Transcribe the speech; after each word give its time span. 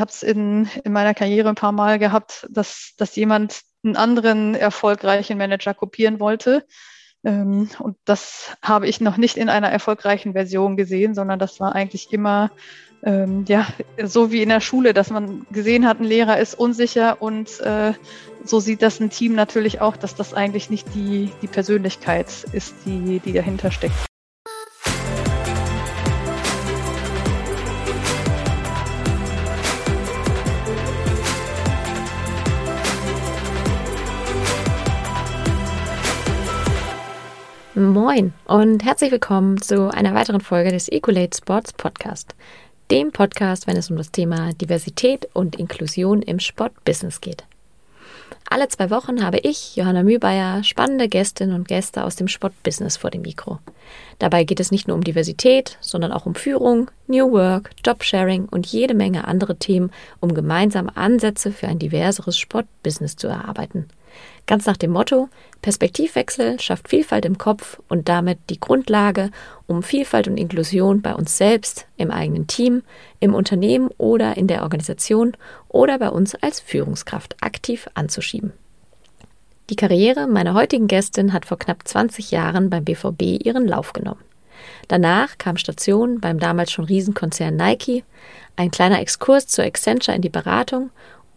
habe 0.00 0.10
es 0.10 0.22
in, 0.22 0.68
in 0.84 0.92
meiner 0.92 1.14
Karriere 1.14 1.48
ein 1.48 1.54
paar 1.54 1.72
Mal 1.72 1.98
gehabt, 1.98 2.46
dass, 2.50 2.94
dass 2.96 3.16
jemand 3.16 3.60
einen 3.84 3.96
anderen 3.96 4.54
erfolgreichen 4.54 5.38
Manager 5.38 5.74
kopieren 5.74 6.20
wollte. 6.20 6.66
Ähm, 7.24 7.68
und 7.78 7.96
das 8.04 8.56
habe 8.62 8.88
ich 8.88 9.00
noch 9.00 9.16
nicht 9.16 9.36
in 9.36 9.48
einer 9.48 9.70
erfolgreichen 9.70 10.32
Version 10.32 10.76
gesehen, 10.76 11.14
sondern 11.14 11.38
das 11.38 11.60
war 11.60 11.74
eigentlich 11.74 12.12
immer 12.12 12.50
ähm, 13.02 13.44
ja, 13.48 13.66
so 14.04 14.30
wie 14.30 14.42
in 14.42 14.48
der 14.48 14.60
Schule, 14.60 14.92
dass 14.92 15.10
man 15.10 15.46
gesehen 15.50 15.86
hat, 15.86 16.00
ein 16.00 16.04
Lehrer 16.04 16.38
ist 16.38 16.54
unsicher 16.54 17.20
und 17.22 17.60
äh, 17.60 17.94
so 18.44 18.60
sieht 18.60 18.82
das 18.82 19.00
ein 19.00 19.10
Team 19.10 19.34
natürlich 19.34 19.80
auch, 19.80 19.96
dass 19.96 20.14
das 20.14 20.34
eigentlich 20.34 20.70
nicht 20.70 20.94
die, 20.94 21.30
die 21.42 21.46
Persönlichkeit 21.46 22.26
ist, 22.52 22.74
die, 22.84 23.20
die 23.20 23.32
dahinter 23.32 23.70
steckt. 23.70 24.09
Moin 37.90 38.32
und 38.46 38.84
herzlich 38.84 39.10
willkommen 39.10 39.60
zu 39.60 39.92
einer 39.92 40.14
weiteren 40.14 40.40
Folge 40.40 40.70
des 40.70 40.88
Ecolate 40.88 41.36
Sports 41.36 41.72
Podcast, 41.72 42.36
dem 42.88 43.10
Podcast, 43.10 43.66
wenn 43.66 43.76
es 43.76 43.90
um 43.90 43.96
das 43.96 44.12
Thema 44.12 44.52
Diversität 44.52 45.28
und 45.32 45.56
Inklusion 45.56 46.22
im 46.22 46.38
Sportbusiness 46.38 47.20
geht. 47.20 47.42
Alle 48.48 48.68
zwei 48.68 48.90
Wochen 48.90 49.24
habe 49.24 49.38
ich, 49.38 49.74
Johanna 49.74 50.04
Mühlbayer, 50.04 50.62
spannende 50.62 51.08
Gästinnen 51.08 51.56
und 51.56 51.66
Gäste 51.66 52.04
aus 52.04 52.14
dem 52.14 52.28
Sportbusiness 52.28 52.96
vor 52.96 53.10
dem 53.10 53.22
Mikro. 53.22 53.58
Dabei 54.20 54.44
geht 54.44 54.60
es 54.60 54.70
nicht 54.70 54.86
nur 54.86 54.96
um 54.96 55.02
Diversität, 55.02 55.76
sondern 55.80 56.12
auch 56.12 56.26
um 56.26 56.36
Führung, 56.36 56.92
New 57.08 57.32
Work, 57.32 57.72
Jobsharing 57.84 58.44
und 58.44 58.68
jede 58.68 58.94
Menge 58.94 59.26
andere 59.26 59.56
Themen, 59.56 59.90
um 60.20 60.32
gemeinsame 60.32 60.96
Ansätze 60.96 61.50
für 61.50 61.66
ein 61.66 61.80
diverseres 61.80 62.38
Sportbusiness 62.38 63.16
zu 63.16 63.26
erarbeiten. 63.26 63.88
Ganz 64.46 64.66
nach 64.66 64.76
dem 64.76 64.90
Motto, 64.90 65.28
Perspektivwechsel 65.62 66.60
schafft 66.60 66.88
Vielfalt 66.88 67.24
im 67.24 67.38
Kopf 67.38 67.80
und 67.88 68.08
damit 68.08 68.38
die 68.48 68.58
Grundlage, 68.58 69.30
um 69.66 69.82
Vielfalt 69.82 70.26
und 70.26 70.36
Inklusion 70.36 71.02
bei 71.02 71.14
uns 71.14 71.36
selbst, 71.36 71.86
im 71.96 72.10
eigenen 72.10 72.46
Team, 72.46 72.82
im 73.20 73.34
Unternehmen 73.34 73.90
oder 73.98 74.36
in 74.36 74.46
der 74.46 74.62
Organisation 74.62 75.36
oder 75.68 75.98
bei 75.98 76.08
uns 76.08 76.34
als 76.34 76.60
Führungskraft 76.60 77.36
aktiv 77.42 77.88
anzuschieben. 77.94 78.52
Die 79.70 79.76
Karriere 79.76 80.26
meiner 80.26 80.54
heutigen 80.54 80.88
Gästin 80.88 81.32
hat 81.32 81.46
vor 81.46 81.58
knapp 81.58 81.86
20 81.86 82.32
Jahren 82.32 82.70
beim 82.70 82.84
BVB 82.84 83.44
ihren 83.44 83.68
Lauf 83.68 83.92
genommen. 83.92 84.24
Danach 84.88 85.38
kam 85.38 85.56
Station 85.56 86.20
beim 86.20 86.40
damals 86.40 86.72
schon 86.72 86.84
Riesenkonzern 86.84 87.54
Nike, 87.54 88.04
ein 88.56 88.72
kleiner 88.72 89.00
Exkurs 89.00 89.46
zur 89.46 89.64
Accenture 89.64 90.16
in 90.16 90.22
die 90.22 90.28
Beratung 90.28 90.90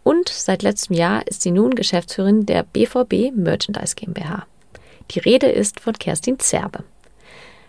und 0.04 0.28
seit 0.28 0.62
letztem 0.62 0.94
Jahr 0.94 1.26
ist 1.26 1.42
sie 1.42 1.50
nun 1.50 1.74
Geschäftsführerin 1.74 2.46
der 2.46 2.62
BVB 2.62 3.34
Merchandise 3.34 3.96
GmbH. 3.96 4.46
Die 5.10 5.18
Rede 5.18 5.48
ist 5.48 5.80
von 5.80 5.94
Kerstin 5.94 6.38
Zerbe. 6.38 6.84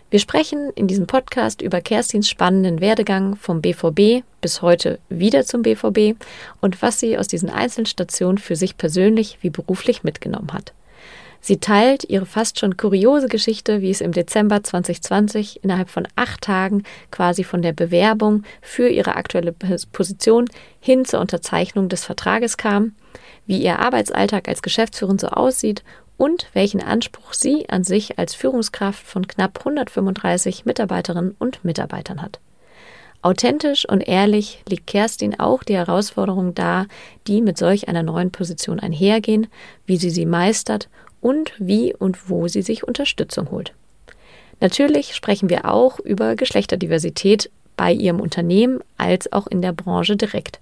Wir 0.08 0.20
sprechen 0.20 0.70
in 0.76 0.86
diesem 0.86 1.08
Podcast 1.08 1.60
über 1.60 1.80
Kerstins 1.80 2.28
spannenden 2.28 2.80
Werdegang 2.80 3.34
vom 3.34 3.60
BVB 3.60 4.22
bis 4.40 4.62
heute 4.62 5.00
wieder 5.08 5.44
zum 5.44 5.62
BVB 5.62 6.14
und 6.60 6.80
was 6.80 7.00
sie 7.00 7.18
aus 7.18 7.26
diesen 7.26 7.50
einzelnen 7.50 7.86
Stationen 7.86 8.38
für 8.38 8.54
sich 8.54 8.78
persönlich 8.78 9.38
wie 9.40 9.50
beruflich 9.50 10.04
mitgenommen 10.04 10.52
hat. 10.52 10.72
Sie 11.46 11.58
teilt 11.58 12.02
ihre 12.02 12.26
fast 12.26 12.58
schon 12.58 12.76
kuriose 12.76 13.28
Geschichte, 13.28 13.80
wie 13.80 13.92
es 13.92 14.00
im 14.00 14.10
Dezember 14.10 14.64
2020 14.64 15.62
innerhalb 15.62 15.90
von 15.90 16.08
acht 16.16 16.40
Tagen 16.40 16.82
quasi 17.12 17.44
von 17.44 17.62
der 17.62 17.72
Bewerbung 17.72 18.42
für 18.60 18.88
ihre 18.88 19.14
aktuelle 19.14 19.52
Position 19.52 20.46
hin 20.80 21.04
zur 21.04 21.20
Unterzeichnung 21.20 21.88
des 21.88 22.04
Vertrages 22.04 22.56
kam, 22.56 22.96
wie 23.46 23.62
ihr 23.62 23.78
Arbeitsalltag 23.78 24.48
als 24.48 24.60
Geschäftsführerin 24.60 25.20
so 25.20 25.28
aussieht 25.28 25.84
und 26.16 26.48
welchen 26.52 26.82
Anspruch 26.82 27.32
sie 27.32 27.68
an 27.68 27.84
sich 27.84 28.18
als 28.18 28.34
Führungskraft 28.34 29.06
von 29.06 29.28
knapp 29.28 29.58
135 29.60 30.64
Mitarbeiterinnen 30.64 31.36
und 31.38 31.64
Mitarbeitern 31.64 32.22
hat. 32.22 32.40
Authentisch 33.22 33.88
und 33.88 34.00
ehrlich 34.00 34.64
legt 34.68 34.88
Kerstin 34.88 35.38
auch 35.38 35.62
die 35.62 35.76
Herausforderungen 35.76 36.54
dar, 36.54 36.86
die 37.28 37.40
mit 37.40 37.56
solch 37.56 37.88
einer 37.88 38.02
neuen 38.02 38.32
Position 38.32 38.80
einhergehen, 38.80 39.46
wie 39.84 39.96
sie 39.96 40.10
sie 40.10 40.26
meistert 40.26 40.88
und 41.20 41.52
wie 41.58 41.94
und 41.94 42.30
wo 42.30 42.48
sie 42.48 42.62
sich 42.62 42.84
Unterstützung 42.84 43.50
holt. 43.50 43.72
Natürlich 44.60 45.14
sprechen 45.14 45.50
wir 45.50 45.66
auch 45.66 45.98
über 46.00 46.34
Geschlechterdiversität 46.34 47.50
bei 47.76 47.92
ihrem 47.92 48.20
Unternehmen 48.20 48.80
als 48.96 49.32
auch 49.32 49.46
in 49.46 49.60
der 49.60 49.72
Branche 49.72 50.16
direkt 50.16 50.60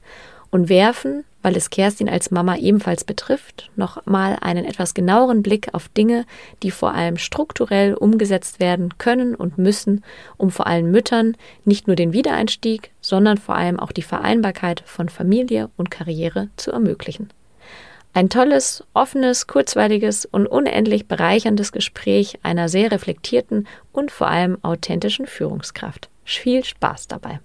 und 0.50 0.68
werfen, 0.68 1.24
weil 1.42 1.56
es 1.56 1.68
Kerstin 1.68 2.08
als 2.08 2.30
Mama 2.30 2.56
ebenfalls 2.56 3.04
betrifft, 3.04 3.70
noch 3.76 4.06
mal 4.06 4.38
einen 4.40 4.64
etwas 4.64 4.94
genaueren 4.94 5.42
Blick 5.42 5.74
auf 5.74 5.88
Dinge, 5.88 6.26
die 6.62 6.70
vor 6.70 6.94
allem 6.94 7.18
strukturell 7.18 7.94
umgesetzt 7.94 8.60
werden 8.60 8.96
können 8.96 9.34
und 9.34 9.58
müssen, 9.58 10.04
um 10.36 10.50
vor 10.50 10.66
allem 10.66 10.90
Müttern 10.90 11.36
nicht 11.64 11.86
nur 11.86 11.96
den 11.96 12.12
Wiedereinstieg, 12.12 12.92
sondern 13.00 13.36
vor 13.36 13.56
allem 13.56 13.78
auch 13.78 13.92
die 13.92 14.02
Vereinbarkeit 14.02 14.82
von 14.86 15.08
Familie 15.08 15.70
und 15.76 15.90
Karriere 15.90 16.48
zu 16.56 16.70
ermöglichen. 16.70 17.28
Ein 18.16 18.30
tolles, 18.30 18.84
offenes, 18.94 19.48
kurzweiliges 19.48 20.24
und 20.24 20.46
unendlich 20.46 21.08
bereicherndes 21.08 21.72
Gespräch 21.72 22.38
einer 22.44 22.68
sehr 22.68 22.92
reflektierten 22.92 23.66
und 23.90 24.12
vor 24.12 24.28
allem 24.28 24.56
authentischen 24.62 25.26
Führungskraft. 25.26 26.08
Viel 26.22 26.62
Spaß 26.62 27.08
dabei. 27.08 27.40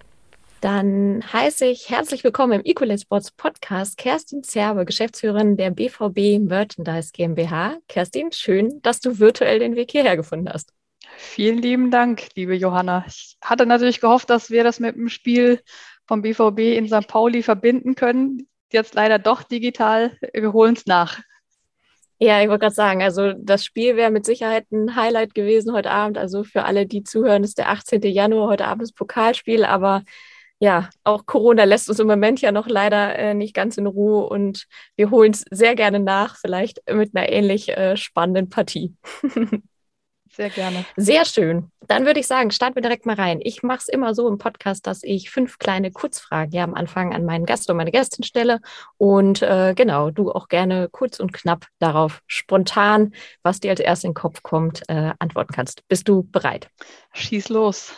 Dann 0.60 1.24
heiße 1.32 1.66
ich 1.66 1.90
herzlich 1.90 2.22
willkommen 2.22 2.52
im 2.52 2.64
Equalate 2.64 3.00
Sports 3.00 3.32
Podcast 3.32 3.98
Kerstin 3.98 4.44
Zerbe, 4.44 4.84
Geschäftsführerin 4.84 5.56
der 5.56 5.72
BVB 5.72 6.38
Merchandise 6.38 7.10
GmbH. 7.12 7.78
Kerstin, 7.88 8.30
schön, 8.30 8.80
dass 8.82 9.00
du 9.00 9.18
virtuell 9.18 9.58
den 9.58 9.74
Weg 9.74 9.90
hierher 9.90 10.16
gefunden 10.16 10.50
hast. 10.52 10.72
Vielen 11.16 11.58
lieben 11.58 11.90
Dank, 11.90 12.28
liebe 12.36 12.54
Johanna. 12.54 13.04
Ich 13.08 13.36
hatte 13.40 13.66
natürlich 13.66 14.00
gehofft, 14.00 14.30
dass 14.30 14.50
wir 14.50 14.62
das 14.62 14.78
mit 14.78 14.94
dem 14.94 15.08
Spiel 15.08 15.62
vom 16.06 16.22
BVB 16.22 16.60
in 16.76 16.86
St. 16.86 17.08
Pauli 17.08 17.42
verbinden 17.42 17.96
können 17.96 18.46
jetzt 18.72 18.94
leider 18.94 19.18
doch 19.18 19.42
digital. 19.42 20.16
Wir 20.32 20.52
holen 20.52 20.74
es 20.74 20.86
nach. 20.86 21.20
Ja, 22.18 22.42
ich 22.42 22.48
wollte 22.48 22.60
gerade 22.64 22.74
sagen, 22.74 23.02
also 23.02 23.32
das 23.32 23.64
Spiel 23.64 23.96
wäre 23.96 24.10
mit 24.10 24.26
Sicherheit 24.26 24.70
ein 24.70 24.94
Highlight 24.94 25.34
gewesen 25.34 25.72
heute 25.72 25.90
Abend. 25.90 26.18
Also 26.18 26.44
für 26.44 26.64
alle, 26.64 26.86
die 26.86 27.02
zuhören, 27.02 27.44
ist 27.44 27.56
der 27.56 27.70
18. 27.70 28.02
Januar 28.02 28.48
heute 28.48 28.66
Abend 28.66 28.82
das 28.82 28.92
Pokalspiel. 28.92 29.64
Aber 29.64 30.02
ja, 30.58 30.90
auch 31.02 31.24
Corona 31.24 31.64
lässt 31.64 31.88
uns 31.88 31.98
im 31.98 32.06
Moment 32.06 32.42
ja 32.42 32.52
noch 32.52 32.68
leider 32.68 33.16
äh, 33.18 33.32
nicht 33.32 33.54
ganz 33.54 33.78
in 33.78 33.86
Ruhe 33.86 34.26
und 34.26 34.66
wir 34.96 35.10
holen 35.10 35.32
es 35.32 35.44
sehr 35.50 35.74
gerne 35.74 36.00
nach, 36.00 36.36
vielleicht 36.36 36.82
mit 36.92 37.16
einer 37.16 37.30
ähnlich 37.30 37.70
äh, 37.70 37.96
spannenden 37.96 38.50
Partie. 38.50 38.94
Sehr 40.40 40.48
gerne. 40.48 40.86
Sehr 40.96 41.26
schön. 41.26 41.70
Dann 41.86 42.06
würde 42.06 42.18
ich 42.18 42.26
sagen, 42.26 42.50
starten 42.50 42.74
wir 42.74 42.80
direkt 42.80 43.04
mal 43.04 43.14
rein. 43.14 43.40
Ich 43.42 43.62
mache 43.62 43.80
es 43.80 43.88
immer 43.88 44.14
so 44.14 44.26
im 44.26 44.38
Podcast, 44.38 44.86
dass 44.86 45.02
ich 45.02 45.28
fünf 45.28 45.58
kleine 45.58 45.90
Kurzfragen 45.90 46.50
ja 46.54 46.64
am 46.64 46.72
Anfang 46.72 47.12
an 47.12 47.26
meinen 47.26 47.44
Gast 47.44 47.68
und 47.68 47.76
meine 47.76 47.90
Gästin 47.90 48.24
stelle. 48.24 48.62
Und 48.96 49.42
äh, 49.42 49.74
genau, 49.76 50.10
du 50.10 50.32
auch 50.32 50.48
gerne 50.48 50.88
kurz 50.90 51.20
und 51.20 51.34
knapp 51.34 51.66
darauf 51.78 52.22
spontan, 52.26 53.12
was 53.42 53.60
dir 53.60 53.70
als 53.70 53.80
erstes 53.80 54.04
in 54.04 54.10
den 54.12 54.14
Kopf 54.14 54.42
kommt, 54.42 54.80
äh, 54.88 55.12
antworten 55.18 55.52
kannst. 55.52 55.86
Bist 55.88 56.08
du 56.08 56.22
bereit? 56.22 56.70
Schieß 57.12 57.50
los. 57.50 57.92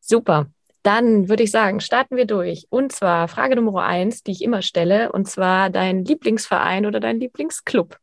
Super. 0.00 0.46
Dann 0.82 1.28
würde 1.28 1.44
ich 1.44 1.52
sagen, 1.52 1.78
starten 1.78 2.16
wir 2.16 2.26
durch. 2.26 2.66
Und 2.68 2.90
zwar 2.90 3.28
Frage 3.28 3.54
Nummer 3.54 3.84
eins, 3.84 4.24
die 4.24 4.32
ich 4.32 4.42
immer 4.42 4.60
stelle, 4.60 5.12
und 5.12 5.28
zwar 5.28 5.70
dein 5.70 6.04
Lieblingsverein 6.04 6.84
oder 6.84 6.98
dein 6.98 7.20
Lieblingsclub. 7.20 7.96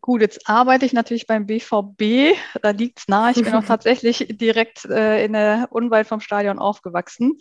Gut, 0.00 0.20
jetzt 0.20 0.48
arbeite 0.48 0.86
ich 0.86 0.92
natürlich 0.92 1.26
beim 1.26 1.46
BVB. 1.46 2.36
Da 2.62 2.70
liegt 2.70 3.00
es 3.00 3.08
nahe. 3.08 3.32
Ich 3.32 3.42
bin 3.42 3.54
auch 3.54 3.64
tatsächlich 3.66 4.26
direkt 4.30 4.84
äh, 4.84 5.24
in 5.24 5.32
der 5.32 5.66
unweit 5.70 6.06
vom 6.06 6.20
Stadion 6.20 6.60
aufgewachsen. 6.60 7.38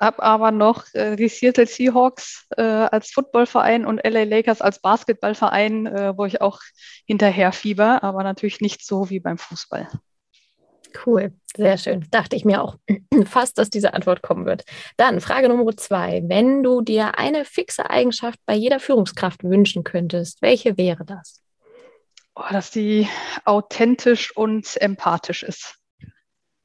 Habe 0.00 0.22
aber 0.22 0.50
noch 0.50 0.86
äh, 0.94 1.14
die 1.14 1.28
Seattle 1.28 1.66
Seahawks 1.66 2.48
äh, 2.56 2.62
als 2.62 3.12
Footballverein 3.12 3.86
und 3.86 4.00
LA 4.04 4.24
Lakers 4.24 4.60
als 4.60 4.80
Basketballverein, 4.80 5.86
äh, 5.86 6.18
wo 6.18 6.24
ich 6.24 6.40
auch 6.40 6.60
hinterher 7.06 7.52
fieber, 7.52 8.02
aber 8.02 8.24
natürlich 8.24 8.60
nicht 8.60 8.84
so 8.84 9.08
wie 9.08 9.20
beim 9.20 9.38
Fußball. 9.38 9.88
Cool, 11.06 11.32
sehr 11.56 11.78
schön. 11.78 12.06
Dachte 12.10 12.34
ich 12.34 12.44
mir 12.44 12.62
auch 12.62 12.76
fast, 13.24 13.56
dass 13.58 13.70
diese 13.70 13.94
Antwort 13.94 14.22
kommen 14.22 14.46
wird. 14.46 14.64
Dann 14.96 15.20
Frage 15.20 15.48
Nummer 15.48 15.76
zwei. 15.76 16.22
Wenn 16.26 16.64
du 16.64 16.80
dir 16.80 17.18
eine 17.18 17.44
fixe 17.44 17.88
Eigenschaft 17.88 18.40
bei 18.46 18.54
jeder 18.54 18.80
Führungskraft 18.80 19.44
wünschen 19.44 19.84
könntest, 19.84 20.42
welche 20.42 20.76
wäre 20.76 21.04
das? 21.04 21.43
Oh, 22.34 22.44
dass 22.50 22.72
sie 22.72 23.08
authentisch 23.44 24.36
und 24.36 24.80
empathisch 24.80 25.42
ist. 25.42 25.76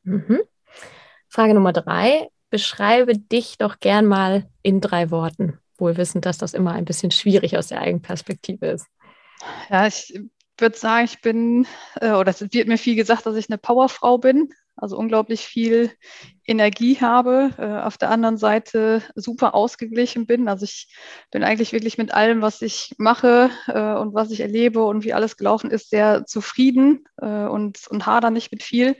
Mhm. 0.03 0.41
Frage 1.27 1.53
Nummer 1.53 1.73
drei. 1.73 2.29
Beschreibe 2.49 3.17
dich 3.17 3.57
doch 3.57 3.79
gern 3.79 4.05
mal 4.05 4.49
in 4.63 4.81
drei 4.81 5.11
Worten. 5.11 5.59
Wohl 5.77 5.97
wissend, 5.97 6.25
dass 6.25 6.39
das 6.39 6.53
immer 6.53 6.73
ein 6.73 6.85
bisschen 6.85 7.11
schwierig 7.11 7.57
aus 7.57 7.67
der 7.67 7.81
Eigenperspektive 7.81 8.67
ist. 8.67 8.87
Ja, 9.69 9.87
ich 9.87 10.19
würde 10.57 10.77
sagen, 10.77 11.05
ich 11.05 11.21
bin, 11.21 11.67
äh, 12.01 12.11
oder 12.11 12.31
es 12.31 12.41
wird 12.41 12.67
mir 12.67 12.77
viel 12.77 12.95
gesagt, 12.95 13.25
dass 13.25 13.35
ich 13.35 13.49
eine 13.49 13.57
Powerfrau 13.57 14.17
bin. 14.17 14.49
Also 14.81 14.97
unglaublich 14.97 15.41
viel 15.41 15.91
Energie 16.45 16.97
habe, 16.99 17.51
äh, 17.57 17.85
auf 17.85 17.97
der 17.97 18.09
anderen 18.09 18.37
Seite 18.37 19.03
super 19.15 19.53
ausgeglichen 19.53 20.25
bin. 20.25 20.47
Also 20.47 20.65
ich 20.65 20.93
bin 21.31 21.43
eigentlich 21.43 21.73
wirklich 21.73 21.97
mit 21.97 22.13
allem, 22.13 22.41
was 22.41 22.61
ich 22.61 22.95
mache 22.97 23.49
äh, 23.67 23.93
und 23.93 24.13
was 24.13 24.31
ich 24.31 24.39
erlebe 24.39 24.83
und 24.83 25.03
wie 25.03 25.13
alles 25.13 25.37
gelaufen 25.37 25.69
ist, 25.69 25.89
sehr 25.89 26.25
zufrieden 26.25 27.05
äh, 27.17 27.45
und, 27.45 27.87
und 27.89 28.05
hader 28.05 28.31
nicht 28.31 28.51
mit 28.51 28.63
viel. 28.63 28.95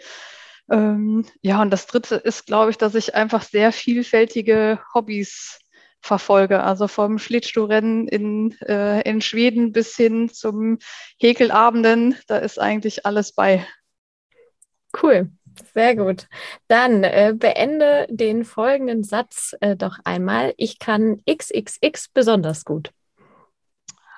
Ähm, 0.70 1.26
ja, 1.42 1.62
und 1.62 1.72
das 1.72 1.88
Dritte 1.88 2.16
ist, 2.16 2.46
glaube 2.46 2.72
ich, 2.72 2.78
dass 2.78 2.96
ich 2.96 3.16
einfach 3.16 3.44
sehr 3.44 3.72
vielfältige 3.72 4.80
Hobbys 4.94 5.60
verfolge. 6.02 6.64
Also 6.64 6.88
vom 6.88 7.18
Schlittschuhrennen 7.18 8.08
in, 8.08 8.56
äh, 8.62 9.02
in 9.10 9.22
Schweden 9.22 9.72
bis 9.72 9.96
hin 9.96 10.30
zum 10.30 10.80
Häkelabenden, 11.20 12.16
da 12.28 12.38
ist 12.38 12.60
eigentlich 12.60 13.06
alles 13.06 13.34
bei. 13.34 13.66
Cool. 15.02 15.32
Sehr 15.74 15.96
gut. 15.96 16.28
Dann 16.68 17.04
äh, 17.04 17.34
beende 17.36 18.08
den 18.10 18.46
folgenden 18.46 19.04
Satz 19.04 19.56
äh, 19.62 19.76
doch 19.76 19.98
einmal. 20.04 20.54
Ich 20.58 20.80
kann 20.80 21.22
XXX 21.30 22.10
besonders 22.14 22.66
gut. 22.66 22.92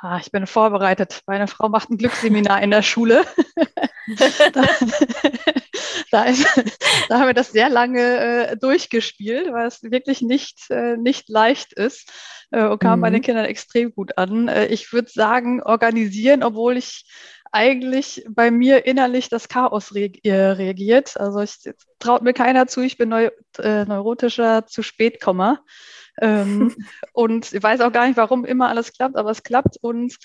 Ah, 0.03 0.17
ich 0.19 0.31
bin 0.31 0.47
vorbereitet. 0.47 1.21
Meine 1.27 1.47
Frau 1.47 1.69
macht 1.69 1.91
ein 1.91 1.97
Glücksseminar 1.97 2.63
in 2.63 2.71
der 2.71 2.81
Schule. 2.81 3.23
da, 4.53 4.63
da, 6.09 6.23
ist, 6.23 6.47
da, 7.07 7.19
haben 7.19 7.27
wir 7.27 7.35
das 7.35 7.51
sehr 7.51 7.69
lange 7.69 8.47
äh, 8.49 8.57
durchgespielt, 8.57 9.51
weil 9.53 9.67
es 9.67 9.83
wirklich 9.83 10.23
nicht, 10.23 10.71
äh, 10.71 10.97
nicht 10.97 11.29
leicht 11.29 11.73
ist 11.73 12.11
äh, 12.49 12.65
und 12.65 12.79
kam 12.79 12.97
mhm. 12.97 13.01
bei 13.01 13.09
den 13.11 13.21
Kindern 13.21 13.45
extrem 13.45 13.93
gut 13.93 14.17
an. 14.17 14.47
Äh, 14.47 14.65
ich 14.67 14.91
würde 14.91 15.11
sagen, 15.11 15.61
organisieren, 15.61 16.41
obwohl 16.41 16.77
ich 16.77 17.05
eigentlich 17.51 18.25
bei 18.29 18.49
mir 18.51 18.85
innerlich 18.85 19.29
das 19.29 19.49
Chaos 19.49 19.93
re 19.93 20.11
äh, 20.23 20.33
reagiert. 20.33 21.19
Also 21.19 21.41
ich 21.41 21.57
traut 21.99 22.21
mir 22.21 22.33
keiner 22.33 22.67
zu, 22.67 22.81
ich 22.81 22.97
bin 22.97 23.09
neu, 23.09 23.29
äh, 23.59 23.85
neurotischer 23.85 24.65
zu 24.67 24.83
spät 24.83 25.21
komme. 25.21 25.59
Ähm, 26.21 26.75
und 27.13 27.51
ich 27.53 27.61
weiß 27.61 27.81
auch 27.81 27.91
gar 27.91 28.07
nicht, 28.07 28.17
warum 28.17 28.45
immer 28.45 28.69
alles 28.69 28.93
klappt, 28.93 29.17
aber 29.17 29.31
es 29.31 29.43
klappt. 29.43 29.77
Und 29.81 30.15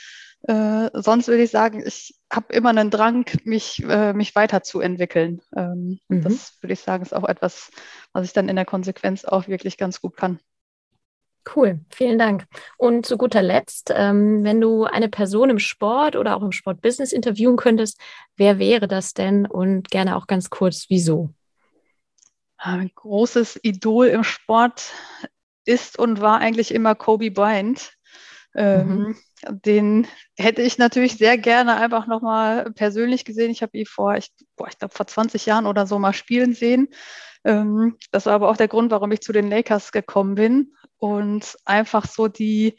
äh, 0.42 0.90
sonst 0.94 1.28
würde 1.28 1.42
ich 1.42 1.50
sagen, 1.50 1.82
ich 1.84 2.14
habe 2.32 2.52
immer 2.52 2.70
einen 2.70 2.90
Drang, 2.90 3.26
mich, 3.44 3.82
äh, 3.82 4.12
mich 4.12 4.34
weiterzuentwickeln. 4.34 5.40
Ähm, 5.56 5.98
mhm. 6.08 6.22
Das 6.22 6.56
würde 6.60 6.74
ich 6.74 6.80
sagen, 6.80 7.02
ist 7.02 7.14
auch 7.14 7.28
etwas, 7.28 7.70
was 8.12 8.26
ich 8.26 8.32
dann 8.32 8.48
in 8.48 8.56
der 8.56 8.66
Konsequenz 8.66 9.24
auch 9.24 9.48
wirklich 9.48 9.76
ganz 9.76 10.00
gut 10.00 10.16
kann. 10.16 10.38
Cool, 11.54 11.80
vielen 11.90 12.18
Dank. 12.18 12.46
Und 12.76 13.06
zu 13.06 13.16
guter 13.16 13.42
Letzt, 13.42 13.92
ähm, 13.94 14.42
wenn 14.42 14.60
du 14.60 14.84
eine 14.84 15.08
Person 15.08 15.50
im 15.50 15.58
Sport 15.60 16.16
oder 16.16 16.36
auch 16.36 16.42
im 16.42 16.50
Sportbusiness 16.50 17.12
interviewen 17.12 17.56
könntest, 17.56 18.00
wer 18.36 18.58
wäre 18.58 18.88
das 18.88 19.14
denn 19.14 19.46
und 19.46 19.90
gerne 19.90 20.16
auch 20.16 20.26
ganz 20.26 20.50
kurz, 20.50 20.86
wieso? 20.88 21.30
Ein 22.56 22.90
großes 22.94 23.60
Idol 23.62 24.06
im 24.06 24.24
Sport 24.24 24.92
ist 25.64 25.98
und 25.98 26.20
war 26.20 26.38
eigentlich 26.38 26.74
immer 26.74 26.94
Kobe 26.94 27.30
Bryant. 27.30 27.92
Ähm, 28.56 28.88
mhm. 28.88 29.16
Den 29.64 30.06
hätte 30.36 30.62
ich 30.62 30.78
natürlich 30.78 31.16
sehr 31.16 31.38
gerne 31.38 31.76
einfach 31.76 32.06
nochmal 32.06 32.72
persönlich 32.72 33.24
gesehen. 33.24 33.50
Ich 33.50 33.62
habe 33.62 33.76
ihn 33.78 33.86
vor, 33.86 34.16
ich, 34.16 34.32
ich 34.68 34.78
glaube, 34.78 34.94
vor 34.94 35.06
20 35.06 35.46
Jahren 35.46 35.66
oder 35.66 35.86
so 35.86 35.98
mal 35.98 36.14
spielen 36.14 36.54
sehen. 36.54 36.88
Ähm, 37.44 37.96
das 38.10 38.26
war 38.26 38.32
aber 38.32 38.48
auch 38.48 38.56
der 38.56 38.68
Grund, 38.68 38.90
warum 38.90 39.12
ich 39.12 39.20
zu 39.20 39.32
den 39.32 39.48
Lakers 39.48 39.92
gekommen 39.92 40.34
bin 40.34 40.72
und 40.98 41.56
einfach 41.64 42.06
so 42.06 42.28
die, 42.28 42.76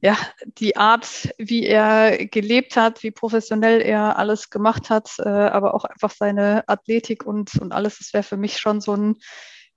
ja, 0.00 0.16
die 0.44 0.76
Art, 0.76 1.30
wie 1.38 1.64
er 1.66 2.26
gelebt 2.26 2.76
hat, 2.76 3.02
wie 3.02 3.10
professionell 3.10 3.80
er 3.80 4.18
alles 4.18 4.50
gemacht 4.50 4.90
hat, 4.90 5.14
äh, 5.18 5.28
aber 5.28 5.74
auch 5.74 5.84
einfach 5.84 6.10
seine 6.10 6.68
Athletik 6.68 7.24
und, 7.24 7.56
und 7.56 7.72
alles, 7.72 7.98
das 7.98 8.12
wäre 8.12 8.22
für 8.22 8.36
mich 8.36 8.58
schon 8.58 8.80
so 8.80 8.94
ein 8.94 9.16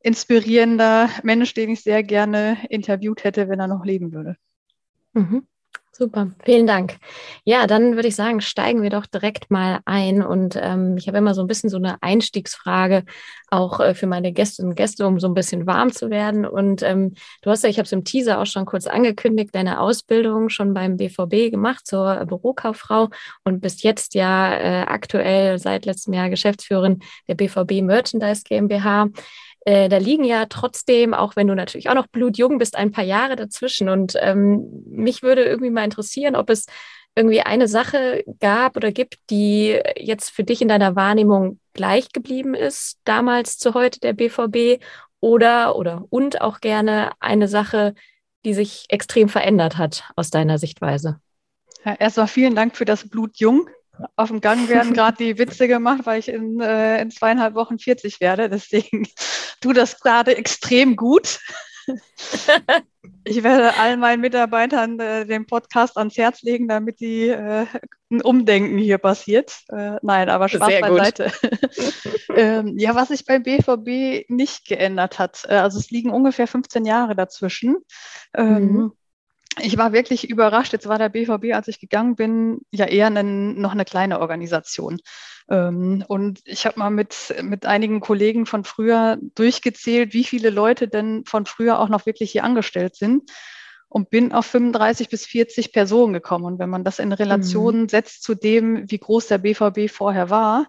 inspirierender 0.01 1.09
Mensch, 1.23 1.53
den 1.53 1.71
ich 1.71 1.81
sehr 1.81 2.03
gerne 2.03 2.65
interviewt 2.69 3.23
hätte, 3.23 3.49
wenn 3.49 3.59
er 3.59 3.67
noch 3.67 3.83
leben 3.83 4.11
würde. 4.13 4.35
Mhm. 5.13 5.47
Super, 5.99 6.31
vielen 6.45 6.65
Dank. 6.65 6.97
Ja, 7.43 7.67
dann 7.67 7.95
würde 7.95 8.07
ich 8.07 8.15
sagen, 8.15 8.39
steigen 8.39 8.81
wir 8.81 8.89
doch 8.89 9.05
direkt 9.05 9.51
mal 9.51 9.81
ein. 9.83 10.23
Und 10.23 10.57
ähm, 10.57 10.95
ich 10.97 11.09
habe 11.09 11.17
immer 11.17 11.33
so 11.33 11.41
ein 11.41 11.47
bisschen 11.47 11.69
so 11.69 11.75
eine 11.75 12.01
Einstiegsfrage, 12.01 13.03
auch 13.49 13.81
äh, 13.81 13.93
für 13.93 14.07
meine 14.07 14.31
Gästinnen 14.31 14.71
und 14.71 14.75
Gäste, 14.77 15.05
um 15.05 15.19
so 15.19 15.27
ein 15.27 15.33
bisschen 15.33 15.67
warm 15.67 15.91
zu 15.91 16.09
werden. 16.09 16.45
Und 16.45 16.83
ähm, 16.83 17.15
du 17.41 17.49
hast 17.49 17.65
ja, 17.65 17.69
ich 17.69 17.79
habe 17.79 17.85
es 17.85 17.91
im 17.91 18.05
Teaser 18.05 18.39
auch 18.39 18.45
schon 18.45 18.65
kurz 18.65 18.87
angekündigt, 18.87 19.53
deine 19.53 19.81
Ausbildung 19.81 20.47
schon 20.47 20.73
beim 20.73 20.95
BVB 20.95 21.51
gemacht 21.51 21.85
zur 21.85 22.25
Bürokauffrau 22.27 23.09
und 23.43 23.59
bist 23.59 23.83
jetzt 23.83 24.13
ja 24.13 24.53
äh, 24.53 24.85
aktuell 24.85 25.59
seit 25.59 25.85
letztem 25.85 26.13
Jahr 26.13 26.29
Geschäftsführerin 26.29 26.99
der 27.27 27.35
BVB 27.35 27.81
Merchandise 27.81 28.43
GmbH. 28.45 29.09
Äh, 29.69 29.87
da 29.87 29.97
liegen 29.97 30.23
ja 30.23 30.47
trotzdem, 30.47 31.13
auch 31.13 31.35
wenn 31.35 31.45
du 31.45 31.53
natürlich 31.53 31.89
auch 31.89 31.93
noch 31.93 32.07
blutjung 32.07 32.57
bist, 32.57 32.75
ein 32.75 32.91
paar 32.91 33.03
Jahre 33.03 33.35
dazwischen. 33.35 33.87
Und 33.87 34.15
ähm, 34.19 34.83
mich 34.89 35.21
würde 35.21 35.43
irgendwie 35.43 35.69
mal 35.69 35.83
interessieren, 35.83 36.35
ob 36.35 36.49
es 36.49 36.65
irgendwie 37.15 37.41
eine 37.41 37.67
Sache 37.67 38.23
gab 38.39 38.77
oder 38.77 38.91
gibt, 38.91 39.19
die 39.29 39.79
jetzt 39.95 40.31
für 40.31 40.43
dich 40.43 40.63
in 40.63 40.69
deiner 40.69 40.95
Wahrnehmung 40.95 41.59
gleich 41.73 42.11
geblieben 42.11 42.55
ist, 42.55 42.97
damals 43.03 43.59
zu 43.59 43.75
heute 43.75 43.99
der 43.99 44.13
BVB 44.13 44.81
oder 45.19 45.75
oder 45.75 46.03
und 46.09 46.41
auch 46.41 46.61
gerne 46.61 47.11
eine 47.19 47.47
Sache, 47.47 47.93
die 48.45 48.55
sich 48.55 48.85
extrem 48.89 49.29
verändert 49.29 49.77
hat 49.77 50.03
aus 50.15 50.31
deiner 50.31 50.57
Sichtweise. 50.57 51.19
Ja, 51.85 51.93
erstmal 51.93 52.27
vielen 52.27 52.55
Dank 52.55 52.75
für 52.75 52.85
das 52.85 53.07
Blutjung 53.07 53.69
auf 54.15 54.29
dem 54.29 54.41
Gang 54.41 54.69
werden 54.69 54.93
gerade 54.93 55.17
die 55.17 55.37
Witze 55.37 55.67
gemacht, 55.67 56.01
weil 56.05 56.19
ich 56.19 56.29
in, 56.29 56.59
äh, 56.59 57.01
in 57.01 57.11
zweieinhalb 57.11 57.55
Wochen 57.55 57.79
40 57.79 58.19
werde. 58.19 58.49
Deswegen 58.49 59.07
tu 59.61 59.73
das 59.73 59.99
gerade 59.99 60.35
extrem 60.37 60.95
gut. 60.95 61.39
Ich 63.23 63.43
werde 63.43 63.75
allen 63.77 63.99
meinen 63.99 64.21
Mitarbeitern 64.21 64.99
äh, 64.99 65.25
den 65.25 65.45
Podcast 65.45 65.97
ans 65.97 66.17
Herz 66.17 66.41
legen, 66.41 66.67
damit 66.67 66.99
die 66.99 67.29
äh, 67.29 67.65
ein 68.11 68.21
Umdenken 68.21 68.77
hier 68.77 68.97
passiert. 68.97 69.63
Äh, 69.69 69.97
nein, 70.01 70.29
aber 70.29 70.49
Spaß 70.49 70.67
Sehr 70.67 70.81
beiseite. 70.81 71.31
ähm, 72.35 72.77
ja, 72.77 72.95
was 72.95 73.09
sich 73.09 73.25
beim 73.25 73.43
BVB 73.43 74.29
nicht 74.29 74.65
geändert 74.67 75.19
hat. 75.19 75.45
Äh, 75.47 75.55
also 75.55 75.79
es 75.79 75.89
liegen 75.89 76.11
ungefähr 76.11 76.47
15 76.47 76.85
Jahre 76.85 77.15
dazwischen. 77.15 77.77
Ähm, 78.35 78.71
mhm 78.71 78.91
ich 79.57 79.77
war 79.77 79.93
wirklich 79.93 80.29
überrascht. 80.29 80.73
Jetzt 80.73 80.87
war 80.87 80.97
der 80.97 81.09
BVB, 81.09 81.53
als 81.53 81.67
ich 81.67 81.79
gegangen 81.79 82.15
bin, 82.15 82.61
ja 82.71 82.85
eher 82.85 83.07
eine, 83.07 83.23
noch 83.23 83.71
eine 83.71 83.85
kleine 83.85 84.19
Organisation. 84.19 84.99
Ähm, 85.49 86.03
und 86.07 86.41
ich 86.45 86.65
habe 86.65 86.79
mal 86.79 86.89
mit, 86.89 87.33
mit 87.41 87.65
einigen 87.65 87.99
Kollegen 87.99 88.45
von 88.45 88.63
früher 88.63 89.17
durchgezählt, 89.35 90.13
wie 90.13 90.23
viele 90.23 90.49
Leute 90.49 90.87
denn 90.87 91.23
von 91.25 91.45
früher 91.45 91.79
auch 91.79 91.89
noch 91.89 92.05
wirklich 92.05 92.31
hier 92.31 92.43
angestellt 92.43 92.95
sind 92.95 93.31
und 93.87 94.11
bin 94.11 94.31
auf 94.31 94.45
35 94.45 95.09
bis 95.09 95.25
40 95.25 95.73
Personen 95.73 96.13
gekommen. 96.13 96.45
Und 96.45 96.59
wenn 96.59 96.69
man 96.69 96.83
das 96.83 96.99
in 96.99 97.11
Relation 97.11 97.81
mhm. 97.81 97.89
setzt 97.89 98.23
zu 98.23 98.35
dem, 98.35 98.89
wie 98.89 98.99
groß 98.99 99.27
der 99.27 99.39
BVB 99.39 99.89
vorher 99.89 100.29
war, 100.29 100.67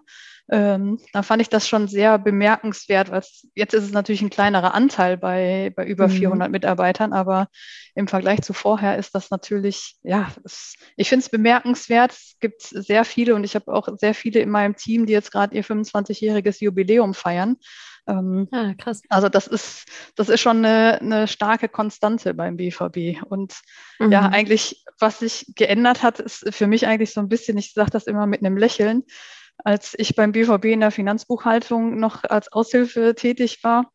ähm, 0.49 0.99
dann 1.13 1.23
fand 1.23 1.41
ich 1.41 1.49
das 1.49 1.67
schon 1.67 1.87
sehr 1.87 2.17
bemerkenswert, 2.19 3.11
weil 3.11 3.23
jetzt 3.55 3.73
ist 3.73 3.83
es 3.83 3.91
natürlich 3.91 4.21
ein 4.21 4.29
kleinerer 4.29 4.73
Anteil 4.73 5.17
bei, 5.17 5.71
bei 5.75 5.85
über 5.85 6.07
mhm. 6.07 6.11
400 6.11 6.51
Mitarbeitern, 6.51 7.13
aber 7.13 7.47
im 7.95 8.07
Vergleich 8.07 8.41
zu 8.41 8.53
vorher 8.53 8.97
ist 8.97 9.15
das 9.15 9.29
natürlich, 9.31 9.97
ja, 10.03 10.31
es, 10.43 10.75
ich 10.95 11.09
finde 11.09 11.23
es 11.23 11.29
bemerkenswert. 11.29 12.11
Es 12.11 12.37
gibt 12.39 12.61
sehr 12.61 13.05
viele 13.05 13.35
und 13.35 13.43
ich 13.43 13.55
habe 13.55 13.73
auch 13.73 13.87
sehr 13.97 14.13
viele 14.13 14.39
in 14.39 14.49
meinem 14.49 14.75
Team, 14.75 15.05
die 15.05 15.13
jetzt 15.13 15.31
gerade 15.31 15.55
ihr 15.55 15.63
25-jähriges 15.63 16.63
Jubiläum 16.63 17.13
feiern. 17.13 17.57
Ähm, 18.07 18.47
ah, 18.51 18.73
krass. 18.77 19.01
Also 19.09 19.29
das 19.29 19.47
ist, 19.47 19.85
das 20.15 20.29
ist 20.29 20.41
schon 20.41 20.65
eine, 20.65 20.99
eine 21.01 21.27
starke 21.27 21.69
Konstante 21.69 22.33
beim 22.33 22.57
BVB. 22.57 23.23
Und 23.29 23.61
mhm. 23.99 24.11
ja, 24.11 24.21
eigentlich, 24.27 24.83
was 24.99 25.19
sich 25.19 25.45
geändert 25.55 26.03
hat, 26.03 26.19
ist 26.19 26.53
für 26.53 26.67
mich 26.67 26.87
eigentlich 26.87 27.13
so 27.13 27.21
ein 27.21 27.29
bisschen, 27.29 27.57
ich 27.57 27.73
sage 27.73 27.91
das 27.91 28.07
immer 28.07 28.25
mit 28.25 28.41
einem 28.41 28.57
Lächeln, 28.57 29.03
als 29.63 29.93
ich 29.97 30.15
beim 30.15 30.31
BVB 30.31 30.65
in 30.65 30.79
der 30.79 30.91
Finanzbuchhaltung 30.91 31.99
noch 31.99 32.23
als 32.23 32.51
Aushilfe 32.51 33.15
tätig 33.15 33.63
war, 33.63 33.91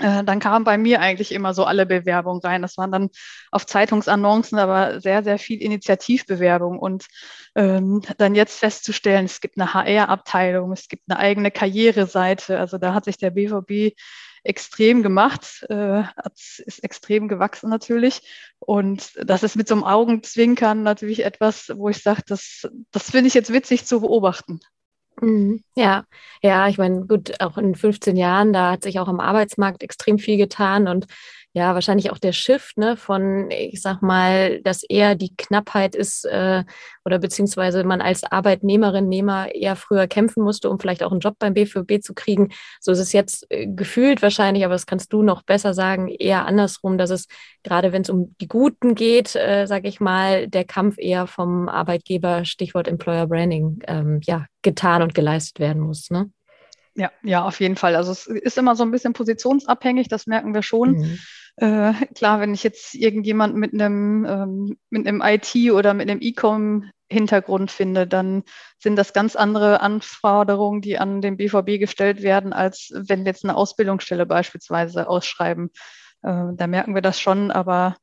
äh, 0.00 0.24
dann 0.24 0.40
kamen 0.40 0.64
bei 0.64 0.76
mir 0.76 1.00
eigentlich 1.00 1.30
immer 1.30 1.54
so 1.54 1.64
alle 1.64 1.86
Bewerbungen 1.86 2.40
rein. 2.40 2.62
Das 2.62 2.76
waren 2.76 2.90
dann 2.90 3.10
auf 3.52 3.64
Zeitungsannoncen, 3.66 4.58
aber 4.58 5.00
sehr, 5.00 5.22
sehr 5.22 5.38
viel 5.38 5.62
Initiativbewerbung. 5.62 6.78
Und 6.78 7.06
ähm, 7.54 8.02
dann 8.18 8.34
jetzt 8.34 8.58
festzustellen, 8.58 9.26
es 9.26 9.40
gibt 9.40 9.58
eine 9.58 9.72
HR-Abteilung, 9.72 10.72
es 10.72 10.88
gibt 10.88 11.04
eine 11.08 11.18
eigene 11.18 11.52
Karriereseite. 11.52 12.58
Also 12.58 12.78
da 12.78 12.92
hat 12.92 13.04
sich 13.04 13.18
der 13.18 13.30
BVB 13.30 13.96
extrem 14.42 15.02
gemacht, 15.02 15.64
äh, 15.70 16.02
ist 16.66 16.82
extrem 16.82 17.28
gewachsen 17.28 17.70
natürlich. 17.70 18.20
Und 18.58 19.12
das 19.16 19.44
ist 19.44 19.54
mit 19.54 19.68
so 19.68 19.74
einem 19.74 19.84
Augenzwinkern 19.84 20.82
natürlich 20.82 21.24
etwas, 21.24 21.70
wo 21.76 21.88
ich 21.88 22.02
sage, 22.02 22.22
das, 22.26 22.68
das 22.90 23.10
finde 23.12 23.28
ich 23.28 23.34
jetzt 23.34 23.52
witzig 23.52 23.86
zu 23.86 24.00
beobachten. 24.00 24.60
Mhm. 25.20 25.62
Ja, 25.76 26.04
ja, 26.42 26.68
ich 26.68 26.78
meine, 26.78 27.06
gut, 27.06 27.40
auch 27.40 27.56
in 27.56 27.74
15 27.74 28.16
Jahren, 28.16 28.52
da 28.52 28.72
hat 28.72 28.82
sich 28.82 28.98
auch 28.98 29.08
am 29.08 29.20
Arbeitsmarkt 29.20 29.82
extrem 29.82 30.18
viel 30.18 30.36
getan 30.36 30.88
und 30.88 31.06
ja, 31.56 31.72
wahrscheinlich 31.74 32.10
auch 32.10 32.18
der 32.18 32.32
Shift 32.32 32.76
ne, 32.78 32.96
von, 32.96 33.48
ich 33.52 33.80
sag 33.80 34.02
mal, 34.02 34.60
dass 34.62 34.82
eher 34.82 35.14
die 35.14 35.36
Knappheit 35.36 35.94
ist 35.94 36.24
äh, 36.24 36.64
oder 37.04 37.20
beziehungsweise 37.20 37.84
man 37.84 38.00
als 38.00 38.24
Arbeitnehmerin, 38.24 39.08
Nehmer 39.08 39.54
eher 39.54 39.76
früher 39.76 40.08
kämpfen 40.08 40.42
musste, 40.42 40.68
um 40.68 40.80
vielleicht 40.80 41.04
auch 41.04 41.12
einen 41.12 41.20
Job 41.20 41.36
beim 41.38 41.54
BVB 41.54 42.02
zu 42.02 42.12
kriegen. 42.12 42.48
So 42.80 42.90
ist 42.90 42.98
es 42.98 43.12
jetzt 43.12 43.46
äh, 43.50 43.68
gefühlt 43.68 44.20
wahrscheinlich, 44.20 44.64
aber 44.64 44.74
das 44.74 44.86
kannst 44.86 45.12
du 45.12 45.22
noch 45.22 45.42
besser 45.42 45.74
sagen, 45.74 46.08
eher 46.08 46.44
andersrum, 46.44 46.98
dass 46.98 47.10
es 47.10 47.28
gerade 47.62 47.92
wenn 47.92 48.02
es 48.02 48.10
um 48.10 48.34
die 48.40 48.48
Guten 48.48 48.96
geht, 48.96 49.36
äh, 49.36 49.66
sage 49.66 49.86
ich 49.86 50.00
mal, 50.00 50.48
der 50.48 50.64
Kampf 50.64 50.96
eher 50.98 51.28
vom 51.28 51.68
Arbeitgeber, 51.68 52.44
Stichwort 52.44 52.88
Employer 52.88 53.28
Branding, 53.28 53.78
ähm, 53.86 54.20
ja, 54.24 54.46
getan 54.64 55.02
und 55.02 55.14
geleistet 55.14 55.60
werden 55.60 55.80
muss. 55.80 56.10
Ne? 56.10 56.30
Ja, 56.96 57.12
ja, 57.22 57.44
auf 57.44 57.60
jeden 57.60 57.76
Fall. 57.76 57.94
Also 57.94 58.10
es 58.10 58.26
ist 58.26 58.58
immer 58.58 58.74
so 58.74 58.82
ein 58.82 58.90
bisschen 58.90 59.12
positionsabhängig, 59.12 60.08
das 60.08 60.26
merken 60.26 60.54
wir 60.54 60.62
schon. 60.62 60.98
Mhm. 60.98 61.18
Äh, 61.56 61.92
klar, 62.14 62.40
wenn 62.40 62.52
ich 62.52 62.64
jetzt 62.64 62.94
irgendjemand 62.94 63.54
mit 63.54 63.72
einem, 63.72 64.24
ähm, 64.28 64.76
mit 64.90 65.06
einem 65.06 65.22
IT 65.24 65.54
oder 65.70 65.94
mit 65.94 66.10
einem 66.10 66.20
E-Com 66.20 66.90
Hintergrund 67.10 67.70
finde, 67.70 68.06
dann 68.06 68.42
sind 68.78 68.96
das 68.96 69.12
ganz 69.12 69.36
andere 69.36 69.80
Anforderungen, 69.80 70.80
die 70.80 70.98
an 70.98 71.20
den 71.20 71.36
BVB 71.36 71.78
gestellt 71.78 72.22
werden, 72.22 72.52
als 72.52 72.90
wenn 72.94 73.20
wir 73.20 73.26
jetzt 73.26 73.44
eine 73.44 73.56
Ausbildungsstelle 73.56 74.26
beispielsweise 74.26 75.08
ausschreiben. 75.08 75.70
Äh, 76.22 76.52
da 76.54 76.66
merken 76.66 76.94
wir 76.94 77.02
das 77.02 77.20
schon, 77.20 77.50
aber 77.50 77.96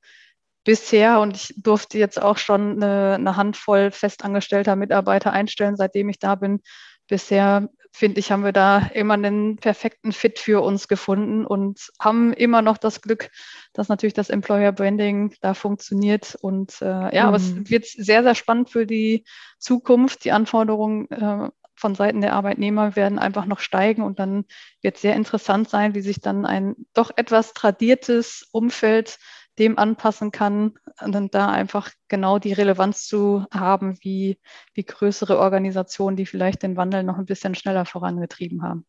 bisher 0.63 1.19
und 1.19 1.35
ich 1.35 1.53
durfte 1.57 1.97
jetzt 1.97 2.21
auch 2.21 2.37
schon 2.37 2.83
eine, 2.83 3.15
eine 3.15 3.35
Handvoll 3.35 3.91
festangestellter 3.91 4.75
Mitarbeiter 4.75 5.31
einstellen, 5.31 5.75
seitdem 5.75 6.09
ich 6.09 6.19
da 6.19 6.35
bin. 6.35 6.61
Bisher 7.07 7.67
finde 7.91 8.19
ich, 8.19 8.31
haben 8.31 8.43
wir 8.43 8.53
da 8.53 8.89
immer 8.93 9.15
einen 9.15 9.57
perfekten 9.57 10.11
Fit 10.13 10.39
für 10.39 10.61
uns 10.61 10.87
gefunden 10.87 11.45
und 11.45 11.91
haben 11.99 12.31
immer 12.33 12.61
noch 12.61 12.77
das 12.77 13.01
Glück, 13.01 13.29
dass 13.73 13.89
natürlich 13.89 14.13
das 14.13 14.29
Employer 14.29 14.71
Branding 14.71 15.33
da 15.41 15.53
funktioniert. 15.53 16.35
Und 16.41 16.81
äh, 16.81 16.85
ja, 16.85 17.23
mhm. 17.23 17.27
aber 17.27 17.37
es 17.37 17.51
mhm. 17.51 17.69
wird 17.69 17.85
sehr, 17.85 18.23
sehr 18.23 18.35
spannend 18.35 18.69
für 18.69 18.85
die 18.85 19.25
Zukunft. 19.59 20.23
Die 20.23 20.31
Anforderungen 20.31 21.09
äh, 21.11 21.49
von 21.75 21.95
Seiten 21.95 22.21
der 22.21 22.33
Arbeitnehmer 22.33 22.95
werden 22.95 23.19
einfach 23.19 23.45
noch 23.45 23.59
steigen 23.59 24.03
und 24.03 24.19
dann 24.19 24.45
wird 24.81 24.97
sehr 24.97 25.15
interessant 25.15 25.69
sein, 25.69 25.95
wie 25.95 26.01
sich 26.01 26.21
dann 26.21 26.45
ein 26.45 26.75
doch 26.93 27.11
etwas 27.15 27.53
tradiertes 27.53 28.47
Umfeld 28.51 29.17
dem 29.59 29.77
anpassen 29.77 30.31
kann 30.31 30.73
und 31.01 31.35
da 31.35 31.49
einfach 31.49 31.91
genau 32.07 32.39
die 32.39 32.53
Relevanz 32.53 33.05
zu 33.05 33.45
haben, 33.51 33.97
wie, 34.01 34.39
wie 34.73 34.83
größere 34.83 35.37
Organisationen, 35.37 36.15
die 36.15 36.25
vielleicht 36.25 36.63
den 36.63 36.77
Wandel 36.77 37.03
noch 37.03 37.17
ein 37.17 37.25
bisschen 37.25 37.55
schneller 37.55 37.85
vorangetrieben 37.85 38.63
haben. 38.63 38.85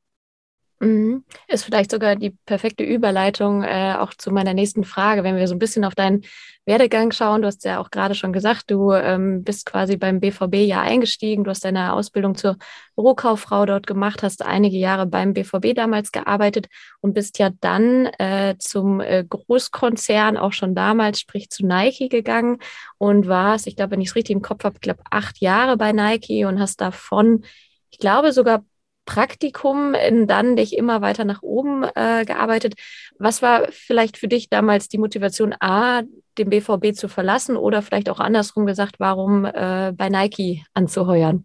Mhm. 0.82 1.24
Ist 1.46 1.64
vielleicht 1.64 1.92
sogar 1.92 2.16
die 2.16 2.30
perfekte 2.44 2.82
Überleitung 2.82 3.62
äh, 3.62 3.94
auch 3.96 4.14
zu 4.14 4.32
meiner 4.32 4.52
nächsten 4.52 4.82
Frage, 4.82 5.22
wenn 5.22 5.36
wir 5.36 5.46
so 5.46 5.54
ein 5.54 5.60
bisschen 5.60 5.84
auf 5.84 5.94
deinen 5.94 6.24
Werdegang 6.64 7.12
schauen. 7.12 7.42
Du 7.42 7.46
hast 7.46 7.64
ja 7.64 7.78
auch 7.78 7.92
gerade 7.92 8.16
schon 8.16 8.32
gesagt, 8.32 8.68
du 8.68 8.90
ähm, 8.90 9.44
bist 9.44 9.64
quasi 9.64 9.96
beim 9.96 10.18
BVB 10.18 10.56
ja 10.56 10.80
eingestiegen. 10.80 11.44
Du 11.44 11.50
hast 11.50 11.64
deine 11.64 11.92
Ausbildung 11.92 12.34
zur 12.34 12.56
Bürokauffrau 12.96 13.64
dort 13.64 13.86
gemacht, 13.86 14.24
hast 14.24 14.44
einige 14.44 14.76
Jahre 14.76 15.06
beim 15.06 15.34
BVB 15.34 15.72
damals 15.76 16.10
gearbeitet 16.10 16.66
und 17.00 17.14
bist 17.14 17.38
ja 17.38 17.50
dann 17.60 18.06
äh, 18.18 18.56
zum 18.58 18.98
äh, 18.98 19.24
Großkonzern 19.24 20.36
auch 20.36 20.52
schon 20.52 20.74
damals, 20.74 21.20
sprich 21.20 21.48
zu 21.48 21.64
Nike 21.64 22.08
gegangen 22.08 22.58
und 22.98 23.28
warst, 23.28 23.68
ich 23.68 23.76
glaube, 23.76 23.92
wenn 23.92 24.00
ich 24.00 24.08
es 24.08 24.16
richtig 24.16 24.34
im 24.34 24.42
Kopf 24.42 24.64
habe, 24.64 24.74
ich 24.74 24.80
glaube 24.80 25.04
acht 25.12 25.40
Jahre 25.40 25.76
bei 25.76 25.92
Nike 25.92 26.44
und 26.44 26.58
hast 26.58 26.80
davon 26.80 27.44
ich 27.92 27.98
glaube 27.98 28.32
sogar 28.32 28.64
Praktikum 29.04 29.94
dann 30.26 30.56
dich 30.56 30.76
immer 30.76 31.00
weiter 31.00 31.24
nach 31.24 31.42
oben 31.42 31.84
äh, 31.94 32.24
gearbeitet. 32.24 32.74
Was 33.18 33.42
war 33.42 33.68
vielleicht 33.70 34.16
für 34.16 34.28
dich 34.28 34.48
damals 34.48 34.88
die 34.88 34.98
Motivation, 34.98 35.54
A, 35.60 36.02
den 36.38 36.50
BVB 36.50 36.94
zu 36.94 37.08
verlassen 37.08 37.56
oder 37.56 37.82
vielleicht 37.82 38.08
auch 38.08 38.20
andersrum 38.20 38.66
gesagt, 38.66 38.96
warum 38.98 39.44
äh, 39.44 39.92
bei 39.94 40.08
Nike 40.08 40.64
anzuheuern? 40.74 41.44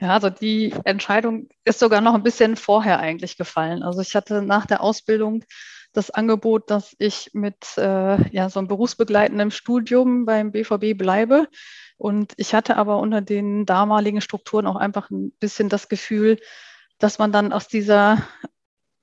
Ja, 0.00 0.14
also 0.14 0.30
die 0.30 0.74
Entscheidung 0.84 1.48
ist 1.64 1.78
sogar 1.78 2.00
noch 2.00 2.14
ein 2.14 2.24
bisschen 2.24 2.56
vorher 2.56 2.98
eigentlich 2.98 3.36
gefallen. 3.36 3.84
Also 3.84 4.00
ich 4.00 4.16
hatte 4.16 4.42
nach 4.42 4.66
der 4.66 4.82
Ausbildung 4.82 5.44
das 5.92 6.10
Angebot, 6.10 6.70
dass 6.70 6.96
ich 6.98 7.30
mit 7.34 7.76
äh, 7.76 8.30
ja, 8.30 8.48
so 8.48 8.58
einem 8.58 8.68
berufsbegleitenden 8.68 9.50
Studium 9.50 10.24
beim 10.24 10.50
BVB 10.50 10.96
bleibe. 10.96 11.46
Und 11.98 12.32
ich 12.36 12.52
hatte 12.54 12.76
aber 12.76 12.98
unter 12.98 13.20
den 13.20 13.64
damaligen 13.64 14.20
Strukturen 14.20 14.66
auch 14.66 14.74
einfach 14.74 15.10
ein 15.10 15.30
bisschen 15.38 15.68
das 15.68 15.88
Gefühl, 15.88 16.38
dass 17.02 17.18
man 17.18 17.32
dann 17.32 17.52
aus 17.52 17.68
dieser 17.68 18.22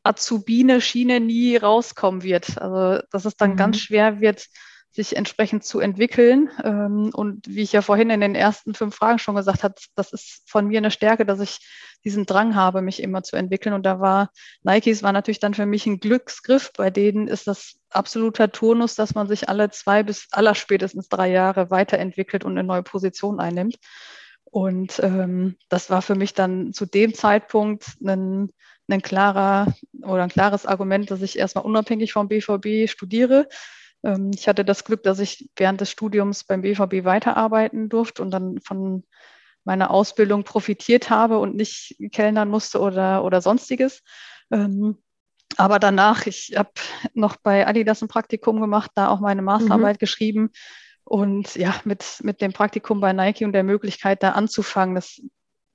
Azubine-Schiene 0.03 1.19
nie 1.19 1.57
rauskommen 1.57 2.23
wird. 2.23 2.57
Also 2.61 3.03
dass 3.11 3.25
es 3.25 3.35
dann 3.35 3.51
mhm. 3.51 3.57
ganz 3.57 3.79
schwer 3.79 4.21
wird, 4.21 4.47
sich 4.91 5.15
entsprechend 5.15 5.63
zu 5.63 5.79
entwickeln. 5.79 6.49
Ähm, 6.63 7.11
und 7.13 7.47
wie 7.47 7.61
ich 7.61 7.73
ja 7.73 7.81
vorhin 7.81 8.09
in 8.09 8.21
den 8.21 8.35
ersten 8.35 8.73
fünf 8.73 8.95
Fragen 8.95 9.19
schon 9.19 9.35
gesagt 9.35 9.63
habe, 9.63 9.75
das 9.95 10.13
ist 10.13 10.49
von 10.49 10.67
mir 10.67 10.79
eine 10.79 10.91
Stärke, 10.91 11.25
dass 11.25 11.39
ich 11.39 11.59
diesen 12.05 12.25
Drang 12.25 12.55
habe, 12.55 12.81
mich 12.81 13.03
immer 13.03 13.21
zu 13.21 13.35
entwickeln. 13.35 13.73
Und 13.73 13.83
da 13.83 13.99
war 13.99 14.31
Nikes 14.63 15.03
war 15.03 15.11
natürlich 15.11 15.39
dann 15.39 15.53
für 15.53 15.65
mich 15.65 15.85
ein 15.85 15.99
Glücksgriff. 15.99 16.71
Bei 16.75 16.89
denen 16.89 17.27
ist 17.27 17.47
das 17.47 17.75
absoluter 17.89 18.51
Turnus, 18.51 18.95
dass 18.95 19.13
man 19.13 19.27
sich 19.27 19.49
alle 19.49 19.69
zwei 19.69 20.03
bis 20.03 20.27
allerspätestens 20.31 21.09
drei 21.09 21.29
Jahre 21.29 21.69
weiterentwickelt 21.69 22.45
und 22.45 22.57
eine 22.57 22.65
neue 22.65 22.83
Position 22.83 23.39
einnimmt. 23.39 23.77
Und 24.51 24.99
ähm, 25.03 25.57
das 25.69 25.89
war 25.89 26.01
für 26.01 26.15
mich 26.15 26.33
dann 26.33 26.73
zu 26.73 26.85
dem 26.85 27.13
Zeitpunkt 27.13 27.85
ein, 28.03 28.51
ein 28.87 29.01
klarer 29.01 29.73
oder 30.01 30.23
ein 30.23 30.29
klares 30.29 30.65
Argument, 30.65 31.11
dass 31.11 31.21
ich 31.21 31.37
erstmal 31.37 31.65
unabhängig 31.65 32.13
vom 32.13 32.27
BVB 32.27 32.89
studiere. 32.89 33.47
Ähm, 34.03 34.31
ich 34.33 34.47
hatte 34.47 34.65
das 34.65 34.83
Glück, 34.83 35.03
dass 35.03 35.19
ich 35.19 35.49
während 35.55 35.81
des 35.81 35.91
Studiums 35.91 36.43
beim 36.43 36.61
BVB 36.61 37.05
weiterarbeiten 37.05 37.89
durfte 37.89 38.21
und 38.21 38.31
dann 38.31 38.59
von 38.59 39.03
meiner 39.65 39.91
Ausbildung 39.91 40.43
profitiert 40.43 41.09
habe 41.09 41.37
und 41.37 41.55
nicht 41.55 41.97
kellnern 42.11 42.49
musste 42.49 42.79
oder, 42.79 43.23
oder 43.23 43.41
sonstiges. 43.41 44.01
Ähm, 44.51 44.97
aber 45.57 45.77
danach, 45.77 46.25
ich 46.25 46.53
habe 46.55 46.71
noch 47.13 47.35
bei 47.35 47.67
Adidas 47.67 48.01
ein 48.01 48.07
Praktikum 48.07 48.61
gemacht, 48.61 48.91
da 48.95 49.09
auch 49.09 49.19
meine 49.19 49.41
Masterarbeit 49.41 49.97
mhm. 49.97 49.99
geschrieben 49.99 50.51
und 51.09 51.55
ja, 51.55 51.75
mit, 51.85 52.19
mit 52.21 52.39
dem 52.39 52.53
Praktikum 52.53 53.01
bei 53.01 53.13
Nike 53.13 53.43
und 53.43 53.53
der 53.53 53.63
Möglichkeit, 53.63 54.21
da 54.21 54.33
anzufangen, 54.33 54.93
das 54.93 55.19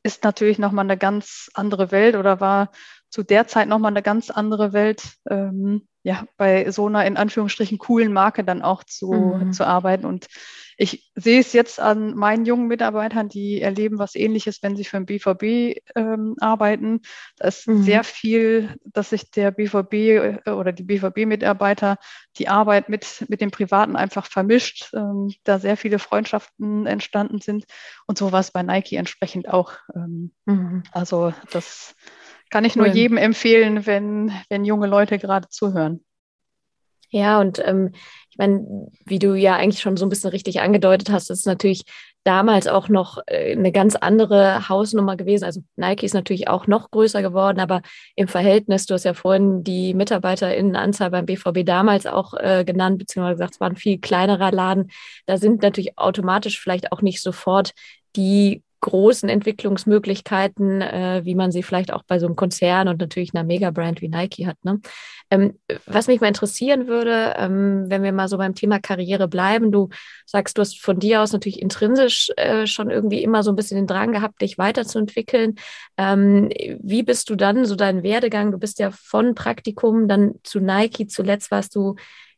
ist 0.05 0.23
natürlich 0.23 0.59
nochmal 0.59 0.85
eine 0.85 0.97
ganz 0.97 1.51
andere 1.55 1.91
Welt 1.91 2.15
oder 2.15 2.41
war 2.41 2.71
zu 3.11 3.25
der 3.25 3.49
Zeit 3.49 3.69
nochmal 3.69 3.91
eine 3.91 4.03
ganz 4.03 4.31
andere 4.31 4.73
Welt, 4.73 5.17
ähm, 5.29 5.89
ja, 6.05 6.27
bei 6.37 6.71
so 6.71 6.87
einer 6.87 7.05
in 7.07 7.17
Anführungsstrichen 7.17 7.79
coolen 7.79 8.13
Marke 8.13 8.45
dann 8.45 8.63
auch 8.63 8.85
zu, 8.85 9.11
mhm. 9.13 9.53
zu 9.53 9.67
arbeiten. 9.67 10.05
Und 10.05 10.27
ich 10.77 11.11
sehe 11.15 11.41
es 11.41 11.55
jetzt 11.55 11.81
an 11.81 12.15
meinen 12.15 12.45
jungen 12.45 12.67
Mitarbeitern, 12.67 13.31
die 13.31 13.63
erleben 13.63 13.99
was 13.99 14.15
ähnliches, 14.15 14.63
wenn 14.63 14.77
sie 14.77 14.85
für 14.85 14.99
den 14.99 15.07
BVB 15.07 15.81
ähm, 15.97 16.37
arbeiten. 16.41 17.01
Da 17.39 17.49
ist 17.49 17.67
mhm. 17.67 17.85
sehr 17.85 18.05
viel, 18.05 18.77
dass 18.85 19.11
sich 19.11 19.31
der 19.31 19.51
BVB 19.51 19.95
äh, 19.95 20.51
oder 20.51 20.73
die 20.73 20.83
BVB-Mitarbeiter 20.83 21.97
die 22.37 22.49
Arbeit 22.49 22.91
mit, 22.91 23.25
mit 23.29 23.41
dem 23.41 23.51
Privaten 23.51 23.97
einfach 23.97 24.27
vermischt, 24.27 24.91
ähm, 24.93 25.33
da 25.45 25.59
sehr 25.59 25.79
viele 25.79 25.99
Freundschaften 25.99 26.87
entstanden 26.87 27.41
sind. 27.41 27.65
Und 28.07 28.19
so 28.19 28.31
war 28.31 28.41
es 28.41 28.51
bei 28.51 28.63
Nike 28.63 28.97
entsprechend 28.97 29.49
auch. 29.49 29.73
Ähm, 29.95 30.33
mhm. 30.45 30.83
Also 30.93 31.33
das 31.51 31.95
kann 32.55 32.65
ich 32.65 32.77
nur 32.77 32.87
cool. 32.87 32.95
jedem 32.95 33.17
empfehlen, 33.17 33.85
wenn, 33.85 34.31
wenn 34.49 34.65
junge 34.65 34.87
Leute 34.87 35.19
gerade 35.19 35.49
zuhören. 35.49 36.05
Ja, 37.11 37.41
und 37.41 37.59
ähm, 37.59 37.91
ich 38.31 38.39
meine, 38.39 38.93
wie 39.05 39.19
du 39.19 39.35
ja 39.35 39.57
eigentlich 39.57 39.81
schon 39.81 39.97
so 39.97 40.07
ein 40.07 40.09
bisschen 40.09 40.31
richtig 40.31 40.61
angedeutet 40.61 41.11
hast, 41.11 41.31
ist 41.31 41.49
natürlich 41.49 41.83
damals 42.23 42.69
auch 42.69 42.89
noch 42.89 43.19
äh, 43.27 43.57
eine 43.57 43.73
ganz 43.73 43.97
andere 43.97 44.69
Hausnummer 44.69 45.17
gewesen. 45.17 45.43
Also 45.43 45.63
Nike 45.75 46.07
ist 46.07 46.15
natürlich 46.15 46.47
auch 46.47 46.69
noch 46.69 46.93
größer 46.93 47.23
geworden, 47.23 47.59
aber 47.59 47.83
im 48.15 48.29
Verhältnis, 48.29 48.87
du 48.87 48.95
hast 48.95 49.03
ja 49.03 49.15
vorhin 49.15 49.65
die 49.65 49.93
MitarbeiterInnenanzahl 49.93 51.11
beim 51.11 51.27
BVB 51.27 51.67
damals 51.67 52.07
auch 52.07 52.35
äh, 52.35 52.65
genannt, 52.65 52.99
beziehungsweise 52.99 53.35
gesagt, 53.35 53.55
es 53.55 53.61
war 53.61 53.71
ein 53.71 53.77
viel 53.77 53.99
kleinerer 53.99 54.53
Laden. 54.53 54.93
Da 55.27 55.39
sind 55.39 55.61
natürlich 55.63 55.99
automatisch 55.99 56.61
vielleicht 56.61 56.93
auch 56.93 57.03
nicht 57.03 57.21
sofort 57.21 57.73
die 58.15 58.63
großen 58.85 59.31
Entwicklungsmöglichkeiten, 59.31 60.83
äh, 60.83 61.23
wie 61.25 61.35
man 61.35 61.51
sie 61.51 61.63
vielleicht 61.63 61.91
auch 61.91 62.03
bei 62.03 62.19
so 62.19 62.27
einem 62.27 62.37
Konzern 62.37 62.87
und 62.89 63.01
natürlich 63.01 63.35
einer 63.35 63.43
Megabrand 63.43 64.03
wie 64.03 64.11
Nike 64.11 64.47
hat. 64.47 64.63
Ne? 64.63 64.81
Ähm, 65.31 65.59
was 65.87 66.07
mich 66.07 66.21
mal 66.21 66.29
interessieren 66.29 66.87
würde, 66.87 67.35
ähm, 67.39 67.87
wenn 67.89 68.03
wir 68.03 68.13
mal 68.13 68.29
so 68.29 68.37
beim 68.37 68.55
Thema 68.55 68.81
Karriere 68.81 69.27
bleiben, 69.27 69.73
du 69.73 69.89
sagst, 70.27 70.59
du 70.59 70.61
hast 70.61 70.79
von 70.79 70.99
dir 70.99 71.23
aus 71.23 71.33
natürlich 71.33 71.63
intrinsisch 71.63 72.31
äh, 72.37 72.67
schon 72.67 72.91
irgendwie 72.91 73.23
immer 73.23 73.43
so 73.43 73.51
ein 73.53 73.57
bisschen 73.57 73.77
den 73.77 73.87
Drang 73.87 74.13
gehabt, 74.13 74.43
dich 74.43 74.59
weiterzuentwickeln. 74.59 75.55
Ähm, 75.97 76.51
wie 76.83 77.03
bist 77.03 77.31
du 77.31 77.37
dann 77.37 77.65
so 77.65 77.77
dein 77.77 78.03
Werdegang? 78.03 78.53
Du 78.53 78.59
bist 78.59 78.79
ja 78.81 78.91
von 78.91 79.35
Praktikum 79.35 80.09
dann 80.09 80.35
zu 80.43 80.61
Nike, 80.61 81.07
zuletzt 81.07 81.51
warst 81.51 81.75
du 81.75 81.97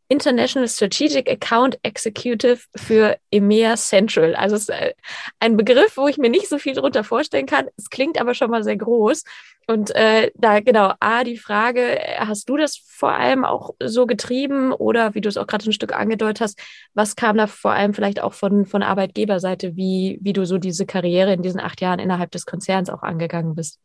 International 0.08 0.68
Strategic 0.68 1.28
Account 1.28 1.78
Executive 1.82 2.60
für 2.76 3.16
EMEA 3.30 3.76
Central. 3.76 4.34
Also 4.36 4.56
es 4.56 4.62
ist 4.62 4.70
äh, 4.70 4.94
ein 5.40 5.56
Begriff, 5.56 5.96
wo 5.96 6.06
ich 6.06 6.18
mir 6.18 6.30
nicht 6.30 6.48
so 6.48 6.58
viel 6.58 6.74
darunter 6.74 7.04
vorstellen 7.04 7.46
kann. 7.46 7.66
Es 7.76 7.90
klingt 7.90 8.20
aber 8.20 8.34
schon 8.34 8.50
mal 8.50 8.62
sehr 8.62 8.76
groß. 8.76 9.24
Und 9.68 9.94
äh, 9.96 10.30
da 10.36 10.60
genau, 10.60 10.92
A, 11.00 11.24
die 11.24 11.38
Frage, 11.38 11.98
hast 12.18 12.48
du 12.48 12.56
das 12.56 12.76
vor 12.76 13.12
allem 13.12 13.44
auch 13.44 13.74
so 13.82 14.06
getrieben 14.06 14.72
oder 14.72 15.14
wie 15.16 15.20
du 15.20 15.28
es 15.28 15.36
auch 15.36 15.48
gerade 15.48 15.68
ein 15.68 15.72
Stück 15.72 15.92
angedeutet 15.92 16.40
hast, 16.40 16.60
was 16.94 17.16
kam 17.16 17.36
da 17.36 17.48
vor 17.48 17.72
allem 17.72 17.92
vielleicht 17.92 18.22
auch 18.22 18.32
von, 18.32 18.64
von 18.64 18.84
Arbeitgeberseite, 18.84 19.74
wie, 19.74 20.20
wie 20.22 20.32
du 20.32 20.46
so 20.46 20.58
diese 20.58 20.86
Karriere 20.86 21.32
in 21.32 21.42
diesen 21.42 21.58
acht 21.58 21.80
Jahren 21.80 21.98
innerhalb 21.98 22.30
des 22.30 22.46
Konzerns 22.46 22.90
auch 22.90 23.02
angegangen 23.02 23.56
bist? 23.56 23.80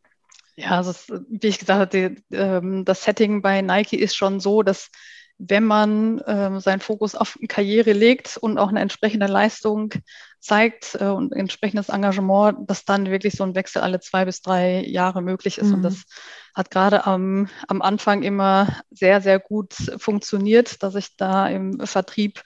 Ja, 0.54 0.76
also 0.76 0.92
wie 1.28 1.48
ich 1.48 1.58
gesagt 1.58 1.80
hatte, 1.80 2.16
ähm, 2.30 2.84
das 2.84 3.02
Setting 3.02 3.42
bei 3.42 3.60
Nike 3.60 3.96
ist 3.96 4.14
schon 4.14 4.38
so, 4.38 4.62
dass 4.62 4.90
wenn 5.44 5.64
man 5.64 6.22
ähm, 6.26 6.60
seinen 6.60 6.80
Fokus 6.80 7.16
auf 7.16 7.36
Karriere 7.48 7.92
legt 7.92 8.36
und 8.36 8.58
auch 8.58 8.68
eine 8.68 8.80
entsprechende 8.80 9.26
Leistung 9.26 9.92
zeigt 10.38 10.96
äh, 11.00 11.06
und 11.06 11.32
entsprechendes 11.32 11.88
Engagement, 11.88 12.70
dass 12.70 12.84
dann 12.84 13.10
wirklich 13.10 13.34
so 13.34 13.42
ein 13.42 13.56
Wechsel 13.56 13.82
alle 13.82 13.98
zwei 13.98 14.24
bis 14.24 14.40
drei 14.40 14.84
Jahre 14.86 15.20
möglich 15.20 15.58
ist. 15.58 15.68
Mhm. 15.68 15.74
Und 15.74 15.82
das 15.82 16.04
hat 16.54 16.70
gerade 16.70 17.06
am, 17.06 17.48
am 17.66 17.82
Anfang 17.82 18.22
immer 18.22 18.68
sehr, 18.90 19.20
sehr 19.20 19.40
gut 19.40 19.74
funktioniert, 19.96 20.82
dass 20.84 20.94
ich 20.94 21.16
da 21.16 21.48
im 21.48 21.80
Vertrieb 21.80 22.42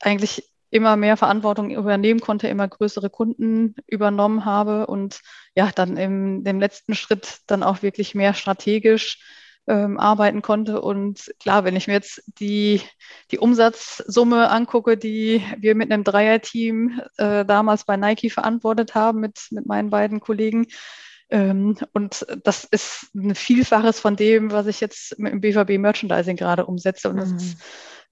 eigentlich 0.00 0.50
immer 0.70 0.96
mehr 0.96 1.16
Verantwortung 1.16 1.70
übernehmen 1.70 2.20
konnte, 2.20 2.48
immer 2.48 2.66
größere 2.66 3.08
Kunden 3.08 3.76
übernommen 3.86 4.44
habe 4.44 4.88
und 4.88 5.20
ja, 5.54 5.70
dann 5.72 5.96
im 5.96 6.42
dem 6.42 6.58
letzten 6.58 6.96
Schritt 6.96 7.38
dann 7.46 7.62
auch 7.62 7.82
wirklich 7.82 8.16
mehr 8.16 8.34
strategisch 8.34 9.20
ähm, 9.66 9.98
arbeiten 9.98 10.42
konnte. 10.42 10.80
Und 10.80 11.32
klar, 11.40 11.64
wenn 11.64 11.76
ich 11.76 11.86
mir 11.86 11.94
jetzt 11.94 12.22
die, 12.38 12.80
die 13.30 13.38
Umsatzsumme 13.38 14.50
angucke, 14.50 14.96
die 14.96 15.42
wir 15.58 15.74
mit 15.74 15.90
einem 15.90 16.04
Dreierteam 16.04 17.00
äh, 17.16 17.44
damals 17.44 17.84
bei 17.84 17.96
Nike 17.96 18.30
verantwortet 18.30 18.94
haben, 18.94 19.20
mit, 19.20 19.48
mit 19.50 19.66
meinen 19.66 19.90
beiden 19.90 20.20
Kollegen, 20.20 20.66
ähm, 21.28 21.76
und 21.92 22.24
das 22.44 22.64
ist 22.64 23.10
ein 23.14 23.34
Vielfaches 23.34 23.98
von 23.98 24.16
dem, 24.16 24.52
was 24.52 24.66
ich 24.66 24.80
jetzt 24.80 25.12
im 25.12 25.40
BVB 25.40 25.78
Merchandising 25.78 26.36
gerade 26.36 26.66
umsetze. 26.66 27.10
Und 27.10 27.16
das 27.16 27.30
mhm. 27.30 27.36
ist 27.36 27.58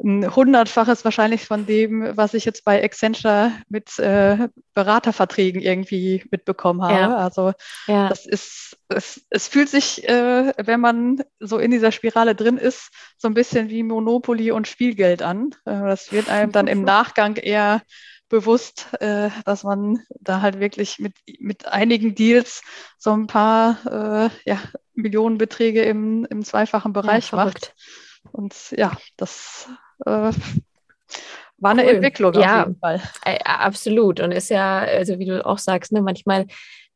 ein 0.02 0.34
hundertfaches 0.34 1.04
wahrscheinlich 1.04 1.46
von 1.46 1.66
dem, 1.66 2.16
was 2.16 2.34
ich 2.34 2.44
jetzt 2.44 2.64
bei 2.64 2.82
Accenture 2.82 3.52
mit 3.68 3.98
äh, 3.98 4.48
Beraterverträgen 4.74 5.62
irgendwie 5.62 6.24
mitbekommen 6.30 6.82
habe. 6.82 7.00
Ja. 7.00 7.16
Also 7.16 7.52
ja. 7.86 8.08
das 8.08 8.26
ist, 8.26 8.76
es, 8.88 9.24
es 9.30 9.46
fühlt 9.48 9.68
sich, 9.68 10.06
äh, 10.08 10.52
wenn 10.56 10.80
man 10.80 11.22
so 11.38 11.58
in 11.58 11.70
dieser 11.70 11.92
Spirale 11.92 12.34
drin 12.34 12.56
ist, 12.56 12.90
so 13.18 13.28
ein 13.28 13.34
bisschen 13.34 13.70
wie 13.70 13.82
Monopoly 13.82 14.50
und 14.50 14.66
Spielgeld 14.66 15.22
an. 15.22 15.54
Äh, 15.64 15.80
das 15.80 16.10
wird 16.10 16.28
einem 16.28 16.50
dann 16.50 16.66
im 16.66 16.82
Nachgang 16.84 17.36
eher 17.36 17.82
bewusst, 18.28 18.88
äh, 19.00 19.30
dass 19.44 19.62
man 19.62 20.02
da 20.20 20.40
halt 20.40 20.58
wirklich 20.58 20.98
mit, 20.98 21.14
mit 21.38 21.66
einigen 21.66 22.14
Deals 22.16 22.62
so 22.98 23.12
ein 23.12 23.28
paar 23.28 23.78
äh, 23.86 24.30
ja, 24.44 24.58
Millionenbeträge 24.94 25.82
im, 25.82 26.24
im 26.24 26.42
zweifachen 26.44 26.92
Bereich 26.92 27.30
ja, 27.30 27.44
macht. 27.44 27.74
Und 28.32 28.54
ja, 28.72 28.96
das 29.16 29.68
äh, 30.06 30.32
war 31.58 31.70
eine 31.70 31.84
cool. 31.84 31.90
Entwicklung 31.90 32.34
ja, 32.34 32.62
auf 32.62 32.68
jeden 32.68 32.78
Fall. 32.78 33.00
Absolut. 33.44 34.20
Und 34.20 34.32
ist 34.32 34.50
ja, 34.50 34.80
also 34.80 35.18
wie 35.18 35.26
du 35.26 35.46
auch 35.46 35.58
sagst, 35.58 35.92
ne, 35.92 36.02
manchmal 36.02 36.46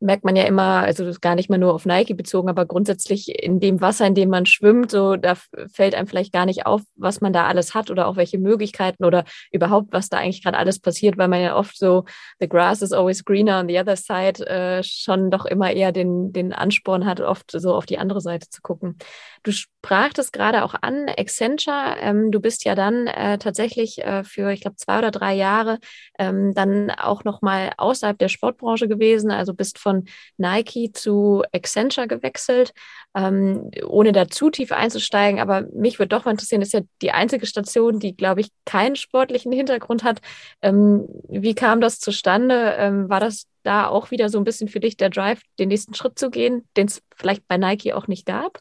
merkt 0.00 0.25
man 0.25 0.37
ja 0.37 0.45
immer, 0.45 0.83
also 0.83 1.11
gar 1.21 1.35
nicht 1.35 1.50
mehr 1.50 1.59
nur 1.59 1.75
auf 1.75 1.85
Nike 1.85 2.14
bezogen, 2.14 2.49
aber 2.49 2.67
grundsätzlich 2.67 3.43
in 3.43 3.59
dem 3.59 3.81
Wasser, 3.81 4.07
in 4.07 4.14
dem 4.14 4.28
man 4.28 4.47
schwimmt, 4.47 4.90
so 4.90 5.17
da 5.17 5.35
fällt 5.73 5.95
einem 5.95 6.07
vielleicht 6.07 6.33
gar 6.33 6.47
nicht 6.47 6.67
auf, 6.67 6.83
was 6.95 7.21
man 7.21 7.33
da 7.33 7.47
alles 7.47 7.75
hat 7.75 7.90
oder 7.90 8.07
auch 8.07 8.17
welche 8.17 8.38
Möglichkeiten 8.38 9.05
oder 9.05 9.25
überhaupt, 9.50 9.93
was 9.93 10.09
da 10.09 10.19
eigentlich 10.19 10.43
gerade 10.45 10.57
alles 10.57 10.78
passiert, 10.78 11.19
weil 11.19 11.28
man 11.28 11.40
ja 11.40 11.57
oft 11.57 11.76
so 11.76 12.05
the 12.38 12.49
grass 12.49 12.81
is 12.83 12.93
always 12.93 13.25
greener 13.25 13.59
on 13.59 13.69
the 13.69 13.78
other 13.78 13.97
side 13.97 14.47
äh, 14.47 14.83
schon 14.85 15.31
doch 15.31 15.47
immer 15.47 15.73
eher 15.73 15.90
den, 15.90 16.33
den 16.33 16.52
Ansporn 16.52 17.05
hat, 17.05 17.21
oft 17.21 17.50
so 17.50 17.75
auf 17.75 17.87
die 17.87 17.99
andere 17.99 18.21
Seite 18.21 18.49
zu 18.50 18.62
gucken. 18.62 18.99
Du 19.43 19.50
sprachtest 19.88 20.35
gerade 20.35 20.64
auch 20.64 20.75
an, 20.83 21.09
Accenture, 21.09 21.97
ähm, 21.99 22.30
du 22.30 22.40
bist 22.40 22.66
ja 22.66 22.75
dann 22.75 23.07
äh, 23.07 23.38
tatsächlich 23.38 24.04
äh, 24.04 24.23
für, 24.23 24.52
ich 24.52 24.61
glaube, 24.61 24.76
zwei 24.76 24.99
oder 24.99 25.11
drei 25.11 25.33
Jahre 25.35 25.78
ähm, 26.18 26.52
dann 26.52 26.90
auch 26.90 27.25
nochmal 27.25 27.73
außerhalb 27.78 28.18
der 28.18 28.28
Sportbranche 28.28 28.87
gewesen, 28.87 29.30
also 29.30 29.54
bist 29.54 29.78
von 29.78 30.04
Nike 30.37 30.92
zu 30.92 31.42
Accenture 31.54 32.07
gewechselt, 32.07 32.75
ähm, 33.16 33.71
ohne 33.87 34.12
da 34.12 34.28
zu 34.28 34.50
tief 34.50 34.73
einzusteigen. 34.73 35.40
Aber 35.40 35.62
mich 35.73 35.99
würde 35.99 36.11
doch 36.11 36.26
mal 36.26 36.33
interessieren, 36.33 36.61
das 36.61 36.68
ist 36.68 36.75
ja 36.75 36.80
die 37.00 37.12
einzige 37.12 37.47
Station, 37.47 37.99
die, 37.99 38.14
glaube 38.14 38.42
ich, 38.42 38.49
keinen 38.66 38.95
sportlichen 38.95 39.52
Hintergrund 39.52 40.04
hat. 40.04 40.21
Ähm, 40.61 41.09
wie 41.30 41.54
kam 41.54 41.80
das 41.80 41.99
zustande? 41.99 42.75
Ähm, 42.76 43.09
war 43.09 43.21
das 43.21 43.47
da 43.63 43.86
auch 43.86 44.10
wieder 44.10 44.28
so 44.28 44.36
ein 44.36 44.45
bisschen 44.45 44.69
für 44.69 44.80
dich 44.80 44.99
der 44.99 45.08
Drive, 45.08 45.41
den 45.58 45.69
nächsten 45.69 45.95
Schritt 45.95 46.19
zu 46.19 46.28
gehen, 46.28 46.69
den 46.76 46.89
es 46.89 47.02
vielleicht 47.17 47.49
bei 47.49 47.56
Nike 47.56 47.95
auch 47.95 48.06
nicht 48.06 48.26
gab? 48.26 48.60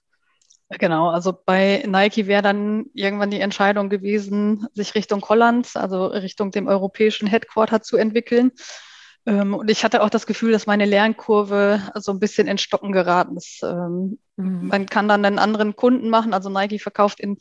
Genau, 0.69 1.09
also 1.09 1.31
bei 1.33 1.83
Nike 1.87 2.27
wäre 2.27 2.41
dann 2.41 2.87
irgendwann 2.93 3.31
die 3.31 3.39
Entscheidung 3.39 3.89
gewesen, 3.89 4.67
sich 4.73 4.95
Richtung 4.95 5.23
Holland, 5.27 5.69
also 5.75 6.07
Richtung 6.07 6.51
dem 6.51 6.67
europäischen 6.67 7.27
Headquarter 7.27 7.81
zu 7.81 7.95
entwickeln. 7.95 8.51
Ähm, 9.25 9.53
und 9.53 9.69
ich 9.69 9.85
hatte 9.85 10.01
auch 10.03 10.09
das 10.09 10.25
Gefühl, 10.25 10.51
dass 10.51 10.67
meine 10.67 10.85
Lernkurve 10.85 11.81
so 11.95 12.11
ein 12.11 12.19
bisschen 12.19 12.47
in 12.47 12.57
Stocken 12.57 12.91
geraten 12.91 13.37
ist. 13.37 13.61
Ähm, 13.63 14.19
mhm. 14.35 14.67
Man 14.67 14.85
kann 14.87 15.07
dann 15.07 15.23
einen 15.23 15.39
anderen 15.39 15.75
Kunden 15.77 16.09
machen. 16.09 16.33
Also 16.33 16.49
Nike 16.49 16.79
verkauft 16.79 17.21
in 17.21 17.37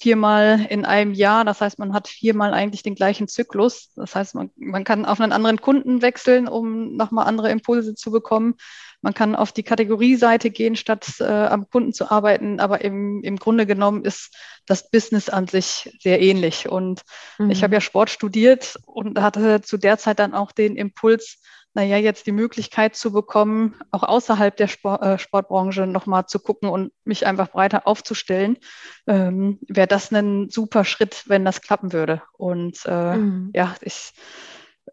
viermal 0.00 0.66
in 0.70 0.84
einem 0.84 1.12
Jahr. 1.12 1.44
Das 1.44 1.60
heißt, 1.60 1.78
man 1.78 1.92
hat 1.92 2.08
viermal 2.08 2.54
eigentlich 2.54 2.82
den 2.82 2.94
gleichen 2.94 3.28
Zyklus. 3.28 3.92
Das 3.96 4.14
heißt, 4.14 4.34
man, 4.34 4.50
man 4.56 4.84
kann 4.84 5.04
auf 5.04 5.20
einen 5.20 5.32
anderen 5.32 5.60
Kunden 5.60 6.00
wechseln, 6.00 6.48
um 6.48 6.96
nochmal 6.96 7.26
andere 7.26 7.50
Impulse 7.50 7.94
zu 7.94 8.10
bekommen. 8.10 8.54
Man 9.02 9.14
kann 9.14 9.36
auf 9.36 9.52
die 9.52 9.62
Kategorieseite 9.62 10.50
gehen, 10.50 10.74
statt 10.74 11.06
äh, 11.20 11.24
am 11.24 11.68
Kunden 11.68 11.92
zu 11.92 12.10
arbeiten. 12.10 12.60
Aber 12.60 12.82
im, 12.82 13.22
im 13.22 13.36
Grunde 13.36 13.66
genommen 13.66 14.04
ist 14.04 14.34
das 14.66 14.90
Business 14.90 15.28
an 15.28 15.46
sich 15.46 15.94
sehr 16.00 16.20
ähnlich. 16.20 16.68
Und 16.68 17.02
mhm. 17.38 17.50
ich 17.50 17.62
habe 17.62 17.74
ja 17.74 17.80
Sport 17.80 18.08
studiert 18.08 18.78
und 18.86 19.20
hatte 19.20 19.60
zu 19.60 19.76
der 19.76 19.98
Zeit 19.98 20.18
dann 20.18 20.34
auch 20.34 20.52
den 20.52 20.76
Impuls, 20.76 21.40
naja, 21.74 21.96
jetzt 21.96 22.26
die 22.26 22.32
Möglichkeit 22.32 22.96
zu 22.96 23.12
bekommen, 23.12 23.76
auch 23.90 24.02
außerhalb 24.02 24.56
der 24.56 24.66
Sport, 24.66 25.02
äh, 25.02 25.18
Sportbranche 25.18 25.86
nochmal 25.86 26.26
zu 26.26 26.40
gucken 26.40 26.68
und 26.68 26.92
mich 27.04 27.26
einfach 27.26 27.50
breiter 27.50 27.86
aufzustellen, 27.86 28.58
ähm, 29.06 29.58
wäre 29.68 29.86
das 29.86 30.10
ein 30.12 30.50
super 30.50 30.84
Schritt, 30.84 31.24
wenn 31.26 31.44
das 31.44 31.60
klappen 31.62 31.92
würde. 31.92 32.22
Und 32.36 32.80
äh, 32.86 33.16
mhm. 33.16 33.50
ja, 33.54 33.74
ich 33.82 34.12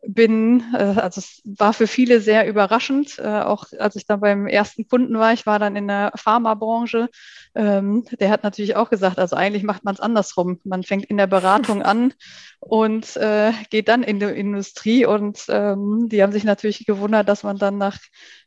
bin, 0.05 0.63
äh, 0.73 0.99
also 0.99 1.19
es 1.19 1.41
war 1.45 1.73
für 1.73 1.87
viele 1.87 2.21
sehr 2.21 2.47
überraschend, 2.47 3.19
äh, 3.19 3.41
auch 3.41 3.65
als 3.79 3.95
ich 3.95 4.05
dann 4.05 4.19
beim 4.19 4.47
ersten 4.47 4.87
Kunden 4.87 5.17
war, 5.17 5.33
ich 5.33 5.45
war 5.45 5.59
dann 5.59 5.75
in 5.75 5.87
der 5.87 6.11
Pharmabranche, 6.15 7.09
ähm, 7.55 8.05
der 8.19 8.29
hat 8.29 8.43
natürlich 8.43 8.75
auch 8.75 8.89
gesagt, 8.89 9.19
also 9.19 9.35
eigentlich 9.35 9.63
macht 9.63 9.83
man 9.83 9.95
es 9.95 9.99
andersrum. 9.99 10.59
Man 10.63 10.83
fängt 10.83 11.05
in 11.05 11.17
der 11.17 11.27
Beratung 11.27 11.81
an 11.81 12.13
und 12.59 13.15
äh, 13.17 13.51
geht 13.69 13.87
dann 13.87 14.03
in 14.03 14.19
die 14.19 14.25
Industrie 14.25 15.05
und 15.05 15.45
ähm, 15.49 16.07
die 16.09 16.21
haben 16.21 16.31
sich 16.31 16.43
natürlich 16.43 16.85
gewundert, 16.85 17.27
dass 17.27 17.43
man 17.43 17.57
dann 17.57 17.77
nach, 17.77 17.97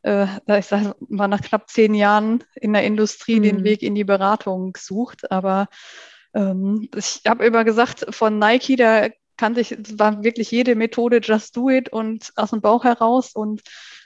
ich 0.03 0.67
sag 0.67 0.95
mal, 1.11 1.29
nach 1.29 1.43
knapp 1.43 1.69
zehn 1.69 1.95
Jahren 1.95 2.43
in 2.55 2.73
der 2.73 2.85
Industrie 2.85 3.39
mhm. 3.39 3.43
den 3.43 3.65
Weg 3.65 3.83
in 3.83 3.95
die 3.95 4.05
Beratung 4.05 4.77
sucht, 4.79 5.31
aber 5.31 5.69
ähm, 6.35 6.89
ich 6.95 7.23
habe 7.27 7.45
immer 7.45 7.65
gesagt, 7.65 8.07
von 8.15 8.39
Nike, 8.39 8.77
da 8.77 9.09
kannte 9.41 9.63
ich, 9.63 9.73
es 9.73 9.99
war 9.99 10.23
wirklich 10.23 10.51
jede 10.51 10.75
Methode 10.75 11.21
just 11.23 11.57
do 11.57 11.71
it 11.71 11.89
und 11.91 12.31
aus 12.37 12.51
dem 12.51 12.61
Bauch 12.61 12.85
heraus 12.85 13.33
und 13.33 13.63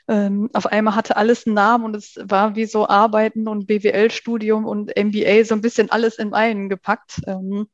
ähm, 0.07 0.49
auf 0.53 0.67
einmal 0.67 0.95
hatte 0.95 1.17
alles 1.17 1.45
einen 1.45 1.57
Namen 1.57 1.85
und 1.85 1.97
es 1.97 2.15
war 2.23 2.55
wie 2.55 2.67
so 2.67 2.89
Arbeiten 2.89 3.49
und 3.49 3.67
BWL-Studium 3.67 4.65
und 4.65 4.97
MBA 4.97 5.45
so 5.45 5.57
ein 5.57 5.61
bisschen 5.61 5.91
alles 5.91 6.19
in 6.19 6.35
einen 6.35 6.69
gepackt. 6.69 7.21
Ähm, 7.27 7.67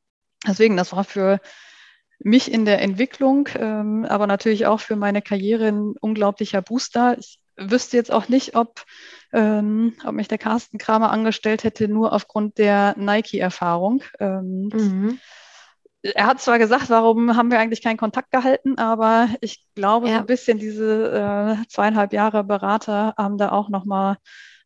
deswegen, 0.47 0.75
das 0.75 0.91
war 0.91 1.03
für 1.03 1.39
mich 2.17 2.51
in 2.51 2.65
der 2.65 2.81
Entwicklung, 2.81 3.47
ähm, 3.59 4.05
aber 4.05 4.25
natürlich 4.25 4.65
auch 4.65 4.79
für 4.79 4.95
meine 4.95 5.21
Karriere 5.21 5.67
ein 5.67 5.93
unglaublicher 6.01 6.63
Booster. 6.63 7.15
Ich 7.19 7.39
wüsste 7.57 7.95
jetzt 7.95 8.11
auch 8.11 8.27
nicht, 8.27 8.55
ob, 8.55 8.85
ähm, 9.33 9.93
ob 10.03 10.13
mich 10.13 10.27
der 10.27 10.39
Carsten 10.39 10.79
Kramer 10.79 11.11
angestellt 11.11 11.63
hätte, 11.63 11.87
nur 11.87 12.11
aufgrund 12.11 12.57
der 12.57 12.95
Nike-Erfahrung. 12.97 14.01
Ähm, 14.19 14.71
mhm 14.73 15.19
er 16.03 16.25
hat 16.25 16.41
zwar 16.41 16.57
gesagt, 16.57 16.89
warum 16.89 17.35
haben 17.35 17.51
wir 17.51 17.59
eigentlich 17.59 17.81
keinen 17.81 17.97
Kontakt 17.97 18.31
gehalten, 18.31 18.77
aber 18.77 19.29
ich 19.41 19.65
glaube, 19.75 20.07
ja. 20.07 20.15
so 20.15 20.19
ein 20.21 20.25
bisschen 20.25 20.57
diese 20.57 21.57
äh, 21.61 21.67
zweieinhalb 21.67 22.13
Jahre 22.13 22.43
Berater 22.43 23.13
haben 23.17 23.37
da 23.37 23.51
auch 23.51 23.69
nochmal 23.69 24.17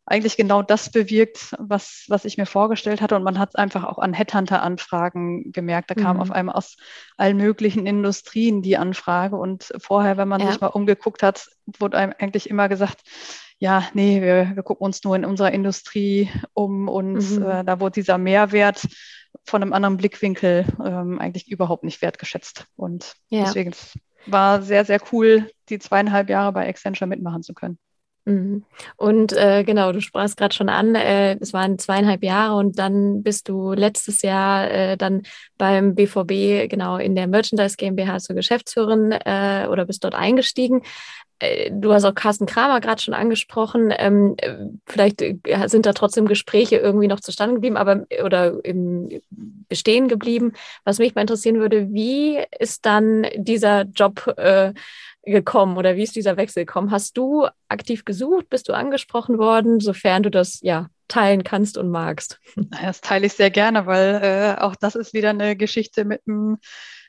eigentlich 0.06 0.36
genau 0.36 0.62
das 0.62 0.90
bewirkt, 0.92 1.54
was, 1.58 2.04
was 2.08 2.24
ich 2.24 2.38
mir 2.38 2.46
vorgestellt 2.46 3.00
hatte. 3.00 3.16
Und 3.16 3.24
man 3.24 3.40
hat 3.40 3.50
es 3.50 3.54
einfach 3.56 3.82
auch 3.82 3.98
an 3.98 4.12
Headhunter-Anfragen 4.12 5.50
gemerkt. 5.50 5.90
Da 5.90 5.94
mhm. 5.96 6.02
kam 6.02 6.20
auf 6.20 6.30
einmal 6.30 6.54
aus 6.54 6.76
allen 7.16 7.36
möglichen 7.36 7.86
Industrien 7.86 8.62
die 8.62 8.76
Anfrage. 8.76 9.36
Und 9.36 9.72
vorher, 9.78 10.16
wenn 10.16 10.28
man 10.28 10.40
ja. 10.40 10.46
sich 10.46 10.60
mal 10.60 10.68
umgeguckt 10.68 11.24
hat, 11.24 11.48
wurde 11.80 11.98
einem 11.98 12.14
eigentlich 12.16 12.48
immer 12.48 12.68
gesagt, 12.68 13.02
ja, 13.58 13.84
nee, 13.94 14.22
wir, 14.22 14.52
wir 14.54 14.62
gucken 14.62 14.84
uns 14.84 15.02
nur 15.02 15.16
in 15.16 15.24
unserer 15.24 15.50
Industrie 15.50 16.30
um 16.52 16.88
und 16.88 17.38
mhm. 17.38 17.42
äh, 17.42 17.64
da 17.64 17.80
wurde 17.80 17.94
dieser 17.94 18.18
Mehrwert 18.18 18.86
von 19.46 19.62
einem 19.62 19.72
anderen 19.72 19.96
Blickwinkel 19.96 20.66
ähm, 20.84 21.18
eigentlich 21.18 21.48
überhaupt 21.48 21.84
nicht 21.84 22.02
wertgeschätzt. 22.02 22.66
Und 22.76 23.14
ja. 23.28 23.44
deswegen 23.44 23.72
war 24.26 24.62
sehr, 24.62 24.84
sehr 24.84 25.00
cool, 25.12 25.50
die 25.68 25.78
zweieinhalb 25.78 26.28
Jahre 26.28 26.52
bei 26.52 26.68
Accenture 26.68 27.08
mitmachen 27.08 27.42
zu 27.42 27.54
können. 27.54 27.78
Mhm. 28.26 28.64
Und 28.96 29.32
äh, 29.32 29.62
genau, 29.62 29.92
du 29.92 30.00
sprachst 30.00 30.36
gerade 30.36 30.54
schon 30.54 30.68
an, 30.68 30.96
äh, 30.96 31.38
es 31.40 31.52
waren 31.52 31.78
zweieinhalb 31.78 32.24
Jahre 32.24 32.56
und 32.56 32.76
dann 32.76 33.22
bist 33.22 33.48
du 33.48 33.72
letztes 33.72 34.22
Jahr 34.22 34.68
äh, 34.68 34.96
dann 34.96 35.22
beim 35.56 35.94
BVB 35.94 36.68
genau 36.68 36.96
in 36.96 37.14
der 37.14 37.28
Merchandise 37.28 37.76
GmbH 37.76 38.18
zur 38.18 38.34
Geschäftsführerin 38.34 39.12
äh, 39.12 39.68
oder 39.70 39.84
bist 39.84 40.02
dort 40.02 40.16
eingestiegen. 40.16 40.82
Äh, 41.38 41.70
du 41.70 41.92
hast 41.92 42.04
auch 42.04 42.16
Carsten 42.16 42.46
Kramer 42.46 42.80
gerade 42.80 43.00
schon 43.00 43.14
angesprochen. 43.14 43.94
Ähm, 43.96 44.34
äh, 44.38 44.56
vielleicht 44.86 45.20
sind 45.66 45.86
da 45.86 45.92
trotzdem 45.92 46.26
Gespräche 46.26 46.78
irgendwie 46.78 47.08
noch 47.08 47.20
zustande 47.20 47.54
geblieben, 47.54 47.76
aber 47.76 48.06
oder 48.24 48.64
im 48.64 49.20
bestehen 49.68 50.08
geblieben. 50.08 50.52
Was 50.84 50.98
mich 50.98 51.14
mal 51.14 51.20
interessieren 51.20 51.60
würde, 51.60 51.92
wie 51.92 52.38
ist 52.58 52.86
dann 52.86 53.26
dieser 53.36 53.82
Job 53.82 54.34
äh, 54.36 54.72
gekommen 55.26 55.76
oder 55.76 55.96
wie 55.96 56.04
ist 56.04 56.16
dieser 56.16 56.36
Wechsel 56.36 56.64
gekommen? 56.64 56.90
Hast 56.90 57.16
du 57.16 57.46
aktiv 57.68 58.04
gesucht? 58.04 58.48
Bist 58.48 58.68
du 58.68 58.72
angesprochen 58.72 59.38
worden, 59.38 59.80
sofern 59.80 60.22
du 60.22 60.30
das 60.30 60.60
ja 60.62 60.88
teilen 61.08 61.44
kannst 61.44 61.76
und 61.76 61.90
magst? 61.90 62.40
Das 62.82 63.00
teile 63.00 63.26
ich 63.26 63.34
sehr 63.34 63.50
gerne, 63.50 63.86
weil 63.86 64.20
äh, 64.22 64.60
auch 64.60 64.76
das 64.76 64.94
ist 64.94 65.12
wieder 65.12 65.30
eine 65.30 65.56
Geschichte 65.56 66.04
mit 66.04 66.22
einem 66.26 66.58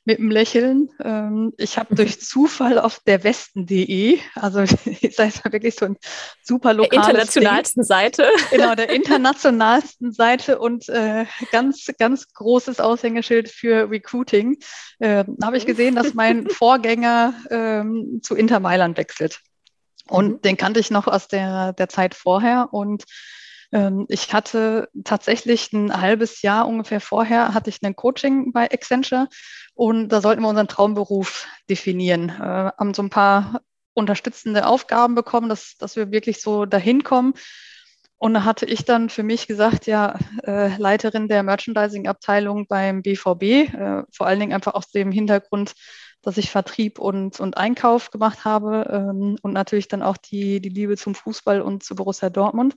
mit 0.08 0.20
einem 0.20 0.32
Lächeln. 0.32 0.90
Ähm, 1.04 1.54
ich 1.58 1.78
habe 1.78 1.94
durch 1.94 2.20
Zufall 2.22 2.80
auf 2.80 3.02
der 3.06 3.26
Westen.de, 3.26 4.20
also 4.36 4.62
ist 4.62 5.20
wirklich 5.20 5.76
so 5.76 5.86
ein 5.86 5.98
super 6.42 6.74
lokales 6.74 7.06
Der 7.06 7.14
internationalsten 7.14 7.82
Ding. 7.82 7.88
Seite. 7.88 8.30
Genau, 8.50 8.74
der 8.74 8.90
internationalsten 8.96 10.14
Seite 10.14 10.60
und 10.60 10.88
äh, 10.88 11.26
ganz, 11.52 11.92
ganz 12.00 12.34
großes 12.34 12.80
Aushängeschild 12.80 13.50
für 13.50 13.92
Recruiting. 13.92 14.58
Äh, 15.00 15.26
habe 15.44 15.58
ich 15.58 15.66
gesehen, 15.66 15.96
dass 15.96 16.14
mein 16.14 16.50
Vorgänger 16.50 17.34
ähm, 17.50 18.22
zu 18.24 18.36
Inter 18.36 18.62
Mailand 18.62 18.98
wechselt. 18.98 19.42
Und 20.08 20.28
mhm. 20.30 20.42
den 20.42 20.56
kannte 20.56 20.80
ich 20.80 20.90
noch 20.90 21.08
aus 21.08 21.28
der, 21.28 21.74
der 21.74 21.90
Zeit 21.90 22.16
vorher 22.16 22.70
und 22.72 23.04
ich 24.08 24.34
hatte 24.34 24.88
tatsächlich 25.04 25.74
ein 25.74 26.00
halbes 26.00 26.42
Jahr 26.42 26.68
ungefähr 26.68 27.02
vorher, 27.02 27.54
hatte 27.54 27.70
ich 27.70 27.82
ein 27.84 27.98
Coaching 27.98 28.54
bei 28.54 28.72
Accenture 28.72 29.28
und 29.74 30.10
da 30.10 30.22
sollten 30.22 30.42
wir 30.42 30.50
unseren 30.50 30.68
Traumberuf 30.68 31.48
definieren. 31.70 32.30
Äh, 32.30 32.72
haben 32.78 32.94
so 32.94 33.04
ein 33.04 33.10
paar 33.10 33.62
unterstützende 33.94 34.68
Aufgaben 34.68 35.16
bekommen, 35.16 35.50
dass, 35.50 35.76
dass 35.78 35.96
wir 35.96 36.12
wirklich 36.12 36.42
so 36.42 36.66
dahin 36.66 37.04
kommen. 37.04 37.34
Und 38.18 38.34
da 38.34 38.44
hatte 38.44 38.66
ich 38.66 38.86
dann 38.86 39.10
für 39.10 39.24
mich 39.24 39.48
gesagt, 39.48 39.86
ja, 39.86 40.18
äh, 40.44 40.76
Leiterin 40.78 41.28
der 41.28 41.44
Merchandising-Abteilung 41.44 42.68
beim 42.68 43.04
BVB, 43.04 43.44
äh, 43.44 44.04
vor 44.12 44.26
allen 44.26 44.40
Dingen 44.40 44.54
einfach 44.54 44.74
aus 44.74 44.90
dem 44.90 45.12
Hintergrund, 45.12 45.74
dass 46.24 46.38
ich 46.38 46.50
Vertrieb 46.50 46.98
und, 46.98 47.40
und 47.40 47.58
Einkauf 47.58 48.10
gemacht 48.10 48.46
habe 48.46 48.90
ähm, 48.92 49.38
und 49.44 49.54
natürlich 49.54 49.88
dann 49.88 50.02
auch 50.02 50.18
die, 50.18 50.60
die 50.62 50.70
Liebe 50.70 50.98
zum 50.98 51.14
Fußball 51.14 51.62
und 51.62 51.84
zu 51.84 51.96
Borussia 51.96 52.30
Dortmund. 52.32 52.76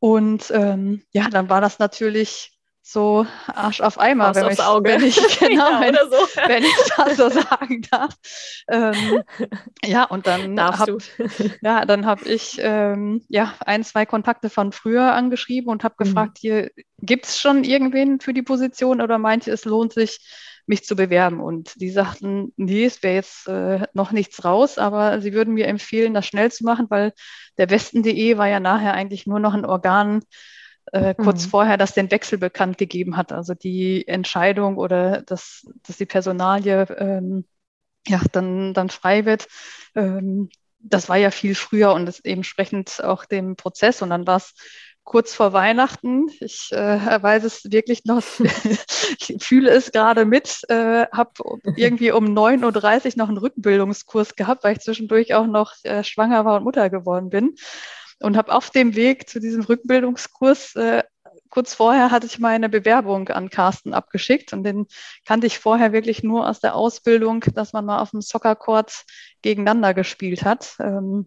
Und 0.00 0.50
ähm, 0.52 1.02
ja, 1.12 1.28
dann 1.28 1.48
war 1.48 1.60
das 1.60 1.78
natürlich 1.78 2.57
so 2.90 3.26
Arsch 3.46 3.82
auf 3.82 4.00
Eimer, 4.00 4.34
wenn 4.34 4.50
ich, 4.50 4.58
wenn 4.58 5.04
ich, 5.04 5.38
genau, 5.38 5.70
ja, 5.70 5.80
wenn, 5.80 5.94
so. 5.94 6.40
wenn, 6.46 6.62
ich 6.62 6.74
das 6.96 7.16
so 7.18 7.28
sagen 7.28 7.82
darf. 7.90 8.14
Ähm, 8.66 9.22
ja, 9.84 10.04
und 10.04 10.26
dann 10.26 10.58
habe 10.58 10.96
ja, 11.60 11.84
dann 11.84 12.06
habe 12.06 12.24
ich 12.26 12.58
ähm, 12.62 13.22
ja 13.28 13.52
ein, 13.66 13.84
zwei 13.84 14.06
Kontakte 14.06 14.48
von 14.48 14.72
früher 14.72 15.12
angeschrieben 15.12 15.70
und 15.70 15.84
habe 15.84 15.96
mhm. 15.98 16.04
gefragt, 16.04 16.38
hier 16.40 16.70
gibt 17.02 17.26
es 17.26 17.38
schon 17.38 17.62
irgendwen 17.62 18.20
für 18.20 18.32
die 18.32 18.42
Position 18.42 19.02
oder 19.02 19.18
meint 19.18 19.46
ihr, 19.46 19.52
es 19.52 19.66
lohnt 19.66 19.92
sich, 19.92 20.18
mich 20.64 20.84
zu 20.84 20.96
bewerben? 20.96 21.40
Und 21.40 21.78
die 21.80 21.90
sagten, 21.90 22.54
nee, 22.56 22.86
es 22.86 23.02
wäre 23.02 23.14
jetzt 23.14 23.48
äh, 23.48 23.86
noch 23.92 24.12
nichts 24.12 24.46
raus, 24.46 24.78
aber 24.78 25.20
sie 25.20 25.34
würden 25.34 25.52
mir 25.52 25.66
empfehlen, 25.66 26.14
das 26.14 26.26
schnell 26.26 26.50
zu 26.50 26.64
machen, 26.64 26.86
weil 26.88 27.12
der 27.58 27.68
Westen.de 27.68 28.38
war 28.38 28.48
ja 28.48 28.60
nachher 28.60 28.94
eigentlich 28.94 29.26
nur 29.26 29.40
noch 29.40 29.52
ein 29.52 29.66
Organ, 29.66 30.22
äh, 30.92 31.14
kurz 31.14 31.46
mhm. 31.46 31.50
vorher, 31.50 31.76
das 31.76 31.94
den 31.94 32.10
Wechsel 32.10 32.38
bekannt 32.38 32.78
gegeben 32.78 33.16
hat. 33.16 33.32
Also 33.32 33.54
die 33.54 34.06
Entscheidung 34.06 34.76
oder 34.76 35.22
dass, 35.22 35.66
dass 35.82 35.96
die 35.96 36.06
Personalie 36.06 36.86
ähm, 36.98 37.44
ja, 38.06 38.20
dann, 38.32 38.74
dann 38.74 38.90
frei 38.90 39.24
wird. 39.24 39.46
Ähm, 39.94 40.50
das 40.80 41.08
war 41.08 41.16
ja 41.16 41.30
viel 41.30 41.54
früher 41.54 41.92
und 41.92 42.08
ist 42.08 42.24
entsprechend 42.24 43.02
auch 43.02 43.24
dem 43.24 43.56
Prozess. 43.56 44.02
Und 44.02 44.10
dann 44.10 44.26
war 44.26 44.36
es 44.36 44.54
kurz 45.02 45.34
vor 45.34 45.52
Weihnachten. 45.52 46.26
Ich 46.40 46.70
äh, 46.70 47.22
weiß 47.22 47.44
es 47.44 47.64
wirklich 47.70 48.04
noch, 48.04 48.22
ich 49.18 49.36
fühle 49.40 49.70
es 49.70 49.90
gerade 49.90 50.24
mit, 50.24 50.60
äh, 50.68 51.06
habe 51.12 51.32
irgendwie 51.76 52.12
um 52.12 52.26
9.30 52.26 53.06
Uhr 53.06 53.12
noch 53.16 53.28
einen 53.28 53.38
Rückbildungskurs 53.38 54.36
gehabt, 54.36 54.64
weil 54.64 54.76
ich 54.76 54.80
zwischendurch 54.80 55.34
auch 55.34 55.46
noch 55.46 55.72
äh, 55.82 56.04
schwanger 56.04 56.44
war 56.44 56.56
und 56.56 56.64
Mutter 56.64 56.90
geworden 56.90 57.30
bin 57.30 57.54
und 58.20 58.36
habe 58.36 58.52
auf 58.52 58.70
dem 58.70 58.96
Weg 58.96 59.28
zu 59.28 59.40
diesem 59.40 59.62
Rückbildungskurs 59.62 60.74
äh, 60.76 61.02
kurz 61.50 61.74
vorher 61.74 62.10
hatte 62.10 62.26
ich 62.26 62.38
meine 62.38 62.68
Bewerbung 62.68 63.28
an 63.28 63.50
Carsten 63.50 63.94
abgeschickt 63.94 64.52
und 64.52 64.64
den 64.64 64.86
kannte 65.24 65.46
ich 65.46 65.58
vorher 65.58 65.92
wirklich 65.92 66.22
nur 66.22 66.48
aus 66.48 66.60
der 66.60 66.74
Ausbildung, 66.74 67.40
dass 67.54 67.72
man 67.72 67.84
mal 67.84 68.00
auf 68.00 68.10
dem 68.10 68.20
Soccercourt 68.20 69.04
gegeneinander 69.42 69.94
gespielt 69.94 70.44
hat. 70.44 70.76
Ähm, 70.80 71.26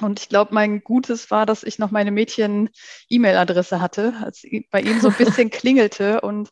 und 0.00 0.18
ich 0.18 0.28
glaube, 0.28 0.52
mein 0.52 0.82
Gutes 0.82 1.30
war, 1.30 1.46
dass 1.46 1.62
ich 1.62 1.78
noch 1.78 1.92
meine 1.92 2.10
Mädchen-E-Mail-Adresse 2.10 3.80
hatte, 3.80 4.14
als 4.22 4.44
bei 4.70 4.80
ihm 4.80 5.00
so 5.00 5.08
ein 5.08 5.14
bisschen 5.14 5.50
klingelte. 5.50 6.20
Und 6.20 6.50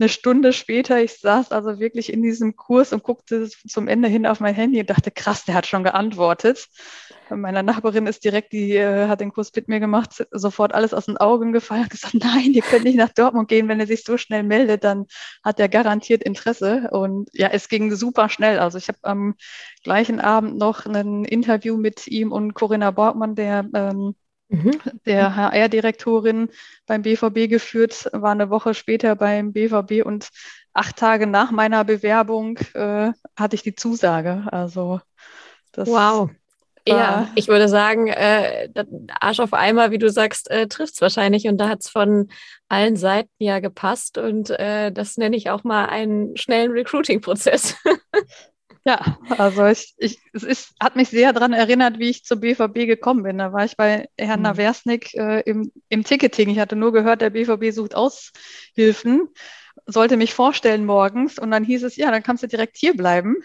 eine 0.00 0.08
Stunde 0.08 0.52
später, 0.52 1.02
ich 1.02 1.18
saß 1.18 1.52
also 1.52 1.78
wirklich 1.78 2.12
in 2.12 2.22
diesem 2.22 2.56
Kurs 2.56 2.92
und 2.92 3.02
guckte 3.02 3.48
zum 3.68 3.86
Ende 3.86 4.08
hin 4.08 4.26
auf 4.26 4.40
mein 4.40 4.54
Handy 4.54 4.80
und 4.80 4.88
dachte, 4.88 5.10
krass, 5.10 5.44
der 5.44 5.54
hat 5.54 5.66
schon 5.66 5.84
geantwortet. 5.84 6.68
Meine 7.28 7.62
Nachbarin 7.62 8.06
ist 8.06 8.24
direkt, 8.24 8.52
die 8.52 8.76
äh, 8.76 9.06
hat 9.06 9.20
den 9.20 9.32
Kurs 9.32 9.52
mit 9.54 9.68
mir 9.68 9.78
gemacht, 9.78 10.26
sofort 10.30 10.74
alles 10.74 10.94
aus 10.94 11.06
den 11.06 11.18
Augen 11.18 11.52
gefallen 11.52 11.82
und 11.82 11.90
gesagt, 11.90 12.14
nein, 12.18 12.52
ihr 12.52 12.62
könnt 12.62 12.84
nicht 12.84 12.96
nach 12.96 13.10
Dortmund 13.10 13.48
gehen, 13.48 13.68
wenn 13.68 13.78
er 13.78 13.86
sich 13.86 14.02
so 14.02 14.16
schnell 14.16 14.42
meldet, 14.42 14.84
dann 14.84 15.06
hat 15.44 15.60
er 15.60 15.68
garantiert 15.68 16.22
Interesse. 16.22 16.88
Und 16.90 17.28
ja, 17.32 17.48
es 17.48 17.68
ging 17.68 17.94
super 17.94 18.28
schnell. 18.28 18.58
Also 18.58 18.78
ich 18.78 18.88
habe 18.88 18.98
am 19.02 19.34
gleichen 19.84 20.18
Abend 20.18 20.56
noch 20.56 20.86
ein 20.86 21.24
Interview 21.24 21.76
mit 21.76 22.06
ihm 22.08 22.32
und 22.32 22.54
Corinna 22.54 22.90
Borgmann, 22.90 23.34
der 23.34 23.68
ähm, 23.74 24.14
mhm. 24.50 24.72
der 25.06 25.36
HR-Direktorin 25.36 26.50
beim 26.86 27.02
BVB 27.02 27.48
geführt, 27.48 28.08
war 28.12 28.32
eine 28.32 28.50
Woche 28.50 28.74
später 28.74 29.16
beim 29.16 29.52
BVB 29.52 30.04
und 30.04 30.28
acht 30.72 30.96
Tage 30.96 31.26
nach 31.26 31.50
meiner 31.50 31.84
Bewerbung 31.84 32.58
äh, 32.74 33.12
hatte 33.36 33.54
ich 33.54 33.62
die 33.62 33.74
Zusage. 33.74 34.44
Also 34.50 35.00
das 35.72 35.88
wow. 35.88 36.30
Ja, 36.86 37.28
ich 37.34 37.48
würde 37.48 37.68
sagen, 37.68 38.08
äh, 38.08 38.68
Arsch 39.20 39.40
auf 39.40 39.52
Eimer, 39.52 39.90
wie 39.90 39.98
du 39.98 40.10
sagst, 40.10 40.50
äh, 40.50 40.66
trifft 40.66 40.94
es 40.94 41.00
wahrscheinlich. 41.00 41.46
Und 41.46 41.58
da 41.58 41.68
hat 41.68 41.82
es 41.82 41.88
von 41.88 42.28
allen 42.68 42.96
Seiten 42.96 43.30
ja 43.38 43.60
gepasst. 43.60 44.18
Und 44.18 44.50
äh, 44.50 44.90
das 44.90 45.16
nenne 45.16 45.36
ich 45.36 45.50
auch 45.50 45.62
mal 45.62 45.86
einen 45.86 46.36
schnellen 46.36 46.72
Recruiting-Prozess. 46.72 47.76
ja, 48.84 49.18
also 49.36 49.66
ich, 49.66 49.94
ich, 49.98 50.18
es 50.32 50.42
ist, 50.42 50.74
hat 50.80 50.96
mich 50.96 51.08
sehr 51.08 51.32
daran 51.32 51.52
erinnert, 51.52 51.98
wie 51.98 52.08
ich 52.08 52.24
zur 52.24 52.38
BVB 52.38 52.86
gekommen 52.86 53.22
bin. 53.22 53.38
Da 53.38 53.52
war 53.52 53.64
ich 53.64 53.76
bei 53.76 54.08
Herrn 54.16 54.40
mhm. 54.40 54.44
Naversnik 54.44 55.14
äh, 55.14 55.40
im, 55.40 55.70
im 55.88 56.04
Ticketing. 56.04 56.48
Ich 56.48 56.58
hatte 56.58 56.76
nur 56.76 56.92
gehört, 56.92 57.20
der 57.20 57.30
BVB 57.30 57.72
sucht 57.74 57.94
Aushilfen, 57.94 59.28
sollte 59.86 60.16
mich 60.16 60.32
vorstellen 60.32 60.86
morgens. 60.86 61.38
Und 61.38 61.50
dann 61.50 61.64
hieß 61.64 61.84
es, 61.84 61.96
ja, 61.96 62.10
dann 62.10 62.22
kannst 62.22 62.42
du 62.42 62.46
direkt 62.46 62.78
hier 62.78 62.96
bleiben. 62.96 63.36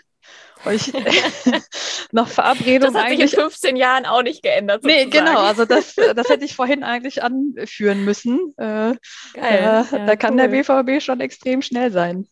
Weil 0.63 0.77
ich 0.77 0.93
nach 2.13 2.29
Verabredung 2.29 2.93
das 2.93 3.01
hat 3.01 3.11
eigentlich. 3.11 3.31
Sich 3.31 3.39
in 3.39 3.45
15 3.45 3.75
Jahren 3.75 4.05
auch 4.05 4.23
nicht 4.23 4.41
geändert. 4.41 4.83
Sozusagen. 4.83 5.09
Nee, 5.09 5.17
genau. 5.17 5.39
Also 5.39 5.65
das, 5.65 5.95
das 5.95 6.29
hätte 6.29 6.45
ich 6.45 6.55
vorhin 6.55 6.83
eigentlich 6.83 7.23
anführen 7.23 8.05
müssen. 8.05 8.53
Äh, 8.57 8.95
Geil. 8.95 8.99
Äh, 9.35 9.61
ja, 9.63 9.83
da 9.83 10.15
kann 10.15 10.39
cool. 10.39 10.47
der 10.47 10.47
BVB 10.47 11.03
schon 11.03 11.19
extrem 11.19 11.61
schnell 11.61 11.91
sein. 11.91 12.27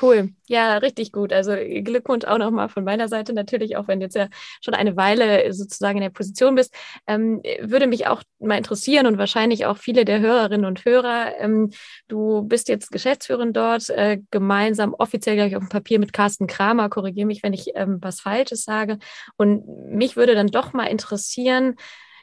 Cool, 0.00 0.30
ja, 0.46 0.76
richtig 0.78 1.10
gut. 1.10 1.32
Also 1.32 1.52
Glückwunsch 1.56 2.24
auch 2.24 2.38
nochmal 2.38 2.68
von 2.68 2.84
meiner 2.84 3.08
Seite 3.08 3.32
natürlich, 3.32 3.76
auch 3.76 3.88
wenn 3.88 3.98
du 3.98 4.04
jetzt 4.06 4.14
ja 4.14 4.28
schon 4.60 4.74
eine 4.74 4.96
Weile 4.96 5.52
sozusagen 5.52 5.98
in 5.98 6.02
der 6.02 6.10
Position 6.10 6.54
bist. 6.54 6.72
Ähm, 7.08 7.42
würde 7.60 7.88
mich 7.88 8.06
auch 8.06 8.22
mal 8.38 8.56
interessieren 8.56 9.06
und 9.06 9.18
wahrscheinlich 9.18 9.66
auch 9.66 9.78
viele 9.78 10.04
der 10.04 10.20
Hörerinnen 10.20 10.64
und 10.64 10.84
Hörer. 10.84 11.34
Ähm, 11.40 11.70
du 12.06 12.42
bist 12.42 12.68
jetzt 12.68 12.92
Geschäftsführerin 12.92 13.52
dort, 13.52 13.90
äh, 13.90 14.20
gemeinsam 14.30 14.94
offiziell 14.94 15.34
gleich 15.34 15.56
auf 15.56 15.62
dem 15.64 15.68
Papier 15.70 15.98
mit 15.98 16.12
Carsten 16.12 16.46
Kramer. 16.46 16.88
Korrigiere 16.88 17.26
mich, 17.26 17.42
wenn 17.42 17.52
ich 17.52 17.72
ähm, 17.74 17.98
was 18.00 18.20
Falsches 18.20 18.62
sage. 18.62 18.98
Und 19.36 19.66
mich 19.92 20.14
würde 20.16 20.36
dann 20.36 20.46
doch 20.48 20.72
mal 20.72 20.86
interessieren, 20.86 21.74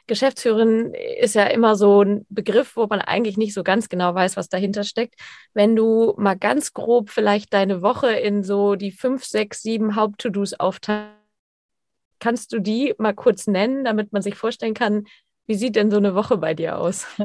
Geschäftsführerin 0.08 0.92
ist 1.20 1.36
ja 1.36 1.44
immer 1.44 1.76
so 1.76 2.02
ein 2.02 2.26
Begriff, 2.28 2.76
wo 2.76 2.86
man 2.86 3.00
eigentlich 3.00 3.36
nicht 3.36 3.54
so 3.54 3.62
ganz 3.62 3.88
genau 3.88 4.14
weiß, 4.14 4.36
was 4.36 4.48
dahinter 4.48 4.82
steckt. 4.82 5.14
Wenn 5.54 5.76
du 5.76 6.14
mal 6.16 6.36
ganz 6.36 6.72
grob 6.72 7.10
vielleicht 7.10 7.52
deine 7.54 7.82
Woche 7.82 8.10
in 8.10 8.42
so 8.42 8.74
die 8.74 8.90
fünf, 8.90 9.24
sechs, 9.24 9.62
sieben 9.62 9.94
Haupt-To-Dos 9.94 10.54
aufteilst, 10.54 11.14
kannst 12.18 12.52
du 12.52 12.58
die 12.58 12.94
mal 12.98 13.14
kurz 13.14 13.46
nennen, 13.46 13.84
damit 13.84 14.12
man 14.12 14.22
sich 14.22 14.34
vorstellen 14.34 14.74
kann, 14.74 15.04
Wie 15.48 15.54
sieht 15.54 15.76
denn 15.76 15.90
so 15.90 15.96
eine 15.96 16.14
Woche 16.14 16.36
bei 16.36 16.54
dir 16.54 16.78
aus? 16.78 17.06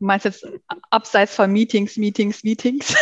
Du 0.00 0.06
meinst 0.06 0.24
jetzt 0.24 0.46
abseits 0.90 1.36
von 1.36 1.52
Meetings, 1.52 1.96
Meetings, 1.96 2.42
Meetings? 2.42 2.94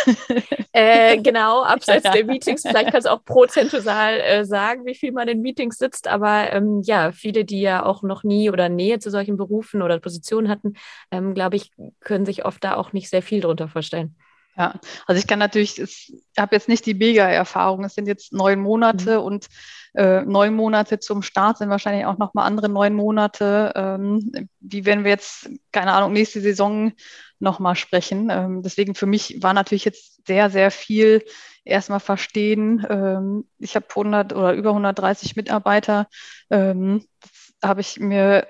Äh, 0.71 1.17
genau, 1.21 1.63
abseits 1.63 2.09
der 2.09 2.23
Meetings. 2.25 2.61
Vielleicht 2.61 2.91
kannst 2.91 3.07
du 3.07 3.11
auch 3.11 3.23
prozentual 3.25 4.19
äh, 4.19 4.45
sagen, 4.45 4.85
wie 4.85 4.95
viel 4.95 5.11
man 5.11 5.27
in 5.27 5.41
Meetings 5.41 5.77
sitzt. 5.77 6.07
Aber 6.07 6.53
ähm, 6.53 6.81
ja, 6.83 7.11
viele, 7.11 7.45
die 7.45 7.61
ja 7.61 7.83
auch 7.83 8.03
noch 8.03 8.23
nie 8.23 8.49
oder 8.49 8.69
Nähe 8.69 8.99
zu 8.99 9.09
solchen 9.09 9.37
Berufen 9.37 9.81
oder 9.81 9.99
Positionen 9.99 10.49
hatten, 10.49 10.73
ähm, 11.11 11.33
glaube 11.33 11.55
ich, 11.57 11.71
können 11.99 12.25
sich 12.25 12.45
oft 12.45 12.63
da 12.63 12.75
auch 12.75 12.93
nicht 12.93 13.09
sehr 13.09 13.21
viel 13.21 13.41
drunter 13.41 13.67
vorstellen. 13.67 14.15
Ja, 14.55 14.79
also 15.07 15.19
ich 15.19 15.27
kann 15.27 15.39
natürlich, 15.39 15.79
ich 15.79 16.13
habe 16.37 16.55
jetzt 16.55 16.69
nicht 16.69 16.85
die 16.85 16.93
Mega-Erfahrung. 16.93 17.83
Es 17.83 17.95
sind 17.95 18.07
jetzt 18.07 18.33
neun 18.33 18.59
Monate 18.59 19.19
mhm. 19.19 19.25
und 19.25 19.47
äh, 19.93 20.21
neun 20.21 20.55
Monate 20.55 20.99
zum 20.99 21.21
Start 21.21 21.57
sind 21.57 21.69
wahrscheinlich 21.69 22.05
auch 22.05 22.17
nochmal 22.17 22.47
andere 22.47 22.69
neun 22.69 22.93
Monate, 22.93 23.73
ähm, 23.75 24.49
wie 24.59 24.85
wenn 24.85 25.03
wir 25.03 25.11
jetzt, 25.11 25.49
keine 25.71 25.93
Ahnung, 25.93 26.13
nächste 26.13 26.41
Saison 26.41 26.93
nochmal 27.39 27.75
sprechen. 27.75 28.29
Ähm, 28.31 28.61
deswegen 28.63 28.95
für 28.95 29.05
mich 29.05 29.41
war 29.43 29.53
natürlich 29.53 29.85
jetzt 29.85 30.25
sehr, 30.25 30.49
sehr 30.49 30.71
viel 30.71 31.23
erstmal 31.63 31.99
verstehen. 31.99 32.85
Ähm, 32.89 33.47
ich 33.59 33.75
habe 33.75 33.85
100 33.89 34.33
oder 34.33 34.53
über 34.53 34.69
130 34.69 35.35
Mitarbeiter. 35.35 36.07
Ähm, 36.49 37.05
habe 37.61 37.81
ich 37.81 37.99
mir 37.99 38.47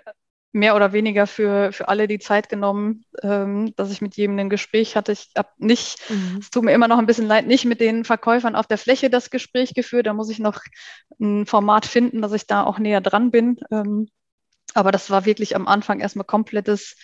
mehr 0.54 0.76
oder 0.76 0.94
weniger 0.94 1.28
für, 1.28 1.72
für 1.72 1.88
alle 1.88 2.08
die 2.08 2.20
Zeit 2.20 2.48
genommen, 2.48 3.06
ähm, 3.22 3.76
dass 3.76 3.92
ich 3.92 4.02
mit 4.02 4.16
jedem 4.16 4.38
ein 4.38 4.50
Gespräch 4.50 4.96
hatte. 4.96 5.12
Ich 5.12 5.32
habe 5.36 5.50
nicht, 5.58 5.98
mhm. 6.10 6.38
es 6.40 6.52
tut 6.52 6.64
mir 6.64 6.74
immer 6.74 6.88
noch 6.88 7.00
ein 7.00 7.08
bisschen 7.08 7.28
leid, 7.28 7.48
nicht 7.48 7.66
mit 7.66 7.82
den 7.82 8.06
Verkäufern 8.06 8.56
auf 8.56 8.68
der 8.68 8.78
Fläche 8.78 9.10
das 9.10 9.32
Gespräch 9.32 9.74
geführt. 9.74 10.06
Da 10.06 10.14
muss 10.14 10.30
ich 10.30 10.40
noch 10.40 10.62
ein 11.20 11.48
Format 11.48 11.88
finden, 11.88 12.22
dass 12.22 12.34
ich 12.34 12.46
da 12.46 12.64
auch 12.64 12.78
näher 12.78 13.02
dran 13.02 13.32
bin. 13.32 13.60
Ähm, 13.72 14.08
aber 14.76 14.92
das 14.92 15.10
war 15.10 15.26
wirklich 15.26 15.56
am 15.56 15.68
Anfang 15.68 16.00
erstmal 16.00 16.26
komplettes 16.26 16.96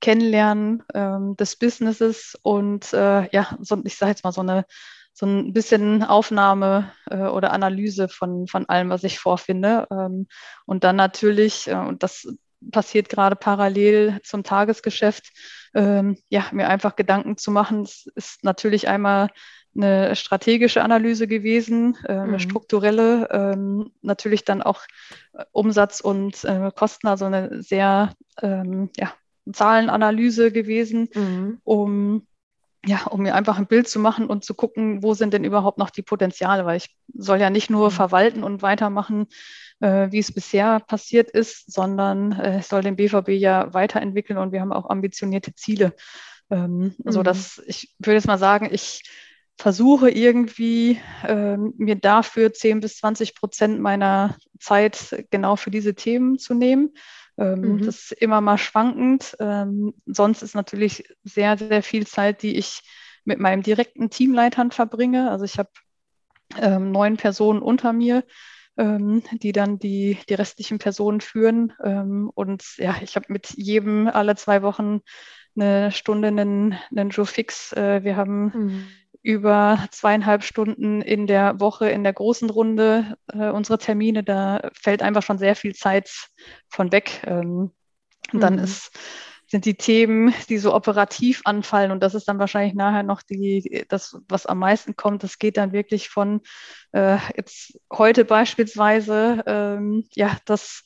Kennenlernen 0.00 0.84
ähm, 0.94 1.34
des 1.36 1.56
Businesses 1.56 2.38
und 2.42 2.92
äh, 2.92 3.28
ja, 3.30 3.56
so, 3.60 3.80
ich 3.84 3.96
sage 3.96 4.10
jetzt 4.10 4.22
mal 4.22 4.32
so 4.32 4.42
eine 4.42 4.64
so 5.18 5.26
ein 5.26 5.52
bisschen 5.52 6.04
Aufnahme 6.04 6.92
äh, 7.10 7.16
oder 7.16 7.52
Analyse 7.52 8.08
von, 8.08 8.46
von 8.46 8.68
allem, 8.68 8.88
was 8.88 9.02
ich 9.02 9.18
vorfinde. 9.18 9.88
Ähm, 9.90 10.28
und 10.64 10.84
dann 10.84 10.94
natürlich, 10.94 11.66
äh, 11.66 11.74
und 11.74 12.04
das 12.04 12.28
passiert 12.70 13.08
gerade 13.08 13.36
parallel 13.36 14.20
zum 14.22 14.42
Tagesgeschäft, 14.42 15.32
ähm, 15.74 16.16
ja, 16.28 16.46
mir 16.52 16.68
einfach 16.68 16.96
Gedanken 16.96 17.36
zu 17.36 17.50
machen. 17.50 17.82
Es 17.82 18.06
ist 18.14 18.44
natürlich 18.44 18.88
einmal 18.88 19.28
eine 19.76 20.16
strategische 20.16 20.82
Analyse 20.82 21.28
gewesen, 21.28 21.96
äh, 22.04 22.12
eine 22.12 22.32
mhm. 22.32 22.38
strukturelle, 22.38 23.28
ähm, 23.30 23.92
natürlich 24.02 24.44
dann 24.44 24.62
auch 24.62 24.82
äh, 25.34 25.44
Umsatz 25.52 26.00
und 26.00 26.44
äh, 26.44 26.70
Kosten, 26.74 27.06
also 27.06 27.26
eine 27.26 27.62
sehr 27.62 28.14
ähm, 28.42 28.90
ja, 28.96 29.12
Zahlenanalyse 29.52 30.52
gewesen, 30.52 31.08
mhm. 31.14 31.60
um 31.64 32.26
ja, 32.86 33.06
um 33.06 33.22
mir 33.22 33.34
einfach 33.34 33.58
ein 33.58 33.66
Bild 33.66 33.88
zu 33.88 33.98
machen 33.98 34.26
und 34.26 34.44
zu 34.44 34.54
gucken, 34.54 35.02
wo 35.02 35.14
sind 35.14 35.34
denn 35.34 35.44
überhaupt 35.44 35.78
noch 35.78 35.90
die 35.90 36.02
Potenziale, 36.02 36.64
weil 36.64 36.76
ich 36.76 36.94
soll 37.12 37.40
ja 37.40 37.50
nicht 37.50 37.70
nur 37.70 37.86
mhm. 37.86 37.94
verwalten 37.94 38.44
und 38.44 38.62
weitermachen, 38.62 39.26
äh, 39.80 40.10
wie 40.10 40.18
es 40.18 40.32
bisher 40.32 40.80
passiert 40.80 41.30
ist, 41.30 41.72
sondern 41.72 42.32
äh, 42.32 42.62
soll 42.62 42.82
den 42.82 42.96
BVB 42.96 43.30
ja 43.30 43.74
weiterentwickeln 43.74 44.38
und 44.38 44.52
wir 44.52 44.60
haben 44.60 44.72
auch 44.72 44.88
ambitionierte 44.88 45.54
Ziele. 45.54 45.94
Ähm, 46.50 46.94
mhm. 46.98 47.12
So 47.12 47.22
dass 47.22 47.60
ich 47.66 47.94
würde 47.98 48.14
jetzt 48.14 48.28
mal 48.28 48.38
sagen, 48.38 48.68
ich 48.70 49.02
versuche 49.56 50.08
irgendwie 50.08 51.00
ähm, 51.26 51.74
mir 51.76 51.96
dafür 51.96 52.52
10 52.52 52.80
bis 52.80 52.98
20 52.98 53.34
Prozent 53.34 53.80
meiner 53.80 54.36
Zeit 54.60 55.26
genau 55.30 55.56
für 55.56 55.70
diese 55.70 55.94
Themen 55.94 56.38
zu 56.38 56.54
nehmen. 56.54 56.94
Ähm, 57.38 57.60
mhm. 57.60 57.86
Das 57.86 58.10
ist 58.10 58.12
immer 58.12 58.40
mal 58.40 58.58
schwankend. 58.58 59.36
Ähm, 59.40 59.94
sonst 60.06 60.42
ist 60.42 60.54
natürlich 60.54 61.04
sehr, 61.22 61.56
sehr 61.56 61.82
viel 61.82 62.06
Zeit, 62.06 62.42
die 62.42 62.56
ich 62.56 62.82
mit 63.24 63.38
meinem 63.38 63.62
direkten 63.62 64.10
Teamleitern 64.10 64.70
verbringe. 64.70 65.30
Also 65.30 65.44
ich 65.44 65.58
habe 65.58 65.70
ähm, 66.56 66.90
neun 66.90 67.16
Personen 67.16 67.60
unter 67.60 67.92
mir, 67.92 68.24
ähm, 68.76 69.22
die 69.32 69.52
dann 69.52 69.78
die, 69.78 70.18
die 70.28 70.34
restlichen 70.34 70.78
Personen 70.78 71.20
führen. 71.20 71.72
Ähm, 71.82 72.30
und 72.34 72.64
ja, 72.78 72.96
ich 73.02 73.16
habe 73.16 73.26
mit 73.28 73.50
jedem 73.56 74.08
alle 74.08 74.34
zwei 74.36 74.62
Wochen 74.62 75.00
eine 75.56 75.92
Stunde 75.92 76.28
einen, 76.28 76.78
einen 76.90 77.10
Joe 77.10 77.26
Fix. 77.26 77.72
Äh, 77.72 78.02
wir 78.04 78.16
haben 78.16 78.44
mhm. 78.44 78.86
Über 79.22 79.86
zweieinhalb 79.90 80.44
Stunden 80.44 81.02
in 81.02 81.26
der 81.26 81.60
Woche 81.60 81.90
in 81.90 82.04
der 82.04 82.12
großen 82.12 82.50
Runde 82.50 83.16
äh, 83.32 83.48
unsere 83.48 83.78
Termine. 83.78 84.22
Da 84.22 84.70
fällt 84.72 85.02
einfach 85.02 85.22
schon 85.22 85.38
sehr 85.38 85.56
viel 85.56 85.74
Zeit 85.74 86.10
von 86.68 86.92
weg. 86.92 87.22
Ähm, 87.26 87.72
und 88.32 88.40
dann 88.40 88.56
mhm. 88.56 88.64
ist 88.64 88.90
sind 89.48 89.64
die 89.64 89.76
Themen, 89.76 90.34
die 90.50 90.58
so 90.58 90.74
operativ 90.74 91.40
anfallen. 91.44 91.90
Und 91.90 92.02
das 92.02 92.14
ist 92.14 92.28
dann 92.28 92.38
wahrscheinlich 92.38 92.74
nachher 92.74 93.02
noch 93.02 93.22
die, 93.22 93.86
das, 93.88 94.20
was 94.28 94.44
am 94.44 94.58
meisten 94.58 94.94
kommt. 94.94 95.22
Das 95.22 95.38
geht 95.38 95.56
dann 95.56 95.72
wirklich 95.72 96.10
von 96.10 96.42
äh, 96.92 97.16
jetzt 97.34 97.80
heute 97.90 98.26
beispielsweise, 98.26 99.42
ähm, 99.46 100.04
ja, 100.14 100.36
das, 100.44 100.84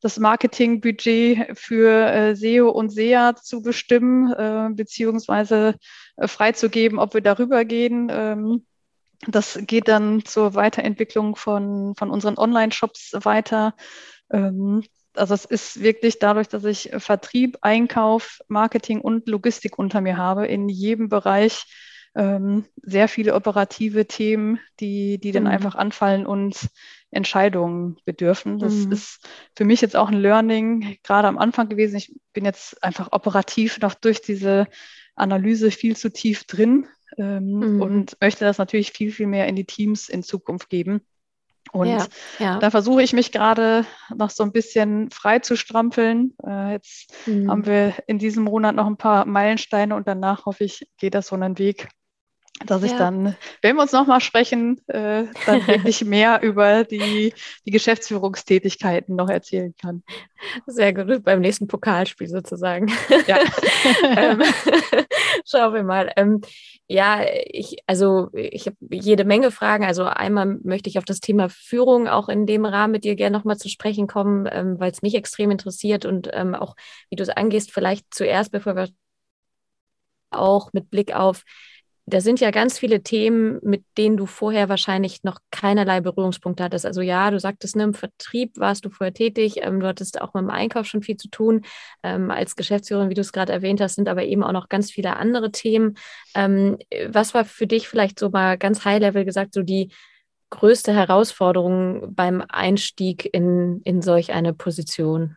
das 0.00 0.18
Marketingbudget 0.18 1.58
für 1.58 2.06
äh, 2.10 2.34
SEO 2.34 2.70
und 2.70 2.90
SEA 2.90 3.36
zu 3.36 3.62
bestimmen, 3.62 4.32
äh, 4.32 4.68
beziehungsweise 4.72 5.74
äh, 6.16 6.26
freizugeben, 6.26 6.98
ob 6.98 7.14
wir 7.14 7.20
darüber 7.20 7.64
gehen. 7.64 8.08
Ähm, 8.10 8.66
das 9.26 9.58
geht 9.62 9.88
dann 9.88 10.24
zur 10.24 10.54
Weiterentwicklung 10.54 11.36
von, 11.36 11.94
von 11.96 12.10
unseren 12.10 12.38
Online-Shops 12.38 13.12
weiter. 13.22 13.74
Ähm, 14.32 14.82
also 15.14 15.34
es 15.34 15.44
ist 15.44 15.82
wirklich 15.82 16.18
dadurch, 16.18 16.48
dass 16.48 16.64
ich 16.64 16.90
Vertrieb, 16.96 17.58
Einkauf, 17.60 18.40
Marketing 18.48 19.00
und 19.00 19.28
Logistik 19.28 19.78
unter 19.78 20.00
mir 20.00 20.16
habe, 20.16 20.46
in 20.46 20.68
jedem 20.68 21.08
Bereich 21.08 21.64
ähm, 22.14 22.64
sehr 22.82 23.08
viele 23.08 23.34
operative 23.34 24.06
Themen, 24.06 24.58
die, 24.80 25.18
die 25.18 25.32
dann 25.32 25.44
mhm. 25.44 25.50
einfach 25.50 25.74
anfallen 25.74 26.26
und 26.26 26.68
Entscheidungen 27.10 27.96
bedürfen. 28.04 28.58
Das 28.58 28.74
mhm. 28.74 28.92
ist 28.92 29.28
für 29.56 29.64
mich 29.64 29.80
jetzt 29.80 29.96
auch 29.96 30.08
ein 30.08 30.20
Learning, 30.20 30.96
gerade 31.02 31.28
am 31.28 31.38
Anfang 31.38 31.68
gewesen. 31.68 31.96
Ich 31.96 32.14
bin 32.32 32.44
jetzt 32.44 32.82
einfach 32.82 33.08
operativ 33.12 33.80
noch 33.80 33.94
durch 33.94 34.22
diese 34.22 34.66
Analyse 35.16 35.70
viel 35.70 35.96
zu 35.96 36.12
tief 36.12 36.44
drin 36.44 36.86
ähm, 37.18 37.74
mhm. 37.74 37.82
und 37.82 38.16
möchte 38.20 38.44
das 38.44 38.58
natürlich 38.58 38.92
viel, 38.92 39.12
viel 39.12 39.26
mehr 39.26 39.48
in 39.48 39.56
die 39.56 39.64
Teams 39.64 40.08
in 40.08 40.22
Zukunft 40.22 40.70
geben. 40.70 41.02
Und 41.72 41.88
ja, 41.88 42.06
ja. 42.38 42.58
da 42.58 42.70
versuche 42.70 43.02
ich 43.02 43.12
mich 43.12 43.32
gerade 43.32 43.84
noch 44.16 44.30
so 44.30 44.42
ein 44.42 44.52
bisschen 44.52 45.10
frei 45.10 45.38
zu 45.38 45.56
strampeln. 45.56 46.34
Äh, 46.44 46.72
jetzt 46.72 47.12
mhm. 47.26 47.50
haben 47.50 47.66
wir 47.66 47.94
in 48.06 48.18
diesem 48.18 48.44
Monat 48.44 48.74
noch 48.74 48.86
ein 48.86 48.96
paar 48.96 49.24
Meilensteine 49.24 49.94
und 49.94 50.08
danach 50.08 50.46
hoffe 50.46 50.64
ich, 50.64 50.88
geht 50.98 51.14
das 51.14 51.28
so 51.28 51.36
einen 51.36 51.58
Weg, 51.58 51.88
dass 52.66 52.82
ich 52.82 52.92
dann, 52.92 53.36
wenn 53.62 53.76
wir 53.76 53.82
uns 53.82 53.92
nochmal 53.92 54.20
sprechen, 54.20 54.80
äh, 54.88 55.24
dann 55.46 55.66
wirklich 55.66 56.04
mehr 56.04 56.42
über 56.42 56.84
die, 56.84 57.32
die 57.66 57.70
Geschäftsführungstätigkeiten 57.70 59.16
noch 59.16 59.30
erzählen 59.30 59.74
kann. 59.80 60.02
Sehr 60.66 60.92
gut, 60.92 61.24
beim 61.24 61.40
nächsten 61.40 61.66
Pokalspiel 61.66 62.28
sozusagen. 62.28 62.92
Ja. 63.26 63.38
ähm, 64.16 64.42
schauen 65.46 65.74
wir 65.74 65.82
mal. 65.82 66.12
Ähm, 66.16 66.40
ja, 66.86 67.24
ich, 67.46 67.76
also 67.86 68.28
ich 68.32 68.66
habe 68.66 68.76
jede 68.90 69.24
Menge 69.24 69.50
Fragen. 69.50 69.84
Also 69.84 70.04
einmal 70.04 70.58
möchte 70.62 70.90
ich 70.90 70.98
auf 70.98 71.04
das 71.04 71.20
Thema 71.20 71.48
Führung 71.48 72.08
auch 72.08 72.28
in 72.28 72.46
dem 72.46 72.64
Rahmen 72.64 72.92
mit 72.92 73.04
dir 73.04 73.16
gerne 73.16 73.36
nochmal 73.36 73.58
zu 73.58 73.68
sprechen 73.68 74.06
kommen, 74.06 74.48
ähm, 74.50 74.78
weil 74.78 74.90
es 74.90 75.02
mich 75.02 75.14
extrem 75.14 75.50
interessiert 75.50 76.04
und 76.04 76.28
ähm, 76.32 76.54
auch 76.54 76.74
wie 77.08 77.16
du 77.16 77.22
es 77.22 77.30
angehst, 77.30 77.72
vielleicht 77.72 78.12
zuerst, 78.12 78.50
bevor 78.52 78.76
wir 78.76 78.88
auch 80.30 80.72
mit 80.72 80.90
Blick 80.90 81.14
auf 81.14 81.44
da 82.10 82.20
sind 82.20 82.40
ja 82.40 82.50
ganz 82.50 82.78
viele 82.78 83.02
Themen, 83.02 83.58
mit 83.62 83.84
denen 83.96 84.16
du 84.16 84.26
vorher 84.26 84.68
wahrscheinlich 84.68 85.22
noch 85.24 85.38
keinerlei 85.50 86.00
Berührungspunkte 86.00 86.64
hattest. 86.64 86.86
Also 86.86 87.00
ja, 87.00 87.30
du 87.30 87.40
sagtest, 87.40 87.76
ne, 87.76 87.84
im 87.84 87.94
Vertrieb 87.94 88.58
warst 88.58 88.84
du 88.84 88.90
vorher 88.90 89.14
tätig, 89.14 89.56
ähm, 89.62 89.80
du 89.80 89.86
hattest 89.86 90.20
auch 90.20 90.34
mit 90.34 90.42
dem 90.42 90.50
Einkauf 90.50 90.86
schon 90.86 91.02
viel 91.02 91.16
zu 91.16 91.28
tun. 91.28 91.62
Ähm, 92.02 92.30
als 92.30 92.56
Geschäftsführerin, 92.56 93.10
wie 93.10 93.14
du 93.14 93.20
es 93.20 93.32
gerade 93.32 93.52
erwähnt 93.52 93.80
hast, 93.80 93.94
sind 93.96 94.08
aber 94.08 94.24
eben 94.24 94.42
auch 94.42 94.52
noch 94.52 94.68
ganz 94.68 94.90
viele 94.90 95.16
andere 95.16 95.50
Themen. 95.52 95.96
Ähm, 96.34 96.78
was 97.08 97.34
war 97.34 97.44
für 97.44 97.66
dich 97.66 97.88
vielleicht 97.88 98.18
so 98.18 98.30
mal 98.30 98.58
ganz 98.58 98.84
high-level 98.84 99.24
gesagt, 99.24 99.54
so 99.54 99.62
die 99.62 99.90
größte 100.50 100.92
Herausforderung 100.92 102.14
beim 102.14 102.42
Einstieg 102.48 103.28
in, 103.32 103.80
in 103.84 104.02
solch 104.02 104.32
eine 104.32 104.52
Position? 104.52 105.36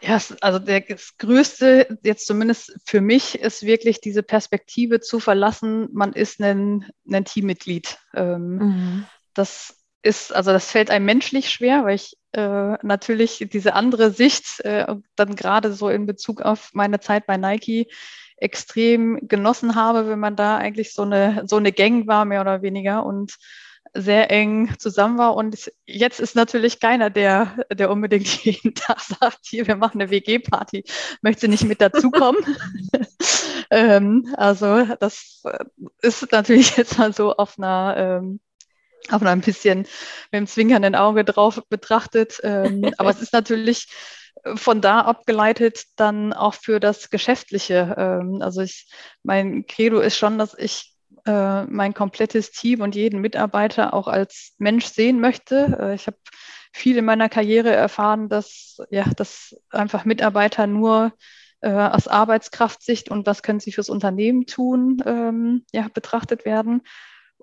Ja, 0.00 0.18
also 0.40 0.58
das 0.58 1.16
Größte, 1.18 1.98
jetzt 2.02 2.26
zumindest 2.26 2.76
für 2.84 3.00
mich, 3.00 3.38
ist 3.38 3.64
wirklich 3.64 4.00
diese 4.00 4.22
Perspektive 4.22 5.00
zu 5.00 5.20
verlassen, 5.20 5.88
man 5.92 6.12
ist 6.12 6.40
ein, 6.40 6.90
ein 7.10 7.24
Teammitglied. 7.24 7.98
Ähm, 8.14 8.56
mhm. 8.56 9.06
Das 9.34 9.76
ist, 10.02 10.32
also 10.32 10.52
das 10.52 10.70
fällt 10.70 10.90
einem 10.90 11.04
menschlich 11.04 11.50
schwer, 11.50 11.84
weil 11.84 11.96
ich 11.96 12.16
äh, 12.32 12.76
natürlich 12.82 13.46
diese 13.52 13.74
andere 13.74 14.10
Sicht 14.10 14.60
äh, 14.60 14.86
dann 15.16 15.36
gerade 15.36 15.72
so 15.72 15.88
in 15.88 16.06
Bezug 16.06 16.42
auf 16.42 16.70
meine 16.72 17.00
Zeit 17.00 17.26
bei 17.26 17.36
Nike 17.36 17.88
extrem 18.36 19.26
genossen 19.26 19.74
habe, 19.74 20.08
wenn 20.08 20.20
man 20.20 20.36
da 20.36 20.56
eigentlich 20.56 20.94
so 20.94 21.02
eine, 21.02 21.42
so 21.46 21.56
eine 21.56 21.72
Gang 21.72 22.06
war, 22.06 22.24
mehr 22.24 22.40
oder 22.40 22.62
weniger. 22.62 23.04
Und 23.04 23.36
sehr 23.94 24.30
eng 24.30 24.74
zusammen 24.78 25.18
war. 25.18 25.34
Und 25.34 25.70
jetzt 25.86 26.20
ist 26.20 26.36
natürlich 26.36 26.80
keiner, 26.80 27.10
der, 27.10 27.56
der 27.72 27.90
unbedingt 27.90 28.26
jeden 28.44 28.74
Tag 28.74 29.00
sagt, 29.00 29.40
hier, 29.44 29.66
wir 29.66 29.76
machen 29.76 30.00
eine 30.00 30.10
WG-Party, 30.10 30.84
möchte 31.22 31.48
nicht 31.48 31.64
mit 31.64 31.80
dazukommen. 31.80 32.40
ähm, 33.70 34.34
also 34.36 34.84
das 35.00 35.42
ist 36.02 36.32
natürlich 36.32 36.76
jetzt 36.76 36.98
mal 36.98 37.12
so 37.12 37.34
auf 37.34 37.58
einer 37.58 37.94
ähm, 37.96 38.40
auf 39.10 39.22
einer 39.22 39.30
ein 39.30 39.40
bisschen 39.40 39.78
mit 39.78 40.40
dem 40.40 40.46
zwinkernden 40.46 40.94
Auge 40.94 41.24
drauf 41.24 41.62
betrachtet. 41.70 42.40
Ähm, 42.42 42.92
aber 42.98 43.10
es 43.10 43.22
ist 43.22 43.32
natürlich 43.32 43.86
von 44.56 44.80
da 44.80 45.00
abgeleitet 45.00 45.84
dann 45.96 46.32
auch 46.32 46.54
für 46.54 46.80
das 46.80 47.10
Geschäftliche. 47.10 47.94
Ähm, 47.96 48.40
also 48.42 48.60
ich, 48.60 48.90
mein 49.22 49.66
Credo 49.66 50.00
ist 50.00 50.16
schon, 50.16 50.38
dass 50.38 50.54
ich 50.54 50.94
äh, 51.28 51.64
mein 51.66 51.92
komplettes 51.92 52.50
Team 52.52 52.80
und 52.80 52.94
jeden 52.94 53.20
Mitarbeiter 53.20 53.92
auch 53.92 54.08
als 54.08 54.54
Mensch 54.56 54.86
sehen 54.86 55.20
möchte. 55.20 55.76
Äh, 55.78 55.94
ich 55.94 56.06
habe 56.06 56.16
viel 56.72 56.96
in 56.96 57.04
meiner 57.04 57.28
Karriere 57.28 57.70
erfahren, 57.70 58.30
dass, 58.30 58.78
ja, 58.90 59.04
dass 59.16 59.54
einfach 59.70 60.06
Mitarbeiter 60.06 60.66
nur 60.66 61.12
äh, 61.60 61.70
aus 61.70 62.08
Arbeitskraftsicht 62.08 63.10
und 63.10 63.26
was 63.26 63.42
können 63.42 63.60
sie 63.60 63.72
fürs 63.72 63.90
Unternehmen 63.90 64.46
tun, 64.46 65.02
ähm, 65.04 65.66
ja, 65.72 65.88
betrachtet 65.92 66.46
werden. 66.46 66.82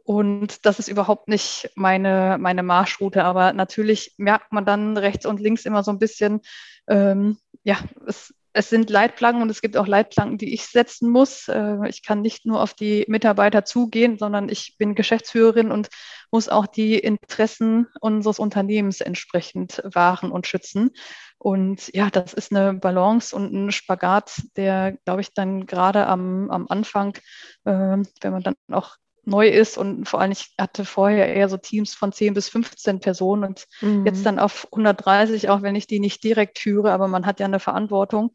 Und 0.03 0.65
das 0.65 0.79
ist 0.79 0.87
überhaupt 0.87 1.27
nicht 1.27 1.69
meine, 1.75 2.37
meine 2.39 2.63
Marschroute. 2.63 3.23
Aber 3.23 3.53
natürlich 3.53 4.15
merkt 4.17 4.51
man 4.51 4.65
dann 4.65 4.97
rechts 4.97 5.27
und 5.27 5.39
links 5.39 5.65
immer 5.65 5.83
so 5.83 5.91
ein 5.91 5.99
bisschen, 5.99 6.41
ähm, 6.87 7.37
ja, 7.63 7.77
es, 8.07 8.33
es 8.55 8.69
sind 8.69 8.89
Leitplanken 8.89 9.41
und 9.41 9.49
es 9.49 9.61
gibt 9.61 9.75
auch 9.75 9.85
Leitplanken, 9.85 10.37
die 10.37 10.53
ich 10.53 10.65
setzen 10.67 11.09
muss. 11.09 11.49
Äh, 11.49 11.89
ich 11.89 12.03
kann 12.03 12.21
nicht 12.21 12.45
nur 12.45 12.61
auf 12.61 12.73
die 12.73 13.03
Mitarbeiter 13.09 13.65
zugehen, 13.65 14.17
sondern 14.17 14.47
ich 14.47 14.75
bin 14.77 14.95
Geschäftsführerin 14.95 15.71
und 15.71 15.89
muss 16.31 16.47
auch 16.47 16.65
die 16.65 16.97
Interessen 16.97 17.87
unseres 17.99 18.39
Unternehmens 18.39 19.01
entsprechend 19.01 19.81
wahren 19.83 20.31
und 20.31 20.47
schützen. 20.47 20.91
Und 21.37 21.93
ja, 21.93 22.09
das 22.09 22.33
ist 22.33 22.55
eine 22.55 22.73
Balance 22.73 23.35
und 23.35 23.51
ein 23.53 23.71
Spagat, 23.71 24.41
der, 24.55 24.97
glaube 25.03 25.19
ich, 25.19 25.33
dann 25.33 25.65
gerade 25.65 26.07
am, 26.07 26.49
am 26.49 26.67
Anfang, 26.69 27.17
äh, 27.65 27.97
wenn 28.21 28.31
man 28.31 28.41
dann 28.41 28.55
auch 28.71 28.95
neu 29.25 29.47
ist 29.47 29.77
und 29.77 30.07
vor 30.07 30.21
allem 30.21 30.31
ich 30.31 30.53
hatte 30.59 30.85
vorher 30.85 31.33
eher 31.33 31.49
so 31.49 31.57
Teams 31.57 31.93
von 31.93 32.11
10 32.11 32.33
bis 32.33 32.49
15 32.49 32.99
Personen 32.99 33.43
und 33.43 33.65
mhm. 33.81 34.05
jetzt 34.05 34.25
dann 34.25 34.39
auf 34.39 34.67
130, 34.71 35.49
auch 35.49 35.61
wenn 35.61 35.75
ich 35.75 35.88
die 35.88 35.99
nicht 35.99 36.23
direkt 36.23 36.59
führe, 36.59 36.91
aber 36.91 37.07
man 37.07 37.25
hat 37.25 37.39
ja 37.39 37.45
eine 37.45 37.59
Verantwortung, 37.59 38.31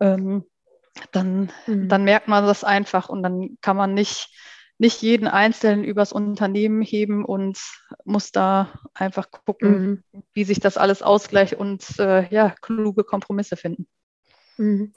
ähm, 0.00 0.44
dann, 1.12 1.50
mhm. 1.66 1.88
dann 1.88 2.04
merkt 2.04 2.28
man 2.28 2.44
das 2.46 2.64
einfach 2.64 3.08
und 3.08 3.22
dann 3.22 3.58
kann 3.60 3.76
man 3.76 3.94
nicht, 3.94 4.30
nicht 4.78 5.02
jeden 5.02 5.28
Einzelnen 5.28 5.84
übers 5.84 6.12
Unternehmen 6.12 6.82
heben 6.82 7.24
und 7.24 7.58
muss 8.04 8.32
da 8.32 8.68
einfach 8.94 9.30
gucken, 9.30 10.02
mhm. 10.12 10.22
wie 10.32 10.44
sich 10.44 10.60
das 10.60 10.76
alles 10.76 11.02
ausgleicht 11.02 11.54
und 11.54 11.98
äh, 11.98 12.28
ja, 12.28 12.54
kluge 12.60 13.04
Kompromisse 13.04 13.56
finden. 13.56 13.86
Mhm. 14.58 14.92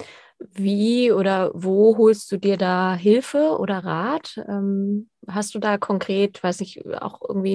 Wie 0.54 1.12
oder 1.12 1.52
wo 1.54 1.98
holst 1.98 2.32
du 2.32 2.38
dir 2.38 2.56
da 2.56 2.96
Hilfe 2.96 3.58
oder 3.60 3.80
Rat? 3.84 4.38
Ähm, 4.48 5.10
hast 5.28 5.54
du 5.54 5.60
da 5.60 5.78
konkret, 5.78 6.42
weiß 6.42 6.62
ich, 6.62 6.82
auch 7.02 7.20
irgendwie 7.28 7.54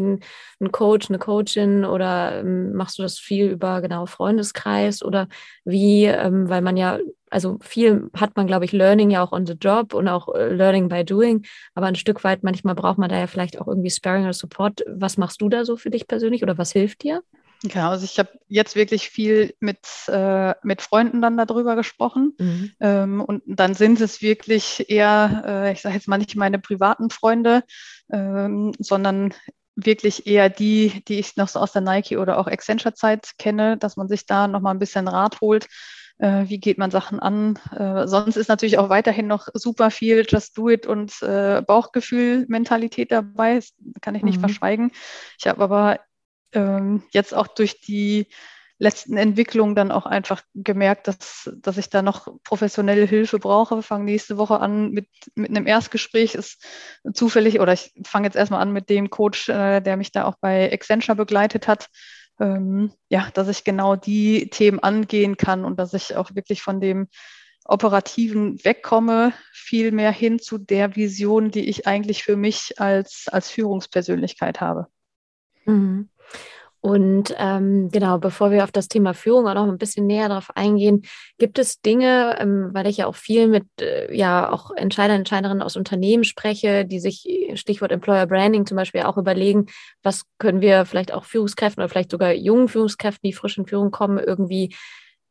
einen, 0.60 0.70
Coach, 0.70 1.08
eine 1.08 1.18
Coachin 1.18 1.86
oder 1.86 2.40
ähm, 2.40 2.74
machst 2.74 2.98
du 2.98 3.02
das 3.02 3.18
viel 3.18 3.46
über 3.46 3.80
genau 3.80 4.04
Freundeskreis 4.04 5.02
oder 5.02 5.28
wie, 5.64 6.04
ähm, 6.04 6.48
weil 6.50 6.60
man 6.60 6.76
ja, 6.76 6.98
also 7.30 7.56
viel 7.62 8.10
hat 8.14 8.36
man, 8.36 8.46
glaube 8.46 8.66
ich, 8.66 8.72
Learning 8.72 9.10
ja 9.10 9.24
auch 9.24 9.32
on 9.32 9.46
the 9.46 9.54
job 9.54 9.94
und 9.94 10.06
auch 10.08 10.34
äh, 10.34 10.48
Learning 10.54 10.88
by 10.88 11.04
doing, 11.06 11.46
aber 11.74 11.86
ein 11.86 11.94
Stück 11.96 12.22
weit 12.22 12.42
manchmal 12.42 12.74
braucht 12.74 12.98
man 12.98 13.08
da 13.08 13.18
ja 13.18 13.26
vielleicht 13.26 13.58
auch 13.58 13.66
irgendwie 13.66 13.90
Sparring 13.90 14.24
oder 14.24 14.34
Support. 14.34 14.82
Was 14.86 15.16
machst 15.16 15.40
du 15.40 15.48
da 15.48 15.64
so 15.64 15.76
für 15.78 15.90
dich 15.90 16.06
persönlich 16.06 16.42
oder 16.42 16.58
was 16.58 16.72
hilft 16.72 17.02
dir? 17.02 17.22
Genau, 17.66 17.90
also 17.90 18.04
ich 18.04 18.18
habe 18.18 18.28
jetzt 18.48 18.76
wirklich 18.76 19.08
viel 19.08 19.54
mit, 19.58 19.78
äh, 20.08 20.54
mit 20.62 20.82
Freunden 20.82 21.22
dann 21.22 21.38
darüber 21.38 21.76
gesprochen. 21.76 22.34
Mhm. 22.38 22.72
Ähm, 22.78 23.20
und 23.22 23.42
dann 23.46 23.72
sind 23.72 24.02
es 24.02 24.20
wirklich 24.20 24.90
eher, 24.90 25.42
äh, 25.46 25.72
ich 25.72 25.80
sage 25.80 25.94
jetzt 25.94 26.06
mal 26.06 26.18
nicht 26.18 26.36
meine 26.36 26.58
privaten 26.58 27.08
Freunde, 27.08 27.62
ähm, 28.12 28.72
sondern 28.78 29.32
wirklich 29.76 30.26
eher 30.26 30.50
die, 30.50 31.02
die 31.08 31.18
ich 31.18 31.36
noch 31.36 31.48
so 31.48 31.58
aus 31.58 31.72
der 31.72 31.80
Nike 31.80 32.18
oder 32.18 32.38
auch 32.38 32.48
Accenture-Zeit 32.48 33.32
kenne, 33.38 33.78
dass 33.78 33.96
man 33.96 34.08
sich 34.08 34.26
da 34.26 34.46
nochmal 34.46 34.74
ein 34.74 34.78
bisschen 34.78 35.08
Rat 35.08 35.40
holt. 35.40 35.66
Äh, 36.18 36.44
wie 36.48 36.60
geht 36.60 36.76
man 36.76 36.90
Sachen 36.90 37.18
an? 37.18 37.58
Äh, 37.74 38.06
sonst 38.06 38.36
ist 38.36 38.48
natürlich 38.48 38.76
auch 38.76 38.90
weiterhin 38.90 39.26
noch 39.26 39.48
super 39.54 39.90
viel 39.90 40.26
Just 40.28 40.58
Do 40.58 40.68
It 40.68 40.86
und 40.86 41.22
äh, 41.22 41.62
Bauchgefühl-Mentalität 41.62 43.10
dabei. 43.10 43.54
Das 43.54 43.72
kann 44.02 44.14
ich 44.14 44.22
nicht 44.22 44.36
mhm. 44.36 44.40
verschweigen. 44.40 44.92
Ich 45.38 45.46
habe 45.46 45.64
aber 45.64 45.98
ähm, 46.54 47.02
jetzt 47.12 47.34
auch 47.34 47.46
durch 47.46 47.80
die 47.80 48.28
letzten 48.78 49.16
Entwicklungen 49.16 49.74
dann 49.74 49.92
auch 49.92 50.04
einfach 50.04 50.42
gemerkt, 50.54 51.06
dass, 51.06 51.50
dass 51.56 51.78
ich 51.78 51.90
da 51.90 52.02
noch 52.02 52.28
professionelle 52.42 53.04
Hilfe 53.04 53.38
brauche. 53.38 53.76
Wir 53.76 53.82
fangen 53.82 54.04
nächste 54.04 54.36
Woche 54.36 54.60
an 54.60 54.90
mit, 54.90 55.08
mit 55.34 55.50
einem 55.50 55.66
Erstgespräch. 55.66 56.34
Ist 56.34 56.64
zufällig, 57.12 57.60
oder 57.60 57.72
ich 57.72 57.92
fange 58.04 58.26
jetzt 58.26 58.36
erstmal 58.36 58.60
an 58.60 58.72
mit 58.72 58.90
dem 58.90 59.10
Coach, 59.10 59.48
äh, 59.48 59.80
der 59.80 59.96
mich 59.96 60.10
da 60.10 60.24
auch 60.24 60.34
bei 60.40 60.72
Accenture 60.72 61.16
begleitet 61.16 61.68
hat. 61.68 61.88
Ähm, 62.40 62.92
ja, 63.08 63.28
dass 63.34 63.48
ich 63.48 63.62
genau 63.62 63.94
die 63.94 64.50
Themen 64.50 64.80
angehen 64.80 65.36
kann 65.36 65.64
und 65.64 65.78
dass 65.78 65.94
ich 65.94 66.16
auch 66.16 66.34
wirklich 66.34 66.62
von 66.62 66.80
dem 66.80 67.06
Operativen 67.64 68.62
wegkomme, 68.64 69.32
viel 69.52 69.92
mehr 69.92 70.10
hin 70.10 70.40
zu 70.40 70.58
der 70.58 70.96
Vision, 70.96 71.50
die 71.52 71.68
ich 71.68 71.86
eigentlich 71.86 72.24
für 72.24 72.36
mich 72.36 72.80
als, 72.80 73.26
als 73.28 73.50
Führungspersönlichkeit 73.50 74.60
habe. 74.60 74.88
Mhm. 75.64 76.10
Und 76.84 77.34
ähm, 77.38 77.88
genau, 77.90 78.18
bevor 78.18 78.50
wir 78.50 78.62
auf 78.62 78.70
das 78.70 78.88
Thema 78.88 79.14
Führung 79.14 79.48
auch 79.48 79.54
noch 79.54 79.68
ein 79.68 79.78
bisschen 79.78 80.06
näher 80.06 80.28
darauf 80.28 80.54
eingehen, 80.54 81.00
gibt 81.38 81.58
es 81.58 81.80
Dinge, 81.80 82.36
ähm, 82.38 82.68
weil 82.74 82.86
ich 82.86 82.98
ja 82.98 83.06
auch 83.06 83.14
viel 83.14 83.48
mit 83.48 83.64
äh, 83.80 84.14
ja 84.14 84.52
auch 84.52 84.70
Entscheider, 84.70 85.14
Entscheiderinnen 85.14 85.62
aus 85.62 85.78
Unternehmen 85.78 86.24
spreche, 86.24 86.84
die 86.84 87.00
sich 87.00 87.26
Stichwort 87.54 87.90
Employer 87.90 88.26
Branding 88.26 88.66
zum 88.66 88.76
Beispiel 88.76 89.00
auch 89.04 89.16
überlegen, 89.16 89.64
was 90.02 90.26
können 90.36 90.60
wir 90.60 90.84
vielleicht 90.84 91.14
auch 91.14 91.24
Führungskräften 91.24 91.82
oder 91.82 91.88
vielleicht 91.88 92.10
sogar 92.10 92.34
jungen 92.34 92.68
Führungskräften, 92.68 93.26
die 93.26 93.32
frisch 93.32 93.56
in 93.56 93.64
Führung 93.64 93.90
kommen, 93.90 94.18
irgendwie 94.18 94.76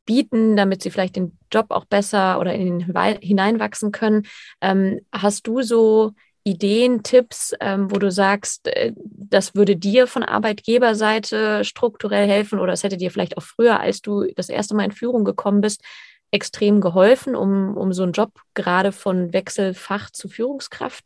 bieten, 0.06 0.56
damit 0.56 0.82
sie 0.82 0.90
vielleicht 0.90 1.14
den 1.14 1.38
Job 1.52 1.66
auch 1.68 1.84
besser 1.84 2.40
oder 2.40 2.52
in 2.52 2.80
den 2.80 3.18
hineinwachsen 3.20 3.92
können. 3.92 4.26
Ähm, 4.60 5.02
hast 5.12 5.46
du 5.46 5.62
so 5.62 6.14
Ideen, 6.44 7.02
Tipps, 7.02 7.54
ähm, 7.60 7.90
wo 7.90 7.98
du 7.98 8.10
sagst, 8.10 8.68
äh, 8.68 8.92
das 8.96 9.54
würde 9.54 9.76
dir 9.76 10.06
von 10.06 10.22
Arbeitgeberseite 10.22 11.64
strukturell 11.64 12.28
helfen 12.28 12.58
oder 12.58 12.74
es 12.74 12.82
hätte 12.82 12.98
dir 12.98 13.10
vielleicht 13.10 13.38
auch 13.38 13.42
früher, 13.42 13.80
als 13.80 14.02
du 14.02 14.26
das 14.36 14.50
erste 14.50 14.74
Mal 14.74 14.84
in 14.84 14.92
Führung 14.92 15.24
gekommen 15.24 15.62
bist, 15.62 15.82
extrem 16.30 16.80
geholfen, 16.80 17.34
um, 17.34 17.76
um 17.76 17.92
so 17.92 18.02
einen 18.02 18.12
Job 18.12 18.32
gerade 18.52 18.92
von 18.92 19.32
Wechselfach 19.32 20.10
zu 20.10 20.28
Führungskraft 20.28 21.04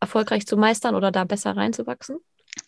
erfolgreich 0.00 0.46
zu 0.46 0.56
meistern 0.56 0.94
oder 0.94 1.10
da 1.10 1.24
besser 1.24 1.56
reinzuwachsen? 1.56 2.18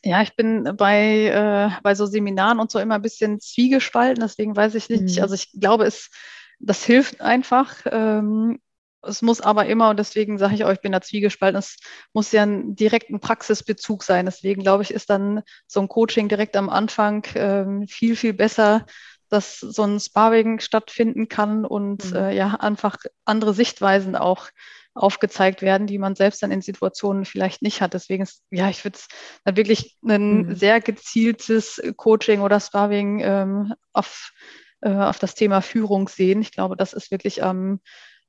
Ja, 0.05 0.21
ich 0.23 0.37
bin 0.37 0.75
bei, 0.77 1.27
äh, 1.27 1.71
bei 1.83 1.95
so 1.95 2.07
Seminaren 2.07 2.61
und 2.61 2.71
so 2.71 2.79
immer 2.79 2.97
ein 2.97 3.03
bisschen 3.03 3.41
zwiegespalten, 3.41 4.23
deswegen 4.23 4.55
weiß 4.55 4.75
ich 4.75 4.89
nicht. 4.89 5.17
Mhm. 5.17 5.23
Also 5.23 5.35
ich 5.35 5.51
glaube, 5.59 5.85
es, 5.85 6.11
das 6.59 6.85
hilft 6.85 7.21
einfach. 7.21 7.75
Ähm, 7.87 8.61
es 9.03 9.23
muss 9.23 9.41
aber 9.41 9.67
immer, 9.67 9.91
und 9.91 9.99
deswegen 9.99 10.39
sage 10.39 10.55
ich 10.55 10.65
euch, 10.65 10.75
ich 10.75 10.81
bin 10.81 10.93
da 10.93 11.01
zwiegespalten, 11.01 11.59
es 11.59 11.77
muss 12.13 12.33
ja 12.33 12.43
einen 12.43 12.77
direkten 12.77 13.21
Praxisbezug 13.21 14.03
sein. 14.03 14.27
Deswegen 14.27 14.63
glaube 14.63 14.83
ich, 14.83 14.93
ist 14.93 15.11
dann 15.11 15.43
so 15.67 15.81
ein 15.81 15.89
Coaching 15.89 16.29
direkt 16.29 16.57
am 16.57 16.69
Anfang 16.69 17.27
ähm, 17.35 17.87
viel, 17.89 18.17
viel 18.17 18.35
besser, 18.35 18.87
dass 19.29 19.61
so 19.61 19.85
ein 19.85 20.01
Sparring 20.01 20.61
stattfinden 20.61 21.29
kann 21.29 21.65
und 21.65 22.11
mhm. 22.11 22.17
äh, 22.17 22.35
ja, 22.35 22.55
einfach 22.55 22.97
andere 23.25 23.55
Sichtweisen 23.55 24.17
auch 24.17 24.49
aufgezeigt 24.93 25.63
werden, 25.63 25.87
die 25.87 25.99
man 25.99 26.17
selbst 26.17 26.43
dann 26.43 26.51
in 26.51 26.63
Situationen 26.63 27.25
vielleicht 27.25 27.63
nicht 27.63 27.81
hat. 27.81 27.95
Deswegen 27.95 28.25
ist, 28.25 28.43
ja, 28.51 28.69
ich 28.69 28.85
würde 28.85 28.99
es 28.99 29.55
wirklich 29.55 29.97
ein 30.05 30.43
mhm. 30.43 30.55
sehr 30.57 30.81
gezieltes 30.81 31.81
Coaching 31.97 32.41
oder 32.41 32.59
Sparring 32.59 33.21
ähm, 33.21 33.75
auf, 33.93 34.33
äh, 34.81 34.91
auf 34.91 35.21
das 35.21 35.37
Thema 35.37 35.63
Führung 35.63 36.09
sehen. 36.09 36.43
Ich 36.43 36.51
glaube, 36.51 36.77
das 36.77 36.93
ist 36.93 37.13
wirklich 37.13 37.43
am 37.43 37.57
ähm, 37.59 37.81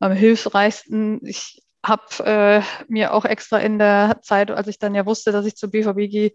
am 0.02 0.12
hilfreichsten. 0.12 1.26
Ich 1.26 1.64
habe 1.86 2.26
äh, 2.26 2.62
mir 2.88 3.14
auch 3.14 3.26
extra 3.26 3.58
in 3.60 3.80
der 3.80 4.20
Zeit, 4.22 4.52
als 4.52 4.68
ich 4.68 4.80
dann 4.80 4.96
ja 4.96 5.06
wusste, 5.06 5.32
dass 5.32 5.46
ich 5.46 5.56
zur 5.56 5.72
BVB 5.72 6.12
gehe, 6.12 6.32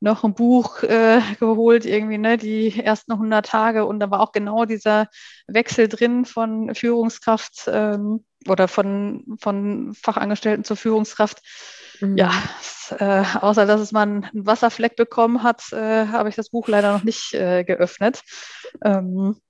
noch 0.00 0.22
ein 0.22 0.34
Buch 0.34 0.82
äh, 0.84 1.20
geholt, 1.40 1.84
irgendwie, 1.84 2.18
ne, 2.18 2.36
die 2.36 2.78
ersten 2.78 3.12
100 3.12 3.44
Tage. 3.44 3.84
Und 3.84 3.98
da 3.98 4.10
war 4.10 4.20
auch 4.20 4.32
genau 4.32 4.64
dieser 4.64 5.08
Wechsel 5.48 5.88
drin 5.88 6.24
von 6.24 6.74
Führungskraft 6.74 7.64
ähm, 7.66 8.24
oder 8.46 8.68
von, 8.68 9.24
von 9.40 9.94
Fachangestellten 9.94 10.64
zur 10.64 10.76
Führungskraft. 10.76 11.42
Mhm. 12.00 12.16
Ja, 12.16 12.30
äh, 12.90 13.24
außer 13.40 13.66
dass 13.66 13.80
es 13.80 13.90
mal 13.90 14.02
einen 14.02 14.30
Wasserfleck 14.32 14.94
bekommen 14.94 15.42
hat, 15.42 15.72
äh, 15.72 16.06
habe 16.06 16.28
ich 16.28 16.36
das 16.36 16.50
Buch 16.50 16.68
leider 16.68 16.92
noch 16.92 17.02
nicht 17.02 17.34
äh, 17.34 17.64
geöffnet. 17.64 18.22
Ähm, 18.84 19.40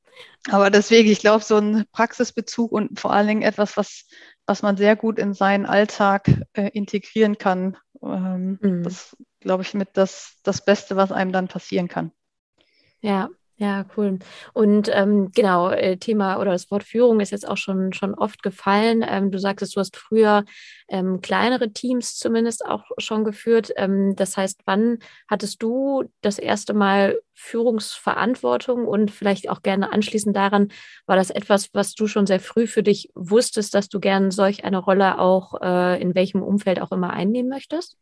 aber 0.51 0.71
deswegen, 0.71 1.11
ich 1.11 1.21
glaube, 1.21 1.45
so 1.45 1.57
ein 1.57 1.85
Praxisbezug 1.93 2.73
und 2.73 2.99
vor 2.99 3.13
allen 3.13 3.29
Dingen 3.29 3.43
etwas, 3.43 3.77
was, 3.77 4.07
was 4.47 4.63
man 4.63 4.77
sehr 4.77 4.97
gut 4.97 5.19
in 5.19 5.35
seinen 5.35 5.67
Alltag 5.67 6.29
äh, 6.55 6.71
integrieren 6.73 7.39
kann, 7.39 7.77
Ähm, 8.03 8.59
mhm. 8.61 8.83
Das 8.83 9.17
glaube 9.41 9.63
ich 9.63 9.75
mit 9.75 9.91
das, 9.95 10.37
das 10.45 10.65
Beste, 10.65 10.97
was 10.97 11.13
einem 11.13 11.33
dann 11.33 11.49
passieren 11.49 11.89
kann. 11.89 12.13
Ja, 13.01 13.29
ja, 13.61 13.85
cool. 13.97 14.21
Und 14.53 14.89
ähm, 14.93 15.33
genau, 15.35 15.71
äh, 15.71 15.97
Thema 15.97 16.39
oder 16.39 16.53
das 16.53 16.71
Wort 16.71 16.85
Führung 16.85 17.19
ist 17.19 17.33
jetzt 17.33 17.49
auch 17.49 17.57
schon, 17.57 17.93
schon 17.93 18.15
oft 18.15 18.45
gefallen. 18.45 19.05
Ähm, 19.07 19.33
du 19.33 19.39
sagtest, 19.41 19.75
du 19.75 19.81
hast 19.81 19.97
früher 19.97 20.45
ähm, 20.89 21.21
kleinere 21.23 21.73
Teams 21.73 22.17
zumindest 22.17 22.65
auch 22.65 22.85
schon 22.99 23.25
geführt. 23.25 23.73
Ähm, 23.77 24.15
das 24.15 24.37
heißt, 24.37 24.61
wann 24.65 24.99
hattest 25.29 25.61
du 25.61 26.05
das 26.21 26.39
erste 26.39 26.73
Mal 26.73 27.21
Führungsverantwortung 27.35 28.87
und 28.87 29.11
vielleicht 29.11 29.51
auch 29.51 29.63
gerne 29.63 29.93
anschließend 29.93 30.37
daran, 30.37 30.69
war 31.07 31.17
das 31.17 31.31
etwas, 31.31 31.75
was 31.75 31.95
du 31.95 32.07
schon 32.07 32.29
sehr 32.29 32.41
früh 32.41 32.69
für 32.69 32.85
dich 32.85 33.11
wusstest, 33.17 33.75
dass 33.75 33.89
du 33.89 33.99
gern 33.99 34.31
solch 34.31 34.65
eine 34.65 34.79
Rolle 34.79 35.19
auch 35.19 35.61
äh, 35.61 36.01
in 36.01 36.15
welchem 36.15 36.43
Umfeld 36.43 36.81
auch 36.81 36.93
immer 36.93 37.11
einnehmen 37.11 37.51
möchtest? 37.51 37.97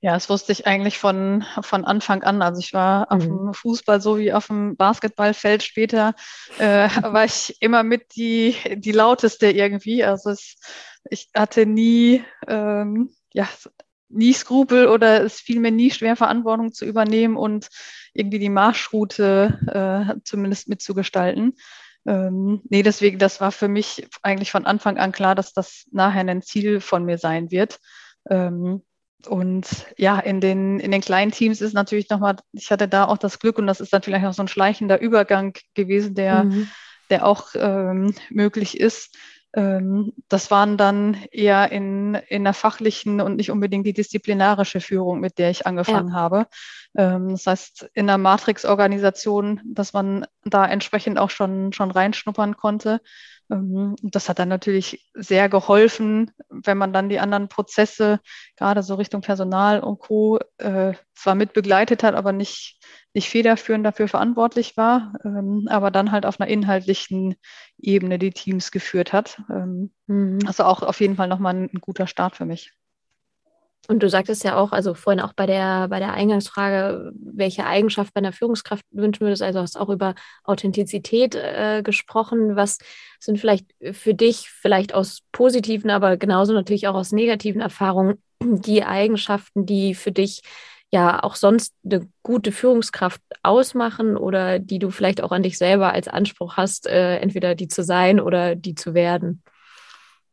Ja, 0.00 0.14
das 0.14 0.30
wusste 0.30 0.52
ich 0.52 0.64
eigentlich 0.66 0.96
von, 0.96 1.44
von 1.60 1.84
Anfang 1.84 2.22
an. 2.22 2.40
Also 2.40 2.60
ich 2.60 2.72
war 2.72 3.00
mhm. 3.00 3.16
auf 3.16 3.24
dem 3.24 3.54
Fußball 3.54 4.00
so 4.00 4.18
wie 4.18 4.32
auf 4.32 4.46
dem 4.46 4.76
Basketballfeld 4.76 5.62
später, 5.62 6.14
äh, 6.58 6.88
war 7.02 7.24
ich 7.24 7.56
immer 7.60 7.82
mit 7.82 8.14
die, 8.14 8.54
die 8.76 8.92
lauteste 8.92 9.50
irgendwie. 9.50 10.04
Also 10.04 10.30
es, 10.30 10.56
ich 11.10 11.30
hatte 11.34 11.66
nie, 11.66 12.24
ähm, 12.46 13.10
ja, 13.32 13.48
nie 14.08 14.32
Skrupel 14.32 14.86
oder 14.86 15.22
es 15.24 15.40
fiel 15.40 15.58
mir 15.58 15.72
nie 15.72 15.90
schwer, 15.90 16.16
Verantwortung 16.16 16.72
zu 16.72 16.84
übernehmen 16.84 17.36
und 17.36 17.68
irgendwie 18.14 18.38
die 18.38 18.48
Marschroute 18.48 19.58
äh, 20.16 20.20
zumindest 20.24 20.68
mitzugestalten. 20.68 21.54
Ähm, 22.06 22.62
nee, 22.70 22.82
deswegen, 22.82 23.18
das 23.18 23.40
war 23.40 23.52
für 23.52 23.68
mich 23.68 24.08
eigentlich 24.22 24.50
von 24.50 24.64
Anfang 24.64 24.96
an 24.96 25.12
klar, 25.12 25.34
dass 25.34 25.52
das 25.52 25.86
nachher 25.90 26.20
ein 26.20 26.42
Ziel 26.42 26.80
von 26.80 27.04
mir 27.04 27.18
sein 27.18 27.50
wird. 27.50 27.80
Ähm, 28.30 28.82
und 29.26 29.86
ja, 29.96 30.18
in 30.18 30.40
den, 30.40 30.78
in 30.78 30.92
den 30.92 31.00
kleinen 31.00 31.32
Teams 31.32 31.60
ist 31.60 31.72
natürlich 31.72 32.08
nochmal, 32.08 32.36
ich 32.52 32.70
hatte 32.70 32.88
da 32.88 33.06
auch 33.06 33.18
das 33.18 33.38
Glück 33.38 33.58
und 33.58 33.66
das 33.66 33.80
ist 33.80 33.92
dann 33.92 34.02
vielleicht 34.02 34.24
auch 34.24 34.32
so 34.32 34.42
ein 34.42 34.48
schleichender 34.48 35.00
Übergang 35.00 35.54
gewesen, 35.74 36.14
der, 36.14 36.44
mhm. 36.44 36.68
der 37.10 37.26
auch 37.26 37.48
ähm, 37.54 38.14
möglich 38.30 38.78
ist. 38.78 39.16
Ähm, 39.54 40.12
das 40.28 40.50
waren 40.50 40.76
dann 40.76 41.16
eher 41.32 41.72
in, 41.72 42.14
in 42.14 42.44
der 42.44 42.52
fachlichen 42.52 43.20
und 43.20 43.36
nicht 43.36 43.50
unbedingt 43.50 43.86
die 43.86 43.92
disziplinarische 43.92 44.80
Führung, 44.80 45.20
mit 45.20 45.38
der 45.38 45.50
ich 45.50 45.66
angefangen 45.66 46.10
ja. 46.10 46.14
habe. 46.14 46.46
Ähm, 46.98 47.30
das 47.30 47.46
heißt, 47.46 47.90
in 47.94 48.08
der 48.08 48.18
Matrix-Organisation, 48.18 49.60
dass 49.64 49.92
man 49.92 50.26
da 50.44 50.66
entsprechend 50.66 51.18
auch 51.18 51.30
schon, 51.30 51.72
schon 51.72 51.92
reinschnuppern 51.92 52.56
konnte. 52.56 53.00
Ähm, 53.50 53.94
das 54.02 54.28
hat 54.28 54.40
dann 54.40 54.48
natürlich 54.48 55.08
sehr 55.14 55.48
geholfen, 55.48 56.32
wenn 56.50 56.76
man 56.76 56.92
dann 56.92 57.08
die 57.08 57.20
anderen 57.20 57.48
Prozesse, 57.48 58.18
gerade 58.56 58.82
so 58.82 58.96
Richtung 58.96 59.20
Personal 59.20 59.78
und 59.80 60.00
Co., 60.00 60.40
äh, 60.58 60.94
zwar 61.14 61.36
mit 61.36 61.52
begleitet 61.52 62.02
hat, 62.02 62.16
aber 62.16 62.32
nicht, 62.32 62.80
nicht 63.14 63.28
federführend 63.30 63.86
dafür 63.86 64.08
verantwortlich 64.08 64.76
war, 64.76 65.14
ähm, 65.24 65.68
aber 65.70 65.92
dann 65.92 66.10
halt 66.10 66.26
auf 66.26 66.40
einer 66.40 66.50
inhaltlichen 66.50 67.36
Ebene 67.78 68.18
die 68.18 68.32
Teams 68.32 68.72
geführt 68.72 69.12
hat. 69.12 69.40
Mhm. 69.48 70.38
Also 70.46 70.64
auch 70.64 70.82
auf 70.82 71.00
jeden 71.00 71.14
Fall 71.14 71.28
nochmal 71.28 71.54
ein 71.54 71.80
guter 71.80 72.08
Start 72.08 72.34
für 72.34 72.44
mich. 72.44 72.72
Und 73.86 74.02
du 74.02 74.10
sagtest 74.10 74.44
ja 74.44 74.56
auch, 74.56 74.72
also 74.72 74.92
vorhin 74.92 75.20
auch 75.20 75.32
bei 75.32 75.46
der, 75.46 75.88
bei 75.88 75.98
der 75.98 76.12
Eingangsfrage, 76.12 77.10
welche 77.14 77.64
Eigenschaft 77.64 78.12
bei 78.12 78.18
einer 78.18 78.32
Führungskraft 78.32 78.84
wünschen 78.90 79.20
würdest, 79.20 79.42
also 79.42 79.60
hast 79.60 79.78
auch 79.78 79.88
über 79.88 80.14
Authentizität 80.44 81.34
äh, 81.34 81.82
gesprochen. 81.82 82.54
Was 82.54 82.78
sind 83.18 83.38
vielleicht 83.38 83.66
für 83.92 84.12
dich, 84.12 84.50
vielleicht 84.50 84.94
aus 84.94 85.20
positiven, 85.32 85.90
aber 85.90 86.18
genauso 86.18 86.52
natürlich 86.52 86.86
auch 86.86 86.94
aus 86.94 87.12
negativen 87.12 87.62
Erfahrungen, 87.62 88.22
die 88.42 88.84
Eigenschaften, 88.84 89.64
die 89.64 89.94
für 89.94 90.12
dich 90.12 90.42
ja 90.90 91.22
auch 91.22 91.34
sonst 91.34 91.74
eine 91.84 92.08
gute 92.22 92.52
Führungskraft 92.52 93.22
ausmachen 93.42 94.16
oder 94.18 94.58
die 94.58 94.78
du 94.78 94.90
vielleicht 94.90 95.22
auch 95.22 95.32
an 95.32 95.42
dich 95.42 95.56
selber 95.56 95.92
als 95.92 96.08
Anspruch 96.08 96.56
hast, 96.58 96.86
äh, 96.86 97.16
entweder 97.18 97.54
die 97.54 97.68
zu 97.68 97.82
sein 97.82 98.20
oder 98.20 98.54
die 98.54 98.74
zu 98.74 98.92
werden? 98.92 99.42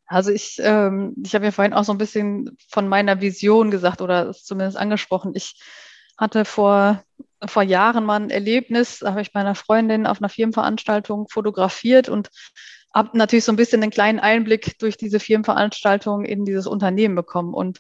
Also 0.08 0.32
ich, 0.32 0.58
ähm, 0.62 1.16
ich 1.24 1.34
habe 1.34 1.46
ja 1.46 1.52
vorhin 1.52 1.74
auch 1.74 1.84
so 1.84 1.92
ein 1.92 1.98
bisschen 1.98 2.58
von 2.70 2.88
meiner 2.88 3.22
Vision 3.22 3.72
gesagt 3.72 4.02
oder 4.02 4.30
es 4.30 4.44
zumindest 4.44 4.78
angesprochen. 4.78 5.34
Ich 5.36 5.60
hatte 6.18 6.46
vor, 6.46 7.04
vor 7.46 7.64
Jahren 7.64 8.06
mal 8.06 8.22
ein 8.22 8.30
Erlebnis, 8.30 9.00
da 9.00 9.12
habe 9.12 9.22
ich 9.22 9.34
meiner 9.34 9.56
Freundin 9.56 10.06
auf 10.06 10.22
einer 10.22 10.30
Firmenveranstaltung 10.30 11.28
fotografiert 11.30 12.08
und 12.08 12.30
habe 12.94 13.18
natürlich 13.18 13.44
so 13.44 13.52
ein 13.52 13.58
bisschen 13.58 13.84
einen 13.84 13.92
kleinen 13.92 14.20
Einblick 14.20 14.78
durch 14.80 14.96
diese 14.96 15.20
Firmenveranstaltung 15.20 16.24
in 16.24 16.46
dieses 16.46 16.66
Unternehmen 16.66 17.16
bekommen. 17.16 17.54
Und 17.54 17.80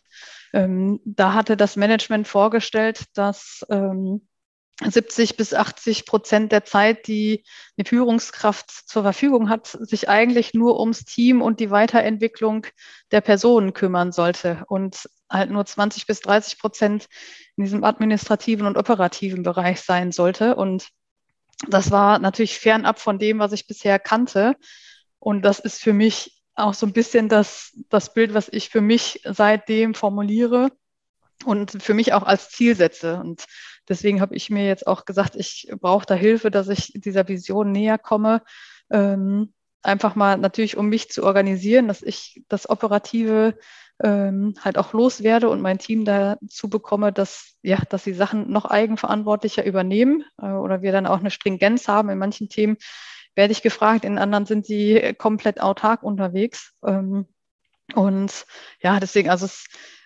ähm, 0.52 1.00
da 1.06 1.34
hatte 1.34 1.56
das 1.56 1.78
Management 1.78 2.28
vorgestellt, 2.28 3.06
dass 3.14 3.66
ähm, 3.70 4.28
70 4.84 5.38
bis 5.38 5.54
80 5.54 6.06
Prozent 6.06 6.52
der 6.52 6.66
Zeit, 6.66 7.08
die 7.08 7.44
eine 7.78 7.86
Führungskraft 7.86 8.70
zur 8.70 9.04
Verfügung 9.04 9.50
hat, 9.50 9.68
sich 9.68 10.10
eigentlich 10.10 10.54
nur 10.54 10.80
ums 10.80 11.06
Team 11.06 11.42
und 11.42 11.60
die 11.60 11.72
Weiterentwicklung 11.72 12.68
der 13.12 13.22
Personen 13.22 13.74
kümmern 13.74 14.12
sollte 14.12 14.64
und 14.68 15.10
halt 15.30 15.50
nur 15.50 15.66
20 15.66 16.08
bis 16.08 16.20
30 16.20 16.60
Prozent 16.60 17.08
in 17.56 17.64
diesem 17.64 17.84
administrativen 17.84 18.68
und 18.68 18.78
operativen 18.78 19.44
Bereich 19.44 19.82
sein 19.82 20.12
sollte. 20.12 20.56
Und 20.56 20.90
das 21.70 21.92
war 21.92 22.20
natürlich 22.20 22.60
fernab 22.60 23.00
von 23.00 23.18
dem, 23.18 23.40
was 23.40 23.54
ich 23.54 23.68
bisher 23.68 23.98
kannte. 23.98 24.56
Und 25.20 25.44
das 25.44 25.60
ist 25.60 25.82
für 25.82 25.94
mich 25.94 26.44
auch 26.54 26.74
so 26.74 26.86
ein 26.86 26.94
bisschen 26.94 27.30
das, 27.30 27.72
das 27.90 28.14
Bild, 28.14 28.34
was 28.34 28.50
ich 28.50 28.70
für 28.70 28.82
mich 28.82 29.22
seitdem 29.24 29.94
formuliere 29.94 30.72
und 31.44 31.82
für 31.82 31.94
mich 31.94 32.14
auch 32.14 32.24
als 32.24 32.50
Ziel 32.50 32.76
setze. 32.76 33.18
Und 33.18 33.46
deswegen 33.90 34.22
habe 34.22 34.36
ich 34.36 34.50
mir 34.50 34.66
jetzt 34.66 34.88
auch 34.88 35.06
gesagt, 35.06 35.36
ich 35.36 35.72
brauche 35.80 36.06
da 36.06 36.16
Hilfe, 36.16 36.52
dass 36.52 36.68
ich 36.70 36.94
dieser 36.96 37.28
Vision 37.28 37.72
näher 37.72 37.98
komme. 37.98 38.42
Ähm, 38.92 39.54
einfach 39.82 40.16
mal 40.16 40.38
natürlich, 40.38 40.78
um 40.78 40.90
mich 40.90 41.10
zu 41.10 41.24
organisieren, 41.24 41.88
dass 41.88 42.02
ich 42.02 42.44
das 42.48 42.70
Operative 42.70 43.58
ähm, 44.04 44.56
halt 44.60 44.78
auch 44.78 44.94
loswerde 44.94 45.50
und 45.50 45.62
mein 45.62 45.80
Team 45.80 46.04
dazu 46.06 46.70
bekomme, 46.70 47.14
dass, 47.14 47.56
ja, 47.62 47.78
dass 47.90 48.04
sie 48.04 48.14
Sachen 48.14 48.52
noch 48.52 48.66
eigenverantwortlicher 48.66 49.66
übernehmen 49.66 50.26
äh, 50.42 50.48
oder 50.48 50.82
wir 50.82 50.92
dann 50.92 51.08
auch 51.08 51.20
eine 51.20 51.32
Stringenz 51.32 51.88
haben. 51.88 52.10
In 52.10 52.18
manchen 52.18 52.50
Themen 52.50 52.78
werde 53.36 53.52
ich 53.52 53.62
gefragt, 53.62 54.06
in 54.06 54.18
anderen 54.18 54.46
sind 54.46 54.66
sie 54.66 55.14
komplett 55.18 55.62
autark 55.62 56.04
unterwegs. 56.04 56.74
Ähm, 56.86 57.28
und 57.94 58.46
ja, 58.82 59.00
deswegen, 59.00 59.30
also 59.30 59.46
es 59.46 59.66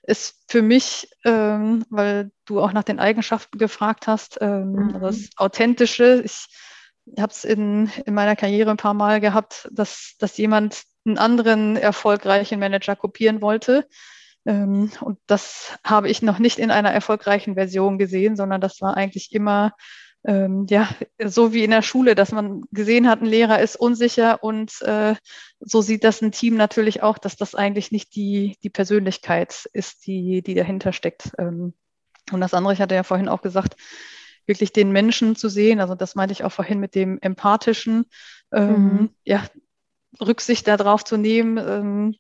ist 0.10 0.44
für 0.48 0.62
mich, 0.62 1.08
ähm, 1.24 1.86
weil 1.90 2.32
du 2.46 2.60
auch 2.60 2.74
nach 2.74 2.84
den 2.84 3.00
Eigenschaften 3.00 3.58
gefragt 3.60 4.08
hast, 4.08 4.40
ähm, 4.42 4.72
mhm. 4.72 5.00
Das 5.00 5.30
Authentische. 5.38 6.24
Ich 6.26 6.48
habe 7.20 7.32
es 7.32 7.44
in, 7.44 7.92
in 8.06 8.14
meiner 8.14 8.36
Karriere 8.36 8.72
ein 8.72 8.78
paar 8.78 8.96
Mal 8.96 9.22
gehabt, 9.22 9.70
dass, 9.72 10.16
dass 10.20 10.38
jemand 10.38 10.84
einen 11.06 11.18
anderen 11.18 11.76
erfolgreichen 11.76 12.60
Manager 12.60 12.96
kopieren 12.96 13.42
wollte. 13.42 13.88
Ähm, 14.46 14.92
und 15.02 15.20
das 15.28 15.78
habe 15.84 16.10
ich 16.10 16.22
noch 16.22 16.40
nicht 16.40 16.58
in 16.58 16.72
einer 16.72 16.92
erfolgreichen 16.92 17.54
Version 17.54 18.00
gesehen, 18.00 18.36
sondern 18.36 18.62
das 18.62 18.82
war 18.82 18.98
eigentlich 18.98 19.32
immer 19.32 19.74
ähm, 20.26 20.66
ja, 20.70 20.90
so 21.24 21.54
wie 21.54 21.64
in 21.64 21.72
der 21.72 21.82
Schule, 21.82 22.16
dass 22.16 22.32
man 22.32 22.64
gesehen 22.72 23.08
hat, 23.08 23.22
ein 23.22 23.26
Lehrer 23.26 23.62
ist 23.62 23.78
unsicher 23.78 24.44
und 24.44 24.82
äh, 24.82 25.16
so 25.60 25.82
sieht 25.82 26.04
das 26.04 26.22
ein 26.22 26.32
Team 26.32 26.56
natürlich 26.56 27.02
auch, 27.02 27.18
dass 27.18 27.36
das 27.38 27.56
eigentlich 27.56 27.92
nicht 27.92 28.16
die, 28.16 28.58
die 28.64 28.70
Persönlichkeit 28.70 29.70
ist, 29.74 30.06
die, 30.06 30.42
die 30.42 30.56
dahinter 30.56 30.94
steckt. 30.94 31.32
Ähm, 31.38 31.74
und 32.32 32.42
das 32.42 32.54
andere, 32.54 32.74
ich 32.74 32.82
hatte 32.82 32.96
ja 32.96 33.04
vorhin 33.04 33.30
auch 33.30 33.42
gesagt, 33.42 33.76
wirklich 34.46 34.74
den 34.74 34.92
Menschen 34.92 35.36
zu 35.36 35.48
sehen, 35.48 35.80
also 35.80 35.96
das 35.96 36.16
meinte 36.16 36.34
ich 36.34 36.44
auch 36.44 36.52
vorhin 36.52 36.80
mit 36.80 36.96
dem 36.96 37.20
Empathischen, 37.22 38.06
ähm, 38.52 38.84
mhm. 38.84 39.10
ja, 39.24 39.46
Rücksicht 40.20 40.68
darauf 40.68 41.06
zu 41.06 41.18
nehmen, 41.18 41.58
ähm, 41.58 42.16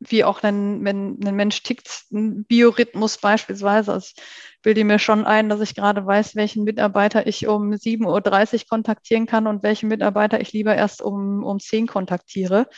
wie 0.00 0.24
auch 0.24 0.42
ein, 0.42 0.84
wenn 0.84 1.18
ein 1.24 1.34
Mensch 1.34 1.62
tickt, 1.62 2.04
ein 2.12 2.44
Biorhythmus 2.44 3.18
beispielsweise. 3.18 3.92
Also 3.92 4.12
ich 4.14 4.22
bilde 4.62 4.84
mir 4.84 4.98
schon 4.98 5.24
ein, 5.24 5.48
dass 5.48 5.60
ich 5.60 5.74
gerade 5.74 6.04
weiß, 6.06 6.36
welchen 6.36 6.64
Mitarbeiter 6.64 7.26
ich 7.26 7.46
um 7.46 7.72
7.30 7.72 8.54
Uhr 8.54 8.68
kontaktieren 8.68 9.26
kann 9.26 9.46
und 9.46 9.62
welchen 9.62 9.88
Mitarbeiter 9.88 10.40
ich 10.40 10.52
lieber 10.52 10.74
erst 10.74 11.02
um, 11.02 11.42
um 11.42 11.58
10 11.58 11.86
kontaktiere. 11.86 12.68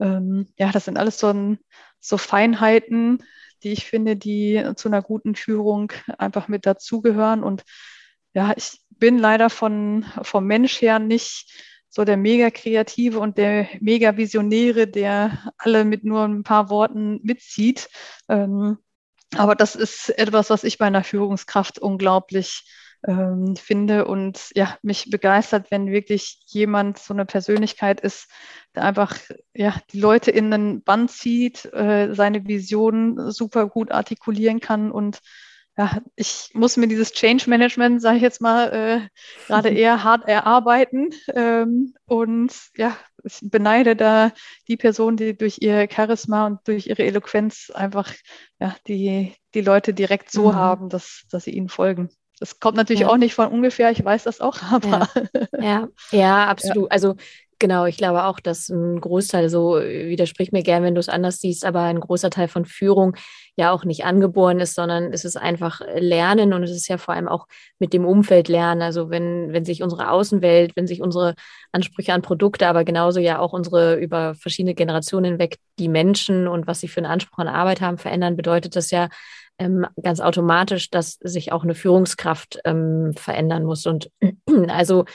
Ähm, 0.00 0.48
ja, 0.58 0.72
das 0.72 0.86
sind 0.86 0.98
alles 0.98 1.18
so, 1.18 1.28
ein, 1.28 1.58
so 2.00 2.18
Feinheiten, 2.18 3.22
die 3.62 3.72
ich 3.72 3.86
finde, 3.86 4.16
die 4.16 4.62
zu 4.74 4.88
einer 4.88 5.02
guten 5.02 5.36
Führung 5.36 5.92
einfach 6.18 6.48
mit 6.48 6.66
dazugehören. 6.66 7.44
Und 7.44 7.62
ja, 8.32 8.52
ich 8.56 8.80
bin 8.90 9.18
leider 9.18 9.48
von, 9.48 10.04
vom 10.22 10.44
Mensch 10.46 10.80
her 10.80 10.98
nicht 10.98 11.52
so 11.94 12.04
der 12.04 12.16
mega 12.16 12.50
Kreative 12.50 13.20
und 13.20 13.38
der 13.38 13.68
mega 13.78 14.16
Visionäre, 14.16 14.88
der 14.88 15.52
alle 15.58 15.84
mit 15.84 16.02
nur 16.02 16.24
ein 16.24 16.42
paar 16.42 16.68
Worten 16.68 17.20
mitzieht. 17.22 17.88
Ähm, 18.28 18.78
aber 19.36 19.54
das 19.54 19.76
ist 19.76 20.08
etwas, 20.18 20.50
was 20.50 20.64
ich 20.64 20.78
bei 20.78 20.86
einer 20.86 21.04
Führungskraft 21.04 21.78
unglaublich 21.78 22.64
ähm, 23.06 23.54
finde 23.54 24.06
und 24.06 24.50
ja, 24.56 24.76
mich 24.82 25.08
begeistert, 25.08 25.70
wenn 25.70 25.86
wirklich 25.86 26.40
jemand 26.46 26.98
so 26.98 27.14
eine 27.14 27.26
Persönlichkeit 27.26 28.00
ist, 28.00 28.28
der 28.74 28.82
einfach 28.82 29.16
ja, 29.54 29.76
die 29.92 30.00
Leute 30.00 30.32
in 30.32 30.52
einen 30.52 30.82
Band 30.82 31.12
zieht, 31.12 31.64
äh, 31.72 32.12
seine 32.12 32.44
Vision 32.44 33.30
super 33.30 33.68
gut 33.68 33.92
artikulieren 33.92 34.58
kann 34.58 34.90
und 34.90 35.20
ja, 35.76 35.98
ich 36.14 36.50
muss 36.52 36.76
mir 36.76 36.86
dieses 36.86 37.12
Change 37.12 37.50
Management, 37.50 38.00
sage 38.00 38.16
ich 38.16 38.22
jetzt 38.22 38.40
mal, 38.40 38.72
äh, 38.72 39.08
gerade 39.46 39.68
eher 39.70 40.04
hart 40.04 40.28
erarbeiten. 40.28 41.10
Ähm, 41.34 41.94
und 42.06 42.52
ja, 42.76 42.96
ich 43.24 43.40
beneide 43.42 43.96
da 43.96 44.32
die 44.68 44.76
Person, 44.76 45.16
die 45.16 45.36
durch 45.36 45.58
ihr 45.60 45.88
Charisma 45.90 46.46
und 46.46 46.60
durch 46.66 46.86
ihre 46.86 47.02
Eloquenz 47.02 47.70
einfach 47.74 48.12
ja, 48.60 48.76
die, 48.86 49.34
die 49.54 49.62
Leute 49.62 49.94
direkt 49.94 50.30
so 50.30 50.52
mhm. 50.52 50.54
haben, 50.54 50.88
dass, 50.88 51.24
dass 51.30 51.44
sie 51.44 51.52
ihnen 51.52 51.68
folgen. 51.68 52.08
Das 52.38 52.60
kommt 52.60 52.76
natürlich 52.76 53.02
ja. 53.02 53.08
auch 53.08 53.16
nicht 53.16 53.34
von 53.34 53.48
ungefähr, 53.48 53.90
ich 53.90 54.04
weiß 54.04 54.24
das 54.24 54.40
auch, 54.40 54.62
aber. 54.70 55.08
Ja, 55.52 55.60
ja, 55.60 55.88
ja 56.10 56.44
absolut. 56.48 56.90
Also 56.92 57.16
Genau, 57.64 57.86
ich 57.86 57.96
glaube 57.96 58.24
auch, 58.24 58.40
dass 58.40 58.68
ein 58.68 59.00
Großteil, 59.00 59.48
so 59.48 59.76
widersprich 59.76 60.52
mir 60.52 60.62
gern, 60.62 60.82
wenn 60.82 60.94
du 60.94 61.00
es 61.00 61.08
anders 61.08 61.38
siehst, 61.38 61.64
aber 61.64 61.80
ein 61.80 61.98
großer 61.98 62.28
Teil 62.28 62.46
von 62.46 62.66
Führung 62.66 63.16
ja 63.56 63.72
auch 63.72 63.86
nicht 63.86 64.04
angeboren 64.04 64.60
ist, 64.60 64.74
sondern 64.74 65.14
es 65.14 65.24
ist 65.24 65.38
einfach 65.38 65.80
Lernen 65.94 66.52
und 66.52 66.62
es 66.62 66.72
ist 66.72 66.88
ja 66.88 66.98
vor 66.98 67.14
allem 67.14 67.26
auch 67.26 67.46
mit 67.78 67.94
dem 67.94 68.04
Umfeld 68.04 68.48
lernen. 68.48 68.82
Also 68.82 69.08
wenn, 69.08 69.54
wenn 69.54 69.64
sich 69.64 69.82
unsere 69.82 70.10
Außenwelt, 70.10 70.76
wenn 70.76 70.86
sich 70.86 71.00
unsere 71.00 71.36
Ansprüche 71.72 72.12
an 72.12 72.20
Produkte, 72.20 72.66
aber 72.66 72.84
genauso 72.84 73.18
ja 73.18 73.38
auch 73.38 73.54
unsere 73.54 73.94
über 73.94 74.34
verschiedene 74.34 74.74
Generationen 74.74 75.24
hinweg 75.24 75.56
die 75.78 75.88
Menschen 75.88 76.46
und 76.46 76.66
was 76.66 76.80
sie 76.80 76.88
für 76.88 76.98
einen 76.98 77.10
Anspruch 77.10 77.38
an 77.38 77.48
Arbeit 77.48 77.80
haben, 77.80 77.96
verändern, 77.96 78.36
bedeutet 78.36 78.76
das 78.76 78.90
ja, 78.90 79.08
ähm, 79.58 79.86
ganz 80.02 80.20
automatisch, 80.20 80.90
dass 80.90 81.14
sich 81.14 81.50
auch 81.50 81.64
eine 81.64 81.74
Führungskraft 81.74 82.58
ähm, 82.66 83.14
verändern 83.16 83.64
muss. 83.64 83.86
Und 83.86 84.10
also 84.68 85.06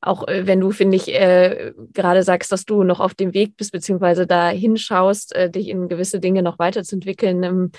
auch 0.00 0.26
äh, 0.28 0.46
wenn 0.46 0.60
du, 0.60 0.70
finde 0.70 0.96
ich, 0.96 1.08
äh, 1.08 1.72
gerade 1.92 2.22
sagst, 2.22 2.52
dass 2.52 2.64
du 2.64 2.84
noch 2.84 3.00
auf 3.00 3.14
dem 3.14 3.34
Weg 3.34 3.56
bist, 3.56 3.72
beziehungsweise 3.72 4.26
da 4.26 4.48
hinschaust, 4.48 5.34
äh, 5.34 5.50
dich 5.50 5.68
in 5.68 5.88
gewisse 5.88 6.20
Dinge 6.20 6.42
noch 6.42 6.58
weiterzuentwickeln, 6.58 7.42
ähm, 7.42 7.72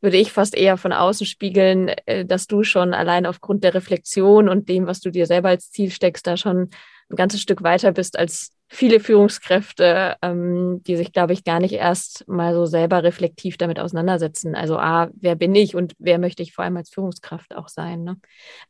würde 0.00 0.16
ich 0.16 0.32
fast 0.32 0.56
eher 0.56 0.76
von 0.78 0.92
außen 0.92 1.26
spiegeln, 1.26 1.88
äh, 2.06 2.24
dass 2.24 2.46
du 2.46 2.62
schon 2.62 2.94
allein 2.94 3.26
aufgrund 3.26 3.64
der 3.64 3.74
Reflexion 3.74 4.48
und 4.48 4.68
dem, 4.68 4.86
was 4.86 5.00
du 5.00 5.10
dir 5.10 5.26
selber 5.26 5.50
als 5.50 5.70
Ziel 5.70 5.90
steckst, 5.90 6.26
da 6.26 6.36
schon 6.36 6.70
ein 7.10 7.16
ganzes 7.16 7.42
Stück 7.42 7.62
weiter 7.62 7.92
bist 7.92 8.18
als 8.18 8.52
viele 8.72 9.00
Führungskräfte, 9.00 10.16
ähm, 10.22 10.82
die 10.84 10.96
sich, 10.96 11.12
glaube 11.12 11.32
ich, 11.32 11.44
gar 11.44 11.58
nicht 11.58 11.74
erst 11.74 12.26
mal 12.28 12.54
so 12.54 12.66
selber 12.66 13.02
reflektiv 13.02 13.56
damit 13.58 13.80
auseinandersetzen. 13.80 14.54
Also, 14.54 14.78
A, 14.78 15.10
wer 15.14 15.34
bin 15.34 15.54
ich 15.56 15.74
und 15.74 15.94
wer 15.98 16.18
möchte 16.18 16.42
ich 16.42 16.54
vor 16.54 16.64
allem 16.64 16.76
als 16.76 16.88
Führungskraft 16.90 17.54
auch 17.54 17.68
sein? 17.68 18.04
Ne? 18.04 18.16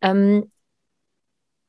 Ähm, 0.01 0.51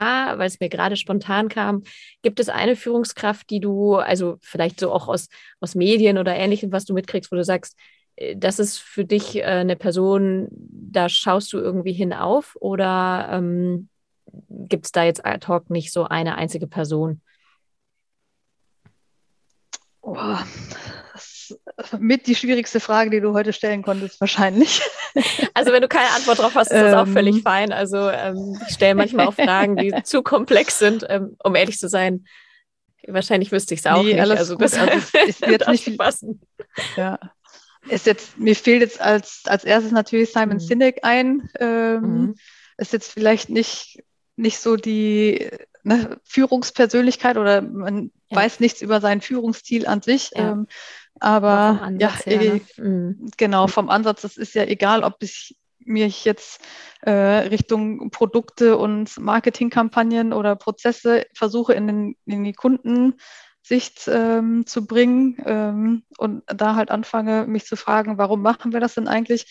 weil 0.02 0.48
es 0.48 0.60
mir 0.60 0.70
gerade 0.70 0.96
spontan 0.96 1.48
kam, 1.50 1.84
gibt 2.22 2.40
es 2.40 2.50
eine 2.50 2.76
Führungskraft, 2.76 3.50
die 3.50 3.60
du, 3.60 3.96
also 3.96 4.38
vielleicht 4.42 4.80
so 4.80 4.92
auch 4.92 5.08
aus, 5.08 5.28
aus 5.60 5.76
Medien 5.76 6.18
oder 6.18 6.36
ähnlichem, 6.36 6.72
was 6.72 6.86
du 6.86 6.94
mitkriegst, 6.94 7.32
wo 7.32 7.36
du 7.36 7.44
sagst, 7.44 7.78
äh, 8.16 8.36
das 8.36 8.60
ist 8.60 8.80
für 8.80 9.06
dich 9.06 9.38
äh, 9.38 9.44
eine 9.44 9.76
Person, 9.76 10.48
da 10.52 11.10
schaust 11.10 11.54
du 11.54 11.60
irgendwie 11.60 11.94
hinauf 11.94 12.58
oder 12.60 13.30
ähm, 13.32 13.90
gibt 14.50 14.86
es 14.86 14.92
da 14.92 15.04
jetzt 15.04 15.26
ad 15.26 15.48
hoc 15.48 15.70
nicht 15.70 15.92
so 15.92 16.06
eine 16.06 16.36
einzige 16.38 16.68
Person? 16.68 17.22
Oh, 20.04 20.18
ist 21.52 22.00
mit 22.00 22.28
die 22.28 22.36
schwierigste 22.36 22.80
Frage, 22.80 23.10
die 23.10 23.22
du 23.22 23.34
heute 23.34 23.54
stellen 23.54 23.82
konntest, 23.82 24.20
wahrscheinlich. 24.20 24.82
Also 25.54 25.74
wenn 25.74 25.82
du 25.82 25.90
keine 25.90 26.10
Antwort 26.16 26.40
drauf 26.40 26.56
hast, 26.56 26.72
ist 26.72 26.80
das 26.80 26.94
auch 26.94 27.08
völlig 27.08 27.36
ähm. 27.36 27.42
fein. 27.42 27.72
Also 27.74 28.10
ähm, 28.10 28.58
ich 28.68 28.76
stelle 28.76 28.96
manchmal 28.96 29.28
auch 29.28 29.34
Fragen, 29.34 29.76
die 29.76 29.94
zu 30.04 30.24
komplex 30.24 30.80
sind, 30.80 31.06
ähm, 31.10 31.36
um 31.44 31.56
ehrlich 31.56 31.78
zu 31.78 31.90
sein. 31.90 32.26
Wahrscheinlich 33.08 33.52
wüsste 33.52 33.74
ich 33.74 33.82
es 33.82 33.86
auch 33.86 34.04
nee, 34.04 34.14
nicht. 34.14 34.22
Also 34.22 34.56
das 34.56 34.74
also, 34.78 34.94
ist 35.28 35.42
jetzt 35.48 35.68
nicht 35.68 35.84
viel, 35.84 35.98
passen. 35.98 36.42
Ja. 36.96 37.20
Ist 37.90 38.06
jetzt, 38.06 38.38
mir 38.38 38.56
fehlt 38.56 38.82
jetzt 38.82 39.02
als, 39.02 39.42
als 39.46 39.64
erstes 39.64 39.92
natürlich 39.92 40.32
Simon 40.32 40.54
mhm. 40.54 40.60
Sinek 40.60 41.00
ein. 41.04 41.50
Ähm, 41.60 42.02
mhm. 42.02 42.36
Ist 42.78 42.94
jetzt 42.94 43.12
vielleicht 43.12 43.50
nicht, 43.50 44.04
nicht 44.36 44.60
so 44.60 44.76
die 44.76 45.50
ne, 45.84 46.20
Führungspersönlichkeit 46.24 47.38
oder 47.38 47.62
man 47.62 48.12
ja. 48.30 48.38
weiß 48.38 48.60
nichts 48.60 48.82
über 48.82 49.02
seinen 49.02 49.22
Führungsstil 49.22 49.88
an 49.88 50.02
sich. 50.02 50.32
Ja. 50.36 50.52
Ähm, 50.52 50.68
aber 51.22 51.92
ja, 52.00 52.14
her, 52.26 52.54
ne? 52.56 52.62
mhm. 52.78 53.32
genau, 53.38 53.68
vom 53.68 53.90
Ansatz, 53.90 54.22
das 54.22 54.38
ist 54.38 54.56
ja 54.56 54.64
egal, 54.64 55.04
ob 55.04 55.22
ich 55.22 55.56
mich 55.80 56.26
jetzt 56.26 56.62
äh, 57.02 57.12
Richtung 57.12 58.12
Produkte 58.12 58.78
und 58.78 59.18
Marketingkampagnen 59.20 60.34
oder 60.34 60.56
Prozesse 60.56 61.26
versuche 61.34 61.74
in, 61.74 61.88
den, 61.88 62.16
in 62.26 62.44
die 62.44 62.54
Kundensicht 62.54 64.08
ähm, 64.08 64.66
zu 64.66 64.86
bringen 64.86 65.38
ähm, 65.46 66.04
und 66.18 66.44
da 66.48 66.76
halt 66.76 66.92
anfange, 66.92 67.48
mich 67.48 67.66
zu 67.66 67.76
fragen, 67.76 68.18
warum 68.18 68.42
machen 68.42 68.74
wir 68.74 68.80
das 68.80 68.96
denn 68.96 69.08
eigentlich? 69.08 69.46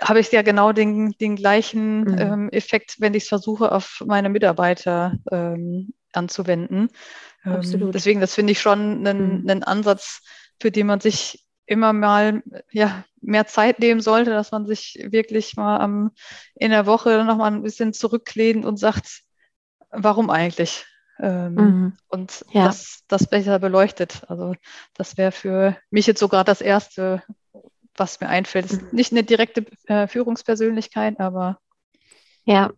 habe 0.00 0.20
ich 0.20 0.30
ja 0.32 0.42
genau 0.42 0.72
den, 0.72 1.12
den 1.20 1.36
gleichen 1.36 2.00
mhm. 2.00 2.18
ähm, 2.18 2.48
Effekt, 2.50 2.96
wenn 2.98 3.14
ich 3.14 3.24
es 3.24 3.28
versuche, 3.28 3.72
auf 3.72 4.02
meine 4.04 4.28
Mitarbeiter 4.28 5.18
ähm, 5.30 5.94
anzuwenden. 6.12 6.88
Ähm, 7.44 7.52
Absolut. 7.52 7.94
deswegen, 7.94 8.20
das 8.20 8.34
finde 8.34 8.52
ich 8.52 8.60
schon 8.60 9.06
einen, 9.06 9.42
mhm. 9.42 9.50
einen 9.50 9.62
Ansatz, 9.62 10.20
für 10.60 10.70
den 10.70 10.86
man 10.86 11.00
sich 11.00 11.44
immer 11.66 11.92
mal 11.92 12.42
ja, 12.70 13.04
mehr 13.20 13.46
Zeit 13.46 13.78
nehmen 13.78 14.00
sollte, 14.00 14.30
dass 14.30 14.52
man 14.52 14.66
sich 14.66 14.98
wirklich 15.10 15.56
mal 15.56 15.78
am, 15.78 16.10
in 16.54 16.70
der 16.70 16.86
Woche 16.86 17.24
nochmal 17.24 17.52
ein 17.52 17.62
bisschen 17.62 17.92
zurücklehnt 17.92 18.64
und 18.64 18.76
sagt, 18.78 19.22
warum 19.90 20.30
eigentlich? 20.30 20.84
Ähm, 21.20 21.54
mhm. 21.54 21.92
Und 22.08 22.44
ja. 22.52 22.66
das, 22.66 23.04
das 23.08 23.26
besser 23.26 23.58
beleuchtet. 23.58 24.22
Also 24.28 24.54
das 24.94 25.16
wäre 25.16 25.32
für 25.32 25.76
mich 25.90 26.06
jetzt 26.06 26.20
sogar 26.20 26.44
das 26.44 26.60
Erste, 26.60 27.22
was 27.96 28.20
mir 28.20 28.28
einfällt. 28.28 28.66
Ist 28.66 28.82
mhm. 28.82 28.88
nicht 28.92 29.12
eine 29.12 29.22
direkte 29.22 29.64
äh, 29.86 30.06
Führungspersönlichkeit, 30.06 31.20
aber. 31.20 31.58
Ja. 32.44 32.72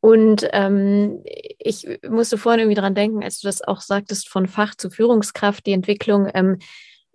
Und 0.00 0.48
ähm, 0.52 1.22
ich 1.24 1.86
musste 2.08 2.38
vorhin 2.38 2.60
irgendwie 2.60 2.80
dran 2.80 2.94
denken, 2.94 3.22
als 3.22 3.40
du 3.40 3.46
das 3.46 3.62
auch 3.62 3.80
sagtest, 3.80 4.28
von 4.28 4.48
Fach 4.48 4.74
zu 4.74 4.90
Führungskraft, 4.90 5.66
die 5.66 5.72
Entwicklung. 5.72 6.28
Ähm, 6.32 6.58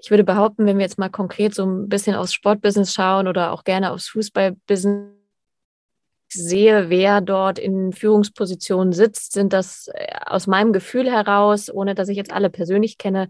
ich 0.01 0.09
würde 0.09 0.23
behaupten, 0.23 0.65
wenn 0.65 0.77
wir 0.77 0.85
jetzt 0.85 0.97
mal 0.97 1.09
konkret 1.09 1.53
so 1.53 1.65
ein 1.65 1.89
bisschen 1.89 2.15
aufs 2.15 2.33
Sportbusiness 2.33 2.93
schauen 2.93 3.27
oder 3.27 3.51
auch 3.51 3.63
gerne 3.63 3.91
aufs 3.91 4.07
Fußballbusiness, 4.09 5.19
sehe, 6.31 6.89
wer 6.89 7.21
dort 7.21 7.57
in 7.57 7.91
Führungspositionen 7.91 8.93
sitzt, 8.93 9.33
sind 9.33 9.51
das 9.51 9.89
äh, 9.93 10.07
aus 10.25 10.47
meinem 10.47 10.73
Gefühl 10.73 11.09
heraus, 11.11 11.71
ohne 11.73 11.95
dass 11.95 12.07
ich 12.07 12.17
jetzt 12.17 12.31
alle 12.31 12.49
persönlich 12.49 12.97
kenne, 12.97 13.29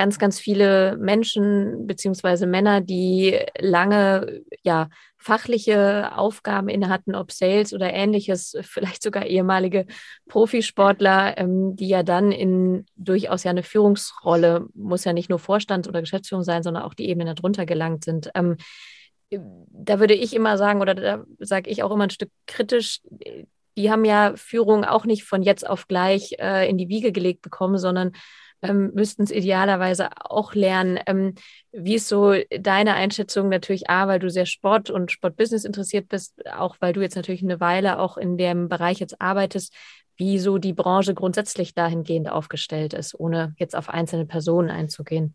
ganz, 0.00 0.18
ganz 0.18 0.40
viele 0.40 0.96
Menschen 0.96 1.86
beziehungsweise 1.86 2.46
Männer, 2.46 2.80
die 2.80 3.38
lange 3.58 4.40
ja 4.62 4.88
fachliche 5.18 6.16
Aufgaben 6.16 6.70
inne 6.70 6.88
hatten, 6.88 7.14
ob 7.14 7.30
Sales 7.30 7.74
oder 7.74 7.92
ähnliches, 7.92 8.56
vielleicht 8.62 9.02
sogar 9.02 9.26
ehemalige 9.26 9.84
Profisportler, 10.26 11.36
ähm, 11.36 11.76
die 11.76 11.88
ja 11.88 12.02
dann 12.02 12.32
in 12.32 12.86
durchaus 12.96 13.44
ja 13.44 13.50
eine 13.50 13.62
Führungsrolle, 13.62 14.68
muss 14.72 15.04
ja 15.04 15.12
nicht 15.12 15.28
nur 15.28 15.38
Vorstand 15.38 15.86
oder 15.86 16.00
Geschäftsführung 16.00 16.44
sein, 16.44 16.62
sondern 16.62 16.84
auch 16.84 16.94
die 16.94 17.10
Ebenen 17.10 17.36
darunter 17.36 17.66
gelangt 17.66 18.02
sind. 18.04 18.30
Ähm, 18.34 18.56
da 19.28 20.00
würde 20.00 20.14
ich 20.14 20.34
immer 20.34 20.56
sagen, 20.56 20.80
oder 20.80 20.94
da 20.94 21.24
sage 21.40 21.68
ich 21.68 21.82
auch 21.82 21.90
immer 21.90 22.04
ein 22.04 22.10
Stück 22.10 22.30
kritisch, 22.46 23.02
die 23.76 23.90
haben 23.90 24.06
ja 24.06 24.32
Führung 24.34 24.86
auch 24.86 25.04
nicht 25.04 25.24
von 25.24 25.42
jetzt 25.42 25.68
auf 25.68 25.88
gleich 25.88 26.36
äh, 26.38 26.70
in 26.70 26.78
die 26.78 26.88
Wiege 26.88 27.12
gelegt 27.12 27.42
bekommen, 27.42 27.76
sondern 27.76 28.12
ähm, 28.62 28.92
müssten 28.94 29.22
es 29.22 29.30
idealerweise 29.30 30.10
auch 30.18 30.54
lernen. 30.54 30.98
Ähm, 31.06 31.34
wie 31.72 31.94
ist 31.94 32.08
so 32.08 32.34
deine 32.58 32.94
Einschätzung 32.94 33.48
natürlich 33.48 33.90
A, 33.90 34.08
weil 34.08 34.18
du 34.18 34.30
sehr 34.30 34.46
Sport 34.46 34.90
und 34.90 35.10
Sportbusiness 35.10 35.64
interessiert 35.64 36.08
bist, 36.08 36.46
auch 36.52 36.76
weil 36.80 36.92
du 36.92 37.00
jetzt 37.00 37.16
natürlich 37.16 37.42
eine 37.42 37.60
Weile 37.60 37.98
auch 37.98 38.16
in 38.16 38.36
dem 38.36 38.68
Bereich 38.68 39.00
jetzt 39.00 39.20
arbeitest, 39.20 39.74
wie 40.16 40.38
so 40.38 40.58
die 40.58 40.74
Branche 40.74 41.14
grundsätzlich 41.14 41.74
dahingehend 41.74 42.30
aufgestellt 42.30 42.92
ist, 42.92 43.18
ohne 43.18 43.54
jetzt 43.58 43.74
auf 43.74 43.88
einzelne 43.88 44.26
Personen 44.26 44.70
einzugehen? 44.70 45.34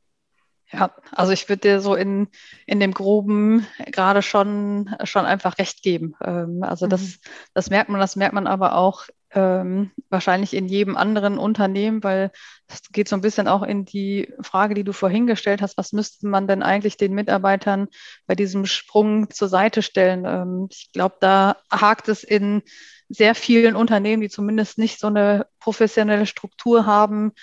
Ja, 0.71 0.91
also 1.11 1.31
ich 1.31 1.47
würde 1.47 1.61
dir 1.61 1.79
so 1.79 1.95
in, 1.95 2.27
in 2.65 2.79
dem 2.79 2.93
Groben 2.93 3.67
gerade 3.91 4.21
schon, 4.21 4.95
schon 5.03 5.25
einfach 5.25 5.57
recht 5.57 5.83
geben. 5.83 6.15
Ähm, 6.23 6.63
also 6.63 6.85
mhm. 6.85 6.89
das, 6.89 7.19
das 7.53 7.69
merkt 7.69 7.89
man, 7.89 7.99
das 7.99 8.15
merkt 8.15 8.33
man 8.33 8.47
aber 8.47 8.75
auch 8.75 9.05
ähm, 9.35 9.91
wahrscheinlich 10.09 10.53
in 10.53 10.67
jedem 10.67 10.95
anderen 10.95 11.37
Unternehmen, 11.37 12.03
weil 12.03 12.31
es 12.67 12.81
geht 12.91 13.09
so 13.09 13.15
ein 13.15 13.21
bisschen 13.21 13.47
auch 13.47 13.63
in 13.63 13.85
die 13.85 14.33
Frage, 14.41 14.73
die 14.73 14.83
du 14.83 14.93
vorhin 14.93 15.27
gestellt 15.27 15.61
hast, 15.61 15.77
was 15.77 15.91
müsste 15.91 16.27
man 16.27 16.47
denn 16.47 16.63
eigentlich 16.63 16.97
den 16.97 17.13
Mitarbeitern 17.13 17.89
bei 18.25 18.35
diesem 18.35 18.65
Sprung 18.65 19.29
zur 19.29 19.49
Seite 19.49 19.81
stellen? 19.81 20.23
Ähm, 20.25 20.67
ich 20.71 20.91
glaube, 20.93 21.17
da 21.19 21.57
hakt 21.69 22.07
es 22.07 22.23
in 22.23 22.63
sehr 23.09 23.35
vielen 23.35 23.75
Unternehmen, 23.75 24.21
die 24.21 24.29
zumindest 24.29 24.77
nicht 24.77 24.99
so 24.99 25.07
eine 25.07 25.45
professionelle 25.59 26.25
Struktur 26.25 26.85
haben, 26.85 27.33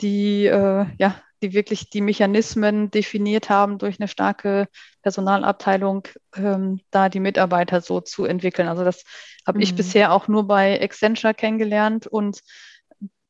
die 0.00 0.46
äh, 0.46 0.86
ja 0.98 1.20
die 1.42 1.52
wirklich 1.52 1.90
die 1.90 2.00
Mechanismen 2.00 2.90
definiert 2.90 3.48
haben, 3.50 3.78
durch 3.78 4.00
eine 4.00 4.08
starke 4.08 4.68
Personalabteilung 5.02 6.08
ähm, 6.36 6.80
da 6.90 7.08
die 7.08 7.20
Mitarbeiter 7.20 7.80
so 7.80 8.00
zu 8.00 8.24
entwickeln. 8.24 8.68
Also 8.68 8.84
das 8.84 9.04
habe 9.46 9.58
mhm. 9.58 9.62
ich 9.62 9.74
bisher 9.74 10.12
auch 10.12 10.28
nur 10.28 10.46
bei 10.46 10.80
Accenture 10.82 11.34
kennengelernt 11.34 12.06
und 12.06 12.40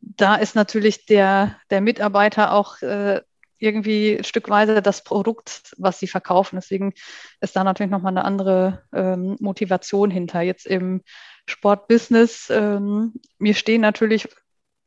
da 0.00 0.36
ist 0.36 0.54
natürlich 0.54 1.06
der, 1.06 1.56
der 1.70 1.80
Mitarbeiter 1.80 2.52
auch 2.52 2.80
äh, 2.82 3.20
irgendwie 3.58 4.20
stückweise 4.22 4.80
das 4.82 5.02
Produkt, 5.02 5.74
was 5.78 5.98
sie 5.98 6.06
verkaufen. 6.06 6.56
Deswegen 6.56 6.94
ist 7.40 7.56
da 7.56 7.64
natürlich 7.64 7.90
nochmal 7.90 8.12
eine 8.12 8.24
andere 8.24 8.84
ähm, 8.92 9.36
Motivation 9.40 10.10
hinter. 10.10 10.40
Jetzt 10.40 10.66
im 10.66 11.02
Sportbusiness, 11.46 12.50
ähm, 12.50 13.14
mir 13.38 13.54
stehen 13.54 13.80
natürlich 13.80 14.28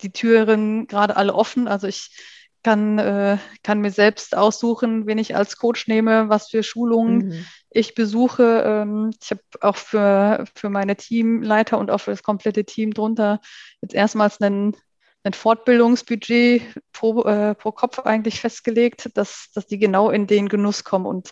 die 0.01 0.11
Türen 0.11 0.87
gerade 0.87 1.17
alle 1.17 1.33
offen. 1.33 1.67
Also 1.67 1.87
ich 1.87 2.15
kann, 2.63 2.99
äh, 2.99 3.37
kann 3.63 3.79
mir 3.79 3.91
selbst 3.91 4.35
aussuchen, 4.37 5.07
wen 5.07 5.17
ich 5.17 5.35
als 5.35 5.57
Coach 5.57 5.87
nehme, 5.87 6.29
was 6.29 6.49
für 6.49 6.63
Schulungen 6.63 7.17
mhm. 7.17 7.45
ich 7.69 7.95
besuche. 7.95 8.63
Ähm, 8.65 9.11
ich 9.21 9.31
habe 9.31 9.41
auch 9.61 9.75
für, 9.75 10.45
für 10.55 10.69
meine 10.69 10.95
Teamleiter 10.95 11.77
und 11.77 11.89
auch 11.89 11.99
für 11.99 12.11
das 12.11 12.23
komplette 12.23 12.63
Team 12.65 12.93
drunter 12.93 13.41
jetzt 13.81 13.93
erstmals 13.93 14.41
einen 14.41 14.75
ein 15.23 15.33
Fortbildungsbudget 15.33 16.63
pro, 16.93 17.23
äh, 17.23 17.55
pro 17.55 17.71
Kopf 17.71 17.99
eigentlich 17.99 18.41
festgelegt, 18.41 19.15
dass, 19.15 19.49
dass 19.53 19.67
die 19.67 19.77
genau 19.77 20.09
in 20.09 20.27
den 20.27 20.49
Genuss 20.49 20.83
kommen 20.83 21.05
und 21.05 21.29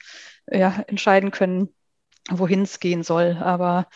ja, 0.47 0.83
entscheiden 0.87 1.31
können, 1.31 1.73
wohin 2.29 2.63
es 2.63 2.79
gehen 2.79 3.03
soll. 3.03 3.37
Aber 3.41 3.87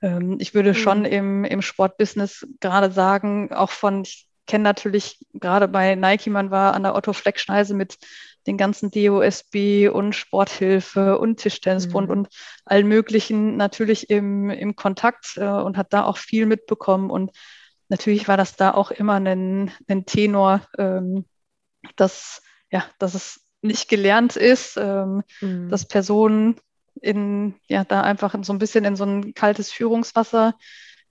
ähm, 0.00 0.36
ich 0.40 0.54
würde 0.54 0.70
mhm. 0.70 0.74
schon 0.74 1.04
im, 1.04 1.44
im 1.44 1.62
Sportbusiness 1.62 2.46
gerade 2.60 2.90
sagen, 2.90 3.52
auch 3.52 3.70
von, 3.70 4.02
ich 4.02 4.28
kenne 4.46 4.64
natürlich 4.64 5.24
gerade 5.34 5.68
bei 5.68 5.94
Nike, 5.94 6.30
man 6.30 6.50
war 6.50 6.74
an 6.74 6.82
der 6.82 6.94
Otto 6.94 7.12
Fleck-Schneise 7.12 7.74
mit 7.74 7.98
den 8.46 8.56
ganzen 8.56 8.90
DOSB 8.90 9.88
und 9.88 10.14
Sporthilfe 10.14 11.18
und 11.18 11.36
Tischtennisbund 11.36 12.08
mhm. 12.08 12.12
und 12.12 12.28
allen 12.64 12.88
möglichen 12.88 13.56
natürlich 13.56 14.10
im, 14.10 14.50
im 14.50 14.74
Kontakt 14.74 15.36
äh, 15.36 15.46
und 15.46 15.76
hat 15.76 15.92
da 15.92 16.04
auch 16.04 16.16
viel 16.16 16.46
mitbekommen 16.46 17.10
und 17.10 17.30
natürlich 17.88 18.26
war 18.26 18.36
das 18.36 18.56
da 18.56 18.72
auch 18.72 18.90
immer 18.90 19.14
ein, 19.14 19.70
ein 19.86 20.06
Tenor, 20.06 20.62
ähm, 20.78 21.26
dass, 21.96 22.42
ja, 22.70 22.84
dass 22.98 23.14
es 23.14 23.44
nicht 23.60 23.88
gelernt 23.88 24.36
ist, 24.36 24.76
ähm, 24.76 25.22
mhm. 25.40 25.68
dass 25.68 25.86
Personen 25.86 26.56
in, 27.00 27.54
ja, 27.68 27.84
da 27.84 28.02
einfach 28.02 28.34
so 28.42 28.52
ein 28.52 28.58
bisschen 28.58 28.84
in 28.84 28.96
so 28.96 29.04
ein 29.04 29.34
kaltes 29.34 29.70
Führungswasser 29.70 30.54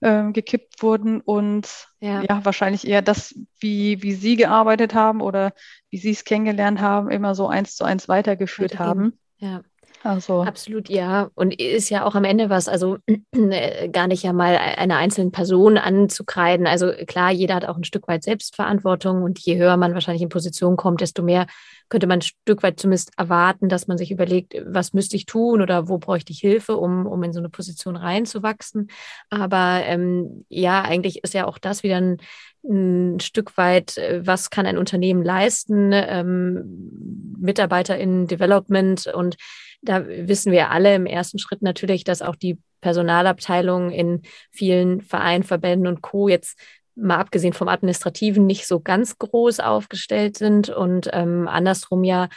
ähm, 0.02 0.32
gekippt 0.32 0.82
wurden 0.82 1.20
und 1.20 1.88
ja. 2.00 2.22
ja. 2.22 2.44
wahrscheinlich 2.44 2.86
eher 2.86 3.02
das, 3.02 3.34
wie, 3.60 4.02
wie 4.02 4.12
sie 4.12 4.36
gearbeitet 4.36 4.94
haben 4.94 5.20
oder 5.20 5.52
wie 5.90 5.98
sie 5.98 6.10
es 6.10 6.24
kennengelernt 6.24 6.80
haben, 6.80 7.10
immer 7.10 7.34
so 7.34 7.46
eins 7.46 7.76
zu 7.76 7.84
eins 7.84 8.08
weitergeführt 8.08 8.78
haben. 8.78 9.18
Ja. 9.38 9.62
Also. 10.04 10.42
Absolut, 10.42 10.88
ja. 10.88 11.30
Und 11.34 11.60
ist 11.60 11.88
ja 11.88 12.04
auch 12.04 12.16
am 12.16 12.24
Ende 12.24 12.50
was, 12.50 12.66
also 12.66 12.98
äh, 13.32 13.88
gar 13.88 14.08
nicht 14.08 14.24
ja 14.24 14.32
mal 14.32 14.56
einer 14.56 14.96
einzelnen 14.96 15.30
Person 15.30 15.78
anzukreiden. 15.78 16.66
Also 16.66 16.92
klar, 17.06 17.30
jeder 17.30 17.54
hat 17.54 17.66
auch 17.66 17.76
ein 17.76 17.84
Stück 17.84 18.08
weit 18.08 18.24
Selbstverantwortung 18.24 19.22
und 19.22 19.38
je 19.38 19.58
höher 19.58 19.76
man 19.76 19.94
wahrscheinlich 19.94 20.22
in 20.22 20.28
Position 20.28 20.76
kommt, 20.76 21.00
desto 21.00 21.22
mehr 21.22 21.46
könnte 21.88 22.06
man 22.06 22.18
ein 22.18 22.22
Stück 22.22 22.62
weit 22.62 22.80
zumindest 22.80 23.12
erwarten, 23.16 23.68
dass 23.68 23.86
man 23.86 23.98
sich 23.98 24.10
überlegt, 24.10 24.54
was 24.64 24.92
müsste 24.92 25.14
ich 25.14 25.26
tun 25.26 25.60
oder 25.60 25.88
wo 25.88 25.98
bräuchte 25.98 26.32
ich 26.32 26.40
Hilfe, 26.40 26.76
um, 26.78 27.06
um 27.06 27.22
in 27.22 27.32
so 27.32 27.38
eine 27.38 27.50
Position 27.50 27.96
reinzuwachsen. 27.96 28.88
Aber 29.30 29.82
ähm, 29.84 30.46
ja, 30.48 30.82
eigentlich 30.82 31.22
ist 31.22 31.34
ja 31.34 31.46
auch 31.46 31.58
das 31.58 31.82
wieder 31.82 31.96
ein, 31.96 32.16
ein 32.64 33.20
Stück 33.20 33.56
weit, 33.56 33.98
äh, 33.98 34.26
was 34.26 34.50
kann 34.50 34.66
ein 34.66 34.78
Unternehmen 34.78 35.22
leisten, 35.22 35.90
ähm, 35.92 37.36
Mitarbeiter 37.38 37.98
in 37.98 38.26
Development 38.26 39.06
und 39.08 39.36
da 39.82 40.06
wissen 40.06 40.52
wir 40.52 40.70
alle 40.70 40.94
im 40.94 41.06
ersten 41.06 41.38
Schritt 41.38 41.62
natürlich, 41.62 42.04
dass 42.04 42.22
auch 42.22 42.36
die 42.36 42.58
Personalabteilungen 42.80 43.90
in 43.90 44.22
vielen 44.50 45.00
Vereinen, 45.00 45.44
Verbänden 45.44 45.86
und 45.86 46.02
Co. 46.02 46.28
jetzt 46.28 46.58
mal 46.94 47.18
abgesehen 47.18 47.52
vom 47.52 47.68
Administrativen 47.68 48.46
nicht 48.46 48.66
so 48.66 48.80
ganz 48.80 49.18
groß 49.18 49.60
aufgestellt 49.60 50.36
sind 50.36 50.68
und 50.68 51.08
ähm, 51.12 51.48
andersrum 51.48 52.04
ja 52.04 52.28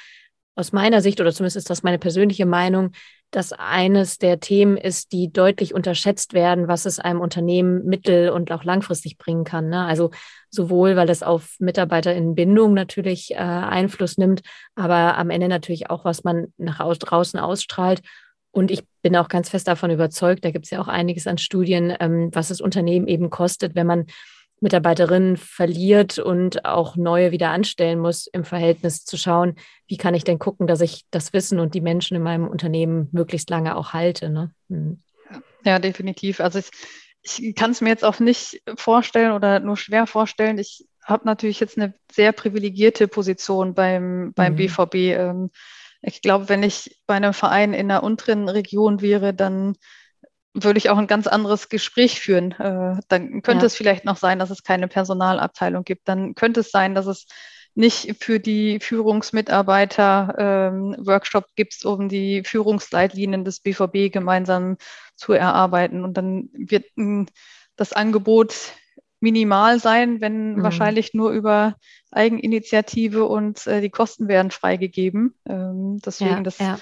aus 0.55 0.71
meiner 0.71 1.01
Sicht, 1.01 1.19
oder 1.19 1.33
zumindest 1.33 1.57
ist 1.57 1.69
das 1.69 1.83
meine 1.83 1.99
persönliche 1.99 2.45
Meinung, 2.45 2.91
dass 3.31 3.51
eines 3.51 4.17
der 4.17 4.39
Themen 4.39 4.77
ist, 4.77 5.11
die 5.11 5.31
deutlich 5.31 5.73
unterschätzt 5.73 6.33
werden, 6.33 6.67
was 6.67 6.85
es 6.85 6.99
einem 6.99 7.19
Unternehmen 7.19 7.83
mittel- 7.85 8.29
und 8.29 8.51
auch 8.51 8.63
langfristig 8.63 9.17
bringen 9.17 9.43
kann. 9.43 9.69
Ne? 9.69 9.83
Also 9.83 10.11
sowohl, 10.49 10.95
weil 10.95 11.07
das 11.07 11.23
auf 11.23 11.55
MitarbeiterInnenbindung 11.59 12.73
natürlich 12.73 13.31
äh, 13.31 13.37
Einfluss 13.37 14.17
nimmt, 14.17 14.41
aber 14.75 15.17
am 15.17 15.29
Ende 15.29 15.49
natürlich 15.49 15.89
auch, 15.89 16.05
was 16.05 16.23
man 16.23 16.53
nach 16.57 16.79
draußen 16.79 17.39
ausstrahlt. 17.39 18.01
Und 18.51 18.71
ich 18.71 18.83
bin 19.01 19.17
auch 19.17 19.27
ganz 19.27 19.49
fest 19.49 19.67
davon 19.67 19.91
überzeugt, 19.91 20.45
da 20.45 20.51
gibt 20.51 20.65
es 20.65 20.71
ja 20.71 20.79
auch 20.79 20.87
einiges 20.87 21.27
an 21.27 21.37
Studien, 21.37 21.93
ähm, 21.99 22.29
was 22.31 22.47
das 22.47 22.61
Unternehmen 22.61 23.07
eben 23.07 23.29
kostet, 23.29 23.75
wenn 23.75 23.87
man 23.87 24.05
Mitarbeiterinnen 24.65 25.37
verliert 25.37 26.17
und 26.17 26.65
auch 26.65 26.95
neue 26.95 27.31
wieder 27.31 27.51
anstellen 27.51 27.99
muss, 27.99 28.25
im 28.25 28.43
Verhältnis 28.43 29.05
zu 29.05 29.15
schauen, 29.15 29.55
wie 29.87 29.97
kann 29.97 30.15
ich 30.15 30.23
denn 30.23 30.39
gucken, 30.39 30.65
dass 30.65 30.81
ich 30.81 31.05
das 31.11 31.33
Wissen 31.33 31.59
und 31.59 31.75
die 31.75 31.81
Menschen 31.81 32.17
in 32.17 32.23
meinem 32.23 32.47
Unternehmen 32.47 33.07
möglichst 33.11 33.51
lange 33.51 33.77
auch 33.77 33.93
halte. 33.93 34.31
Ne? 34.31 34.51
Hm. 34.69 35.03
Ja, 35.63 35.77
definitiv. 35.77 36.39
Also 36.39 36.57
ich, 36.57 36.71
ich 37.43 37.53
kann 37.53 37.71
es 37.71 37.81
mir 37.81 37.89
jetzt 37.89 38.03
auch 38.03 38.19
nicht 38.19 38.63
vorstellen 38.75 39.33
oder 39.33 39.59
nur 39.59 39.77
schwer 39.77 40.07
vorstellen. 40.07 40.57
Ich 40.57 40.87
habe 41.03 41.27
natürlich 41.27 41.59
jetzt 41.59 41.77
eine 41.77 41.93
sehr 42.11 42.31
privilegierte 42.31 43.07
Position 43.07 43.75
beim, 43.75 44.33
beim 44.33 44.53
mhm. 44.53 44.57
BVB. 44.57 44.95
Ähm, 44.95 45.51
ich 46.01 46.23
glaube, 46.23 46.49
wenn 46.49 46.63
ich 46.63 46.99
bei 47.05 47.13
einem 47.13 47.33
Verein 47.33 47.75
in 47.75 47.91
einer 47.91 48.01
unteren 48.01 48.49
Region 48.49 49.01
wäre, 49.01 49.35
dann 49.35 49.75
würde 50.55 50.77
ich 50.77 50.89
auch 50.89 50.97
ein 50.97 51.07
ganz 51.07 51.27
anderes 51.27 51.69
Gespräch 51.69 52.21
führen. 52.21 52.53
Äh, 52.53 52.99
dann 53.09 53.41
könnte 53.41 53.63
ja. 53.63 53.67
es 53.67 53.75
vielleicht 53.75 54.05
noch 54.05 54.17
sein, 54.17 54.39
dass 54.39 54.49
es 54.49 54.63
keine 54.63 54.87
Personalabteilung 54.87 55.83
gibt. 55.83 56.07
Dann 56.07 56.33
könnte 56.33 56.61
es 56.61 56.71
sein, 56.71 56.95
dass 56.95 57.05
es 57.05 57.27
nicht 57.75 58.23
für 58.23 58.39
die 58.39 58.79
Führungsmitarbeiter 58.79 60.35
ähm, 60.37 60.95
Workshop 60.99 61.47
gibt, 61.55 61.83
um 61.83 62.07
die 62.07 62.41
Führungsleitlinien 62.45 63.43
des 63.43 63.59
BVB 63.59 64.13
gemeinsam 64.13 64.77
zu 65.15 65.33
erarbeiten. 65.33 66.05
Und 66.05 66.15
dann 66.15 66.49
wird 66.53 66.85
mh, 66.95 67.25
das 67.75 67.91
Angebot 67.91 68.55
minimal 69.19 69.79
sein, 69.79 70.21
wenn 70.21 70.55
mhm. 70.55 70.63
wahrscheinlich 70.63 71.13
nur 71.13 71.31
über 71.31 71.75
Eigeninitiative 72.11 73.25
und 73.25 73.67
äh, 73.67 73.81
die 73.81 73.89
Kosten 73.89 74.29
werden 74.29 74.51
freigegeben. 74.51 75.35
Ähm, 75.45 75.99
deswegen 76.05 76.37
ja, 76.37 76.41
das 76.41 76.59
ja 76.59 76.79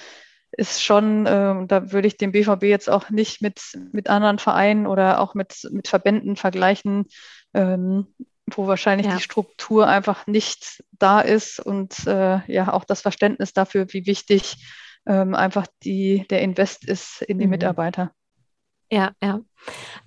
ist 0.56 0.82
schon, 0.82 1.26
äh, 1.26 1.66
da 1.66 1.92
würde 1.92 2.08
ich 2.08 2.16
den 2.16 2.32
BVB 2.32 2.64
jetzt 2.64 2.90
auch 2.90 3.10
nicht 3.10 3.42
mit, 3.42 3.60
mit 3.92 4.08
anderen 4.08 4.38
Vereinen 4.38 4.86
oder 4.86 5.20
auch 5.20 5.34
mit, 5.34 5.68
mit 5.70 5.88
Verbänden 5.88 6.36
vergleichen, 6.36 7.06
ähm, 7.54 8.06
wo 8.46 8.66
wahrscheinlich 8.66 9.06
ja. 9.06 9.16
die 9.16 9.22
Struktur 9.22 9.86
einfach 9.86 10.26
nicht 10.26 10.84
da 10.92 11.20
ist 11.20 11.60
und 11.60 12.06
äh, 12.06 12.40
ja 12.52 12.72
auch 12.72 12.84
das 12.84 13.00
Verständnis 13.00 13.52
dafür, 13.52 13.86
wie 13.92 14.06
wichtig 14.06 14.56
ähm, 15.06 15.34
einfach 15.34 15.66
die, 15.82 16.26
der 16.30 16.42
Invest 16.42 16.84
ist 16.84 17.22
in 17.22 17.38
die 17.38 17.46
mhm. 17.46 17.52
Mitarbeiter. 17.52 18.12
Ja, 18.94 19.10
ja. 19.20 19.40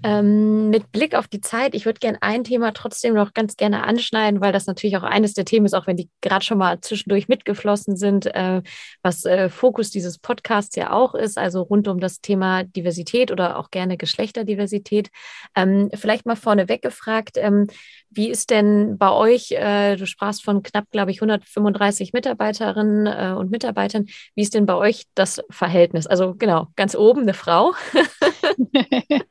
Ähm, 0.04 0.70
mit 0.70 0.92
Blick 0.92 1.16
auf 1.16 1.28
die 1.28 1.42
Zeit, 1.42 1.74
ich 1.74 1.86
würde 1.86 2.00
gerne 2.00 2.20
ein 2.22 2.44
Thema 2.44 2.72
trotzdem 2.72 3.16
noch 3.16 3.34
ganz 3.34 3.58
gerne 3.58 3.84
anschneiden, 3.84 4.40
weil 4.40 4.54
das 4.54 4.68
natürlich 4.68 4.96
auch 4.96 5.04
eines 5.04 5.34
der 5.34 5.44
Themen 5.44 5.66
ist, 5.66 5.74
auch 5.74 5.88
wenn 5.88 5.98
die 5.98 6.10
gerade 6.22 6.46
schon 6.46 6.60
mal 6.60 6.80
zwischendurch 6.80 7.28
mitgeflossen 7.28 7.98
sind, 7.98 8.28
äh, 8.28 8.62
was 9.02 9.26
äh, 9.26 9.50
Fokus 9.50 9.90
dieses 9.90 10.20
Podcasts 10.20 10.76
ja 10.76 10.92
auch 10.92 11.16
ist, 11.16 11.38
also 11.38 11.64
rund 11.64 11.88
um 11.88 12.00
das 12.00 12.22
Thema 12.22 12.64
Diversität 12.64 13.32
oder 13.32 13.58
auch 13.58 13.72
gerne 13.72 13.98
Geschlechterdiversität. 13.98 15.10
Ähm, 15.56 15.90
vielleicht 15.94 16.26
mal 16.26 16.36
vorneweg 16.36 16.82
gefragt, 16.82 17.38
ähm, 17.38 17.68
wie 18.10 18.30
ist 18.30 18.52
denn 18.52 18.98
bei 18.98 19.12
euch, 19.12 19.52
äh, 19.52 19.96
du 19.98 20.06
sprachst 20.06 20.44
von 20.44 20.64
knapp, 20.64 20.86
glaube 20.92 21.12
ich, 21.12 21.18
135 21.18 22.14
Mitarbeiterinnen 22.14 23.08
äh, 23.08 23.36
und 23.36 23.52
Mitarbeitern, 23.52 24.06
wie 24.36 24.44
ist 24.44 24.54
denn 24.54 24.66
bei 24.66 24.76
euch 24.76 25.08
das 25.16 25.42
Verhältnis? 25.50 26.08
Also 26.08 26.36
genau, 26.36 26.68
ganz 26.76 26.96
oben 26.96 27.24
eine 27.24 27.34
Frau. 27.34 27.74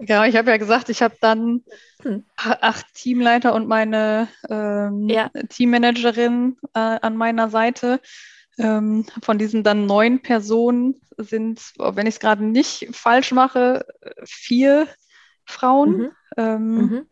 genau, 0.00 0.24
ich 0.24 0.36
habe 0.36 0.50
ja 0.50 0.56
gesagt, 0.56 0.88
ich 0.88 1.02
habe 1.02 1.16
dann 1.20 1.62
hm. 2.02 2.24
acht 2.36 2.86
Teamleiter 2.94 3.54
und 3.54 3.68
meine 3.68 4.28
ähm, 4.48 5.08
ja. 5.08 5.30
Teammanagerin 5.48 6.56
äh, 6.74 6.78
an 6.78 7.16
meiner 7.16 7.50
Seite. 7.50 8.00
Ähm, 8.60 9.06
von 9.22 9.38
diesen 9.38 9.62
dann 9.62 9.86
neun 9.86 10.20
Personen 10.20 11.00
sind, 11.16 11.60
wenn 11.78 12.08
ich 12.08 12.14
es 12.14 12.20
gerade 12.20 12.44
nicht 12.44 12.88
falsch 12.92 13.30
mache, 13.30 13.86
vier 14.24 14.88
Frauen. 15.44 15.96
Mhm. 15.96 16.10
Ähm, 16.36 16.74
mhm. 16.74 17.06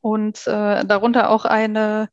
Und 0.00 0.46
äh, 0.46 0.84
darunter 0.84 1.30
auch 1.30 1.44
eine, 1.44 2.08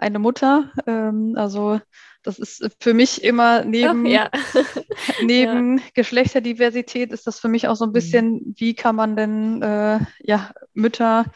eine 0.00 0.18
Mutter. 0.18 0.70
Ähm, 0.86 1.34
also 1.36 1.80
das 2.22 2.38
ist 2.38 2.68
für 2.80 2.94
mich 2.94 3.24
immer 3.24 3.64
neben, 3.64 4.06
Ach, 4.06 4.10
ja. 4.10 4.30
neben 5.22 5.78
ja. 5.78 5.84
Geschlechterdiversität 5.94 7.12
ist 7.12 7.26
das 7.26 7.40
für 7.40 7.48
mich 7.48 7.68
auch 7.68 7.76
so 7.76 7.84
ein 7.84 7.90
mhm. 7.90 7.94
bisschen, 7.94 8.54
wie 8.58 8.74
kann 8.74 8.96
man 8.96 9.16
denn 9.16 9.62
äh, 9.62 10.00
ja, 10.20 10.50
Mütter 10.74 11.26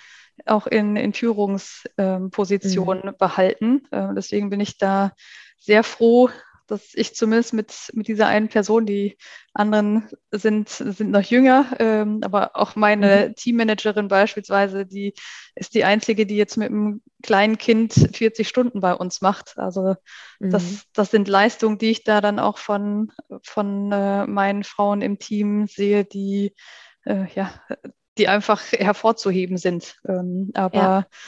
auch 0.47 0.67
in, 0.67 0.97
in 0.97 1.13
Führungspositionen 1.13 3.05
ähm, 3.05 3.11
mhm. 3.11 3.19
behalten. 3.19 3.83
Äh, 3.91 4.09
deswegen 4.15 4.51
bin 4.51 4.61
ich 4.61 4.79
da 4.79 5.13
sehr 5.59 5.85
froh, 5.85 6.29
dass 6.67 6.95
ich 6.95 7.15
zumindest 7.15 7.53
mit, 7.53 7.73
mit 7.93 8.09
dieser 8.09 8.27
einen 8.27 8.49
Person, 8.49 8.87
die 8.87 9.17
anderen 9.53 10.09
sind, 10.31 10.69
sind 10.69 11.11
noch 11.11 11.23
jünger, 11.23 11.77
ähm, 11.79 12.21
aber 12.23 12.57
auch 12.57 12.77
meine 12.77 13.29
mhm. 13.29 13.35
Teammanagerin 13.35 14.09
beispielsweise, 14.09 14.87
die 14.87 15.15
ist 15.55 15.75
die 15.75 15.85
einzige, 15.85 16.27
die 16.27 16.37
jetzt 16.37 16.57
mit 16.57 16.71
einem 16.71 17.03
kleinen 17.23 17.59
Kind 17.59 17.93
40 17.93 18.49
Stunden 18.49 18.81
bei 18.81 18.95
uns 18.95 19.21
macht. 19.21 19.59
Also 19.59 19.97
mhm. 20.41 20.51
das, 20.51 20.85
das 20.93 21.11
sind 21.11 21.29
Leistungen, 21.29 21.79
die 21.79 21.91
ich 21.91 22.05
da 22.05 22.21
dann 22.21 22.39
auch 22.39 22.59
von, 22.59 23.13
von 23.43 23.93
äh, 23.93 24.27
meinen 24.27 24.65
Frauen 24.65 25.03
im 25.03 25.19
Team 25.19 25.67
sehe, 25.67 26.05
die 26.05 26.55
äh, 27.05 27.27
ja, 27.35 27.53
die 28.19 28.29
einfach 28.29 28.63
hervorzuheben 28.73 29.57
sind. 29.57 29.97
Ähm, 30.07 30.51
aber 30.55 30.77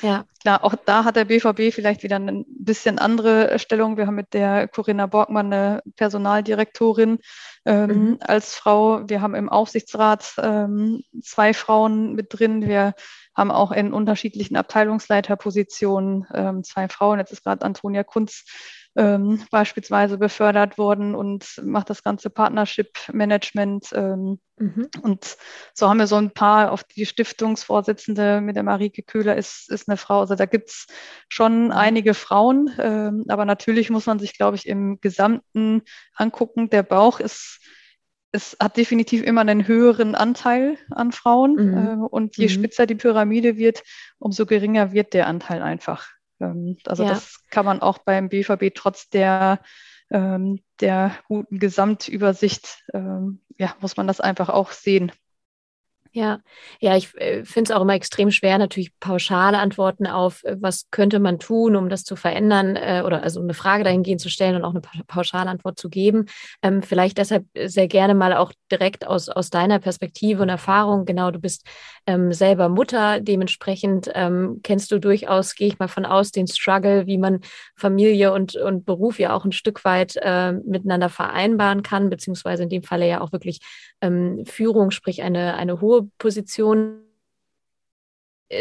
ja, 0.02 0.08
ja. 0.08 0.24
klar, 0.40 0.64
auch 0.64 0.74
da 0.84 1.04
hat 1.04 1.16
der 1.16 1.24
BVB 1.24 1.74
vielleicht 1.74 2.02
wieder 2.02 2.16
eine 2.16 2.44
bisschen 2.48 2.98
andere 2.98 3.58
Stellung. 3.58 3.96
Wir 3.96 4.06
haben 4.06 4.14
mit 4.14 4.34
der 4.34 4.68
Corinna 4.68 5.06
Borgmann 5.06 5.52
eine 5.52 5.82
Personaldirektorin 5.96 7.18
ähm, 7.64 7.88
mhm. 7.88 8.18
als 8.20 8.54
Frau. 8.54 9.08
Wir 9.08 9.20
haben 9.20 9.34
im 9.34 9.48
Aufsichtsrat 9.48 10.34
ähm, 10.38 11.02
zwei 11.22 11.54
Frauen 11.54 12.14
mit 12.14 12.26
drin. 12.30 12.66
Wir 12.66 12.94
haben 13.34 13.50
auch 13.50 13.72
in 13.72 13.92
unterschiedlichen 13.92 14.56
Abteilungsleiterpositionen 14.56 16.26
ähm, 16.32 16.64
zwei 16.64 16.88
Frauen. 16.88 17.18
Jetzt 17.18 17.32
ist 17.32 17.42
gerade 17.42 17.64
Antonia 17.64 18.04
Kunz 18.04 18.44
ähm, 18.96 19.42
beispielsweise 19.50 20.18
befördert 20.18 20.78
worden 20.78 21.14
und 21.14 21.60
macht 21.62 21.90
das 21.90 22.02
ganze 22.02 22.30
Partnership-Management. 22.30 23.90
Ähm, 23.92 24.38
mhm. 24.56 24.88
Und 25.02 25.36
so 25.74 25.88
haben 25.88 25.98
wir 25.98 26.06
so 26.06 26.16
ein 26.16 26.30
paar, 26.30 26.72
auf 26.72 26.82
die 26.84 27.04
Stiftungsvorsitzende 27.04 28.40
mit 28.40 28.56
der 28.56 28.62
Marike 28.62 29.02
Köhler 29.02 29.36
ist, 29.36 29.70
ist 29.70 29.88
eine 29.88 29.98
Frau. 29.98 30.20
Also 30.20 30.34
da 30.34 30.46
gibt 30.46 30.70
es 30.70 30.86
schon 31.28 31.66
mhm. 31.66 31.72
einige 31.72 32.14
Frauen, 32.14 32.70
ähm, 32.78 33.24
aber 33.28 33.44
natürlich 33.44 33.90
muss 33.90 34.06
man 34.06 34.18
sich, 34.18 34.36
glaube 34.36 34.56
ich, 34.56 34.66
im 34.66 35.00
Gesamten 35.00 35.82
angucken. 36.14 36.70
Der 36.70 36.82
Bauch 36.82 37.20
ist 37.20 37.60
es 38.32 38.56
hat 38.60 38.76
definitiv 38.76 39.22
immer 39.22 39.40
einen 39.40 39.66
höheren 39.66 40.14
Anteil 40.14 40.76
an 40.90 41.12
Frauen. 41.12 41.54
Mhm. 41.54 41.76
Äh, 41.76 42.06
und 42.10 42.36
je 42.36 42.46
mhm. 42.46 42.50
spitzer 42.50 42.86
die 42.86 42.94
Pyramide 42.94 43.56
wird, 43.56 43.82
umso 44.18 44.46
geringer 44.46 44.92
wird 44.92 45.14
der 45.14 45.26
Anteil 45.26 45.62
einfach. 45.62 46.08
Ähm, 46.40 46.76
also 46.86 47.02
ja. 47.02 47.10
das 47.10 47.40
kann 47.50 47.64
man 47.64 47.80
auch 47.80 47.98
beim 47.98 48.28
BVB 48.28 48.74
trotz 48.74 49.08
der, 49.08 49.60
ähm, 50.10 50.60
der 50.80 51.12
guten 51.28 51.58
Gesamtübersicht, 51.58 52.84
ähm, 52.94 53.40
ja, 53.58 53.74
muss 53.80 53.96
man 53.96 54.06
das 54.06 54.20
einfach 54.20 54.48
auch 54.48 54.72
sehen. 54.72 55.12
Ja, 56.16 56.40
ja, 56.80 56.96
ich 56.96 57.14
äh, 57.20 57.44
finde 57.44 57.70
es 57.70 57.76
auch 57.76 57.82
immer 57.82 57.92
extrem 57.92 58.30
schwer, 58.30 58.56
natürlich 58.56 58.98
pauschale 59.00 59.58
Antworten 59.58 60.06
auf, 60.06 60.42
äh, 60.44 60.56
was 60.58 60.86
könnte 60.90 61.18
man 61.18 61.38
tun, 61.38 61.76
um 61.76 61.90
das 61.90 62.04
zu 62.04 62.16
verändern 62.16 62.74
äh, 62.74 63.02
oder 63.04 63.22
also 63.22 63.38
eine 63.42 63.52
Frage 63.52 63.84
dahingehend 63.84 64.22
zu 64.22 64.30
stellen 64.30 64.56
und 64.56 64.64
auch 64.64 64.70
eine 64.70 64.80
pauschale 65.06 65.50
Antwort 65.50 65.78
zu 65.78 65.90
geben. 65.90 66.24
Ähm, 66.62 66.82
vielleicht 66.82 67.18
deshalb 67.18 67.44
sehr 67.66 67.86
gerne 67.86 68.14
mal 68.14 68.32
auch 68.34 68.54
direkt 68.72 69.06
aus, 69.06 69.28
aus 69.28 69.50
deiner 69.50 69.78
Perspektive 69.78 70.40
und 70.42 70.48
Erfahrung. 70.48 71.04
Genau, 71.04 71.30
du 71.30 71.38
bist 71.38 71.66
ähm, 72.06 72.32
selber 72.32 72.70
Mutter, 72.70 73.20
dementsprechend 73.20 74.10
ähm, 74.14 74.60
kennst 74.62 74.90
du 74.92 74.98
durchaus, 74.98 75.54
gehe 75.54 75.68
ich 75.68 75.78
mal 75.78 75.88
von 75.88 76.06
aus, 76.06 76.30
den 76.32 76.46
Struggle, 76.46 77.06
wie 77.06 77.18
man 77.18 77.40
Familie 77.76 78.32
und, 78.32 78.56
und 78.56 78.86
Beruf 78.86 79.18
ja 79.18 79.34
auch 79.34 79.44
ein 79.44 79.52
Stück 79.52 79.84
weit 79.84 80.16
äh, 80.22 80.52
miteinander 80.52 81.10
vereinbaren 81.10 81.82
kann, 81.82 82.08
beziehungsweise 82.08 82.62
in 82.62 82.70
dem 82.70 82.84
Falle 82.84 83.06
ja 83.06 83.20
auch 83.20 83.32
wirklich 83.32 83.60
ähm, 84.00 84.44
Führung, 84.46 84.90
sprich 84.90 85.22
eine, 85.22 85.54
eine 85.56 85.80
hohe 85.82 86.05
Positionen 86.18 87.02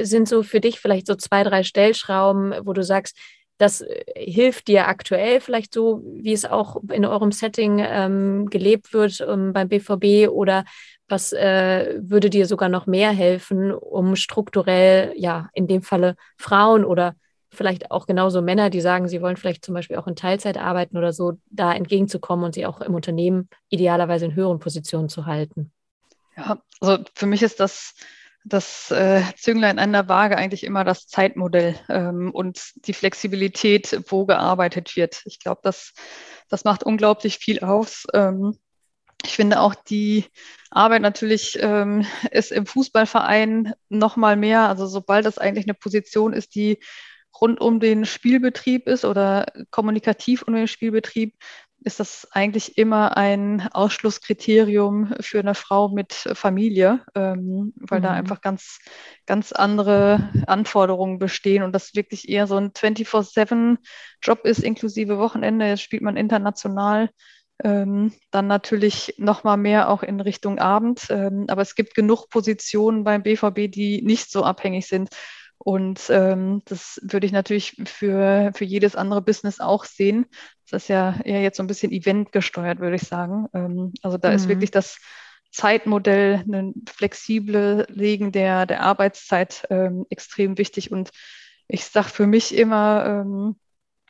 sind 0.02 0.28
so 0.28 0.44
für 0.44 0.60
dich 0.60 0.80
vielleicht 0.80 1.08
so 1.08 1.16
zwei, 1.16 1.44
drei 1.44 1.64
Stellschrauben, 1.64 2.54
wo 2.66 2.74
du 2.74 2.84
sagst, 2.84 3.18
das 3.58 3.82
äh, 3.82 4.04
hilft 4.16 4.68
dir 4.68 4.88
aktuell 4.88 5.40
vielleicht 5.40 5.74
so, 5.74 6.02
wie 6.06 6.34
es 6.34 6.46
auch 6.46 6.78
in 6.92 7.06
eurem 7.06 7.32
Setting 7.32 7.80
ähm, 7.80 8.48
gelebt 8.50 8.94
wird 8.94 9.22
ähm, 9.22 9.54
beim 9.54 9.70
BVB 9.70 10.30
oder 10.30 10.66
was 11.08 11.34
äh, 11.34 12.00
würde 12.02 12.30
dir 12.30 12.48
sogar 12.48 12.70
noch 12.70 12.88
mehr 12.88 13.12
helfen, 13.12 13.72
um 13.72 14.16
strukturell, 14.16 15.14
ja, 15.16 15.50
in 15.54 15.68
dem 15.68 15.84
Falle 15.84 16.16
Frauen 16.38 16.84
oder 16.84 17.16
vielleicht 17.52 17.92
auch 17.92 18.08
genauso 18.08 18.42
Männer, 18.42 18.70
die 18.70 18.82
sagen, 18.82 19.08
sie 19.08 19.22
wollen 19.22 19.38
vielleicht 19.38 19.64
zum 19.64 19.76
Beispiel 19.76 19.98
auch 19.98 20.08
in 20.08 20.16
Teilzeit 20.16 20.58
arbeiten 20.58 20.98
oder 20.98 21.14
so, 21.14 21.34
da 21.50 21.74
entgegenzukommen 21.74 22.44
und 22.44 22.56
sie 22.56 22.66
auch 22.66 22.82
im 22.82 22.96
Unternehmen 22.96 23.50
idealerweise 23.70 24.26
in 24.26 24.36
höheren 24.36 24.60
Positionen 24.60 25.08
zu 25.08 25.26
halten? 25.26 25.72
Ja, 26.36 26.62
also 26.82 27.04
für 27.16 27.26
mich 27.26 27.42
ist 27.44 27.60
das 27.60 27.94
das 28.46 28.92
äh, 28.92 29.24
Zünglein 29.38 29.80
an 29.80 29.92
der 29.92 30.08
Waage 30.08 30.38
eigentlich 30.38 30.64
immer 30.64 30.84
das 30.84 31.08
Zeitmodell 31.08 31.76
ähm, 31.90 32.30
und 32.32 32.62
die 32.86 32.94
Flexibilität, 32.94 34.00
wo 34.08 34.26
gearbeitet 34.26 34.96
wird. 34.96 35.24
Ich 35.26 35.40
glaube, 35.40 35.62
das, 35.64 35.94
das 36.48 36.64
macht 36.64 36.84
unglaublich 36.84 37.40
viel 37.40 37.60
aus. 37.62 38.06
Ähm, 38.14 38.60
ich 39.24 39.36
finde 39.36 39.60
auch 39.60 39.74
die 39.74 40.26
Arbeit 40.70 41.02
natürlich 41.02 41.58
ähm, 41.60 42.06
ist 42.30 42.52
im 42.52 42.68
Fußballverein 42.68 43.74
noch 43.90 44.16
mal 44.16 44.36
mehr. 44.36 44.70
Also 44.70 44.86
sobald 44.86 45.26
das 45.26 45.40
eigentlich 45.40 45.66
eine 45.66 45.74
Position 45.74 46.32
ist, 46.32 46.54
die 46.54 46.78
rund 47.42 47.60
um 47.60 47.80
den 47.80 48.06
Spielbetrieb 48.06 48.88
ist 48.88 49.06
oder 49.06 49.48
kommunikativ 49.72 50.44
um 50.44 50.54
den 50.54 50.68
Spielbetrieb, 50.68 51.36
ist 51.86 52.00
das 52.00 52.28
eigentlich 52.32 52.80
immer 52.80 53.16
ein 53.16 53.70
Ausschlusskriterium 53.72 55.14
für 55.20 55.40
eine 55.40 55.54
Frau 55.54 55.88
mit 55.90 56.14
Familie, 56.14 57.06
ähm, 57.14 57.74
weil 57.76 58.00
mhm. 58.00 58.04
da 58.04 58.12
einfach 58.12 58.42
ganz, 58.42 58.80
ganz 59.28 59.52
andere 59.52 60.32
Anforderungen 60.48 61.20
bestehen 61.20 61.62
und 61.62 61.74
das 61.74 61.94
wirklich 61.94 62.28
eher 62.28 62.48
so 62.48 62.56
ein 62.56 62.72
24-7-Job 62.72 64.46
ist, 64.46 64.64
inklusive 64.64 65.20
Wochenende. 65.20 65.68
Jetzt 65.68 65.84
spielt 65.84 66.02
man 66.02 66.18
international. 66.18 67.12
Ähm, 67.64 68.12
dann 68.32 68.48
natürlich 68.48 69.14
noch 69.18 69.44
mal 69.44 69.56
mehr 69.56 69.90
auch 69.90 70.02
in 70.02 70.20
Richtung 70.20 70.58
Abend. 70.58 71.06
Ähm, 71.10 71.46
aber 71.48 71.62
es 71.62 71.76
gibt 71.76 71.94
genug 71.94 72.30
Positionen 72.30 73.04
beim 73.04 73.22
BVB, 73.22 73.72
die 73.72 74.02
nicht 74.02 74.32
so 74.32 74.44
abhängig 74.44 74.88
sind 74.88 75.10
und 75.66 76.12
ähm, 76.12 76.62
das 76.66 77.02
würde 77.02 77.26
ich 77.26 77.32
natürlich 77.32 77.76
für, 77.86 78.52
für 78.54 78.66
jedes 78.66 78.96
andere 78.96 79.24
Business 79.24 79.60
auch 79.60 79.84
sehen. 79.84 80.28
Das 80.70 80.84
ist 80.84 80.90
ja 80.90 81.20
eher 81.24 81.42
jetzt 81.42 81.58
so 81.58 81.64
ein 81.64 81.68
bisschen 81.68 81.92
Event 81.92 82.32
gesteuert, 82.32 82.80
würde 82.80 82.98
ich 82.98 83.02
sagen. 83.02 83.48
Ähm, 83.52 83.92
also 84.04 84.20
da 84.20 84.30
mhm. 84.30 84.36
ist 84.36 84.48
wirklich 84.48 84.70
das 84.70 85.00
Zeitmodell, 85.52 86.44
ein 86.48 86.76
flexible 86.88 87.88
Legen 87.90 88.32
der, 88.32 88.68
der 88.68 88.82
Arbeitszeit 88.82 89.66
ähm, 89.72 90.06
extrem 90.12 90.60
wichtig. 90.60 90.92
Und 90.92 91.10
ich 91.68 91.84
sage 91.86 92.10
für 92.10 92.28
mich 92.28 92.56
immer, 92.56 93.24
ähm, 93.26 93.56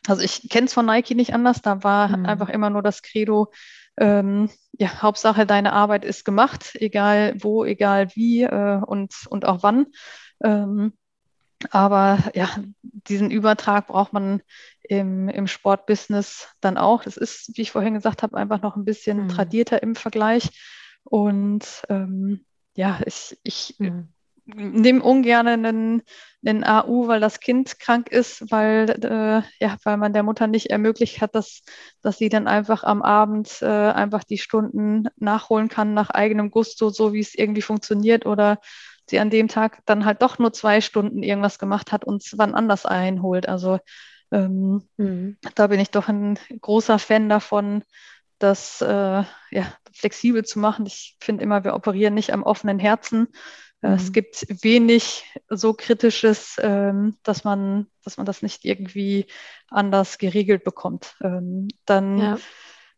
also 0.08 0.24
ich 0.24 0.49
kenne 0.49 0.66
es 0.66 0.74
von 0.74 0.86
Nike 0.86 1.16
nicht 1.16 1.34
anders, 1.34 1.62
da 1.62 1.86
war 1.86 2.18
mhm. 2.18 2.26
einfach 2.26 2.49
immer 2.49 2.70
nur 2.70 2.84
das 2.84 3.01
Credo, 3.01 3.53
ähm, 3.95 4.49
ja, 4.74 5.01
Hauptsache 5.01 5.45
deine 5.45 5.72
Arbeit 5.72 6.03
ist 6.03 6.26
gemacht, 6.26 6.76
egal 6.76 7.34
wo, 7.39 7.64
egal 7.64 8.10
wie 8.14 8.43
äh, 8.43 8.82
und, 8.86 9.16
und 9.30 9.45
auch 9.45 9.64
wann. 9.64 9.86
Ähm, 10.43 10.91
aber 11.72 12.20
ja, 12.34 12.49
diesen 12.82 13.32
Übertrag 13.32 13.88
braucht 13.88 14.14
man 14.14 14.41
im, 14.82 15.30
im 15.30 15.47
Sportbusiness 15.47 16.49
dann 16.62 16.78
auch. 16.78 17.03
Das 17.03 17.18
ist, 17.18 17.51
wie 17.56 17.62
ich 17.62 17.72
vorhin 17.72 17.93
gesagt 17.93 18.24
habe, 18.24 18.38
einfach 18.38 18.62
noch 18.62 18.76
ein 18.76 18.86
bisschen 18.86 19.24
mhm. 19.24 19.30
tradierter 19.30 19.82
im 19.82 19.95
Vergleich. 19.95 20.49
Und 21.03 21.84
ähm, 21.89 22.45
ja, 22.76 22.99
ich, 23.06 23.38
ich 23.43 23.76
mhm. 23.80 24.10
nehme 24.45 25.01
ungern 25.03 25.47
einen, 25.47 26.01
einen 26.45 26.64
AU, 26.64 27.08
weil 27.08 27.20
das 27.20 27.39
Kind 27.39 27.80
krank 27.80 28.10
ist, 28.10 28.51
weil, 28.51 28.89
äh, 28.89 29.41
ja, 29.64 29.78
weil 29.84 29.97
man 29.97 30.14
der 30.14 30.24
Mutter 30.24 30.47
nicht 30.47 30.68
ermöglicht 30.68 31.22
hat, 31.22 31.36
dass, 31.36 31.62
dass 32.01 32.18
sie 32.18 32.30
dann 32.30 32.47
einfach 32.47 32.84
am 32.84 33.01
Abend 33.01 33.62
äh, 33.62 33.66
einfach 33.66 34.24
die 34.24 34.38
Stunden 34.38 35.08
nachholen 35.16 35.70
kann 35.70 35.93
nach 35.93 36.10
eigenem 36.10 36.51
Gusto, 36.51 36.89
so 36.89 37.14
wie 37.14 37.22
es 37.22 37.34
irgendwie 37.34 37.62
funktioniert 37.62 38.26
oder 38.26 38.60
sie 39.08 39.20
an 39.20 39.30
dem 39.30 39.47
Tag 39.47 39.82
dann 39.86 40.06
halt 40.06 40.22
doch 40.22 40.39
nur 40.39 40.53
zwei 40.53 40.82
Stunden 40.82 41.24
irgendwas 41.24 41.60
gemacht 41.60 41.91
hat 41.91 42.06
und 42.06 42.24
es 42.24 42.38
wann 42.38 42.56
anders 42.56 42.86
einholt. 42.86 43.47
Also 43.47 43.80
ähm, 44.32 44.84
mhm. 44.97 45.38
da 45.56 45.68
bin 45.68 45.80
ich 45.80 45.91
doch 45.91 46.08
ein 46.08 46.39
großer 46.62 46.99
Fan 46.99 47.30
davon, 47.30 47.84
das 48.39 48.82
äh, 48.82 49.24
ja, 49.51 49.74
flexibel 49.93 50.43
zu 50.43 50.60
machen. 50.60 50.86
Ich 50.86 51.18
finde 51.20 51.43
immer, 51.43 51.64
wir 51.64 51.74
operieren 51.74 52.14
nicht 52.14 52.34
am 52.34 52.43
offenen 52.43 52.80
Herzen. 52.80 53.28
Äh, 53.82 53.89
mhm. 53.89 53.95
Es 53.95 54.12
gibt 54.12 54.45
wenig 54.64 55.24
so 55.49 55.74
Kritisches, 55.74 56.58
ähm, 56.60 57.18
dass, 57.24 57.43
man, 57.43 57.88
dass 58.03 58.18
man 58.18 58.26
das 58.26 58.41
nicht 58.41 58.66
irgendwie 58.66 59.28
anders 59.70 60.18
geregelt 60.18 60.64
bekommt. 60.64 61.16
Ähm, 61.22 61.68
dann 61.86 62.18
ja. 62.18 62.38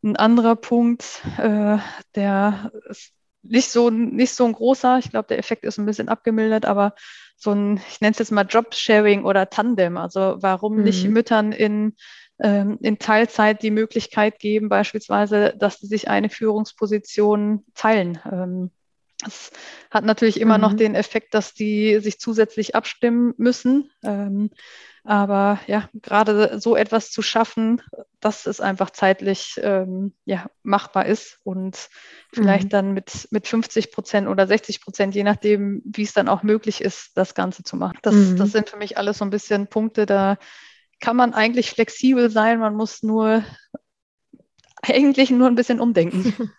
ein 0.04 0.16
anderer 0.16 0.56
Punkt, 0.56 1.22
äh, 1.38 1.78
der 2.16 2.72
ist 2.90 3.14
nicht 3.44 3.70
so, 3.70 3.90
nicht 3.90 4.34
so 4.34 4.46
ein 4.46 4.54
großer. 4.54 5.00
Ich 5.00 5.10
glaube, 5.10 5.28
der 5.28 5.40
Effekt 5.40 5.64
ist 5.64 5.78
ein 5.78 5.86
bisschen 5.86 6.10
abgemildert, 6.10 6.66
aber 6.66 6.94
so 7.36 7.52
ein, 7.52 7.80
ich 7.90 8.02
nenne 8.02 8.12
es 8.12 8.20
jetzt 8.20 8.32
mal 8.32 8.46
Jobsharing 8.46 9.24
oder 9.24 9.50
Tandem. 9.50 9.98
Also 9.98 10.38
warum 10.40 10.78
mhm. 10.78 10.84
nicht 10.84 11.08
Müttern 11.08 11.52
in, 11.52 11.96
ähm, 12.40 12.78
in 12.82 13.00
Teilzeit 13.00 13.62
die 13.62 13.72
Möglichkeit 13.72 14.40
geben, 14.40 14.70
beispielsweise, 14.70 15.56
dass 15.58 15.80
sie 15.80 15.88
sich 15.88 16.10
eine 16.10 16.30
Führungsposition 16.30 17.64
teilen. 17.74 18.20
Ähm, 18.30 18.72
Das 19.20 19.52
hat 19.90 20.06
natürlich 20.06 20.40
immer 20.40 20.58
mhm. 20.58 20.62
noch 20.62 20.74
den 20.74 20.94
Effekt, 20.94 21.34
dass 21.34 21.54
die 21.54 22.00
sich 22.00 22.20
zusätzlich 22.20 22.76
abstimmen 22.76 23.34
müssen. 23.38 23.90
Ähm, 24.04 24.52
aber 25.04 25.60
ja, 25.68 25.90
gerade 25.94 26.60
so 26.60 26.76
etwas 26.76 27.12
zu 27.12 27.22
schaffen, 27.22 27.82
dass 28.20 28.46
es 28.46 28.60
einfach 28.60 28.90
zeitlich 28.90 29.60
ähm, 29.64 30.14
ja, 30.26 30.50
machbar 30.64 31.06
ist 31.06 31.40
und 31.44 31.90
vielleicht 32.34 32.66
mhm. 32.66 32.70
dann 32.70 32.94
mit, 32.94 33.28
mit 33.32 33.48
50 33.48 33.92
Prozent 33.92 34.28
oder 34.28 34.46
60 34.46 34.82
Prozent, 34.82 35.16
je 35.16 35.24
nachdem, 35.24 35.82
wie 35.86 36.04
es 36.04 36.14
dann 36.14 36.28
auch 36.28 36.44
möglich 36.44 36.82
ist, 36.82 37.12
das 37.16 37.36
Ganze 37.36 37.64
zu 37.64 37.78
machen. 37.78 38.00
Das, 38.02 38.14
mhm. 38.14 38.36
das 38.36 38.52
sind 38.52 38.70
für 38.70 38.78
mich 38.78 38.98
alles 38.98 39.20
so 39.20 39.26
ein 39.26 39.30
bisschen 39.30 39.68
Punkte, 39.68 40.06
da 40.06 40.38
kann 41.00 41.16
man 41.16 41.34
eigentlich 41.34 41.72
flexibel 41.72 42.30
sein, 42.30 42.60
man 42.60 42.76
muss 42.76 43.02
nur 43.02 43.46
eigentlich 44.82 45.32
nur 45.32 45.48
ein 45.48 45.56
bisschen 45.56 45.80
umdenken. 45.80 46.52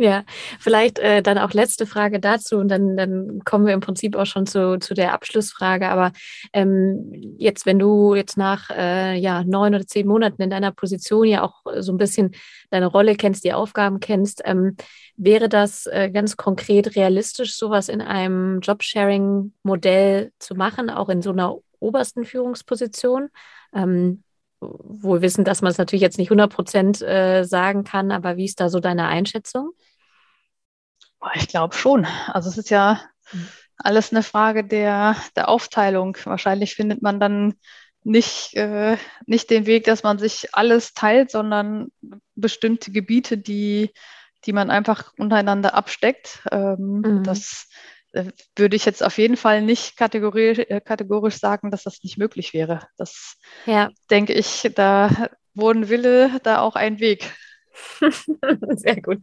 Ja, 0.10 0.24
vielleicht 0.58 0.98
äh, 0.98 1.22
dann 1.22 1.36
auch 1.36 1.52
letzte 1.52 1.84
Frage 1.84 2.20
dazu 2.20 2.56
und 2.56 2.68
dann, 2.68 2.96
dann 2.96 3.42
kommen 3.44 3.66
wir 3.66 3.74
im 3.74 3.80
Prinzip 3.80 4.16
auch 4.16 4.24
schon 4.24 4.46
zu, 4.46 4.78
zu 4.78 4.94
der 4.94 5.12
Abschlussfrage. 5.12 5.90
Aber 5.90 6.12
ähm, 6.54 7.34
jetzt, 7.36 7.66
wenn 7.66 7.78
du 7.78 8.14
jetzt 8.14 8.38
nach 8.38 8.70
äh, 8.70 9.18
ja, 9.18 9.44
neun 9.44 9.74
oder 9.74 9.86
zehn 9.86 10.06
Monaten 10.06 10.40
in 10.40 10.48
deiner 10.48 10.72
Position 10.72 11.26
ja 11.26 11.42
auch 11.42 11.64
so 11.80 11.92
ein 11.92 11.98
bisschen 11.98 12.30
deine 12.70 12.86
Rolle 12.86 13.14
kennst, 13.14 13.44
die 13.44 13.52
Aufgaben 13.52 14.00
kennst, 14.00 14.40
ähm, 14.46 14.74
wäre 15.16 15.50
das 15.50 15.84
äh, 15.84 16.10
ganz 16.10 16.38
konkret 16.38 16.96
realistisch, 16.96 17.54
sowas 17.54 17.90
in 17.90 18.00
einem 18.00 18.60
Jobsharing-Modell 18.60 20.32
zu 20.38 20.54
machen, 20.54 20.88
auch 20.88 21.10
in 21.10 21.20
so 21.20 21.30
einer 21.30 21.58
obersten 21.78 22.24
Führungsposition? 22.24 23.28
Ähm, 23.74 24.22
wohl 24.60 25.20
wissen, 25.22 25.44
dass 25.44 25.62
man 25.62 25.72
es 25.72 25.78
natürlich 25.78 26.02
jetzt 26.02 26.18
nicht 26.18 26.30
100 26.30 26.52
Prozent 26.52 27.02
äh, 27.02 27.44
sagen 27.44 27.84
kann, 27.84 28.10
aber 28.10 28.36
wie 28.36 28.44
ist 28.46 28.60
da 28.60 28.68
so 28.70 28.80
deine 28.80 29.06
Einschätzung? 29.06 29.72
Ich 31.34 31.48
glaube 31.48 31.74
schon. 31.74 32.06
Also 32.26 32.48
es 32.48 32.58
ist 32.58 32.70
ja 32.70 33.00
hm. 33.26 33.46
alles 33.76 34.12
eine 34.12 34.22
Frage 34.22 34.64
der, 34.64 35.16
der 35.36 35.48
Aufteilung. 35.48 36.16
Wahrscheinlich 36.24 36.74
findet 36.74 37.02
man 37.02 37.20
dann 37.20 37.54
nicht, 38.02 38.54
äh, 38.54 38.96
nicht 39.26 39.50
den 39.50 39.66
Weg, 39.66 39.84
dass 39.84 40.02
man 40.02 40.18
sich 40.18 40.54
alles 40.54 40.94
teilt, 40.94 41.30
sondern 41.30 41.88
bestimmte 42.34 42.92
Gebiete, 42.92 43.36
die, 43.36 43.92
die 44.46 44.52
man 44.52 44.70
einfach 44.70 45.12
untereinander 45.18 45.74
absteckt. 45.74 46.42
Ähm, 46.50 47.02
mhm. 47.04 47.22
Das 47.24 47.68
äh, 48.12 48.24
würde 48.56 48.76
ich 48.76 48.84
jetzt 48.84 49.02
auf 49.02 49.18
jeden 49.18 49.36
Fall 49.36 49.62
nicht 49.62 49.96
kategorisch, 49.96 50.58
äh, 50.58 50.80
kategorisch 50.80 51.36
sagen, 51.36 51.70
dass 51.70 51.82
das 51.82 52.02
nicht 52.02 52.16
möglich 52.16 52.54
wäre. 52.54 52.86
Das 52.96 53.36
ja. 53.66 53.90
denke 54.10 54.32
ich, 54.32 54.70
da 54.74 55.28
wurden 55.54 55.88
Wille, 55.88 56.40
da 56.42 56.60
auch 56.60 56.76
ein 56.76 57.00
Weg. 57.00 57.30
Sehr 58.76 59.00
gut. 59.00 59.18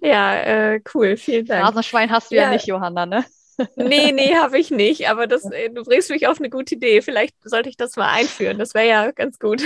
Ja, 0.00 0.36
äh, 0.36 0.80
cool. 0.94 1.16
Vielen 1.16 1.46
Dank. 1.46 1.64
Rasenschwein 1.64 2.10
hast 2.10 2.30
du 2.30 2.36
ja, 2.36 2.42
ja 2.42 2.50
nicht, 2.50 2.66
Johanna, 2.66 3.06
ne? 3.06 3.24
nee, 3.76 4.12
nee, 4.12 4.34
habe 4.34 4.58
ich 4.58 4.70
nicht. 4.70 5.08
Aber 5.08 5.26
das, 5.26 5.44
äh, 5.50 5.70
du 5.70 5.84
bringst 5.84 6.10
mich 6.10 6.26
auf 6.26 6.38
eine 6.38 6.50
gute 6.50 6.74
Idee. 6.74 7.02
Vielleicht 7.02 7.34
sollte 7.44 7.68
ich 7.68 7.76
das 7.76 7.96
mal 7.96 8.12
einführen. 8.12 8.58
Das 8.58 8.74
wäre 8.74 8.88
ja 8.88 9.10
ganz 9.12 9.38
gut. 9.38 9.62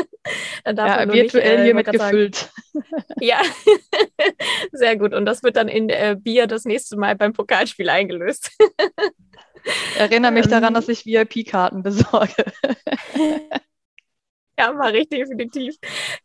dann 0.64 0.76
darf 0.76 0.88
ja, 0.88 1.12
virtuell 1.12 1.56
nicht, 1.56 1.60
äh, 1.60 1.64
hiermit 1.64 1.90
gefüllt. 1.90 2.50
ja, 3.20 3.40
sehr 4.72 4.96
gut. 4.96 5.14
Und 5.14 5.26
das 5.26 5.42
wird 5.42 5.56
dann 5.56 5.68
in 5.68 5.88
äh, 5.88 6.16
Bier 6.18 6.46
das 6.46 6.64
nächste 6.64 6.96
Mal 6.96 7.16
beim 7.16 7.32
Pokalspiel 7.32 7.88
eingelöst. 7.88 8.50
Erinnere 9.96 10.32
mich 10.32 10.46
daran, 10.46 10.68
ähm. 10.68 10.74
dass 10.74 10.88
ich 10.88 11.06
VIP-Karten 11.06 11.82
besorge. 11.82 12.44
Ja, 14.58 14.72
mache 14.72 14.98
ich 14.98 15.08
definitiv. 15.08 15.76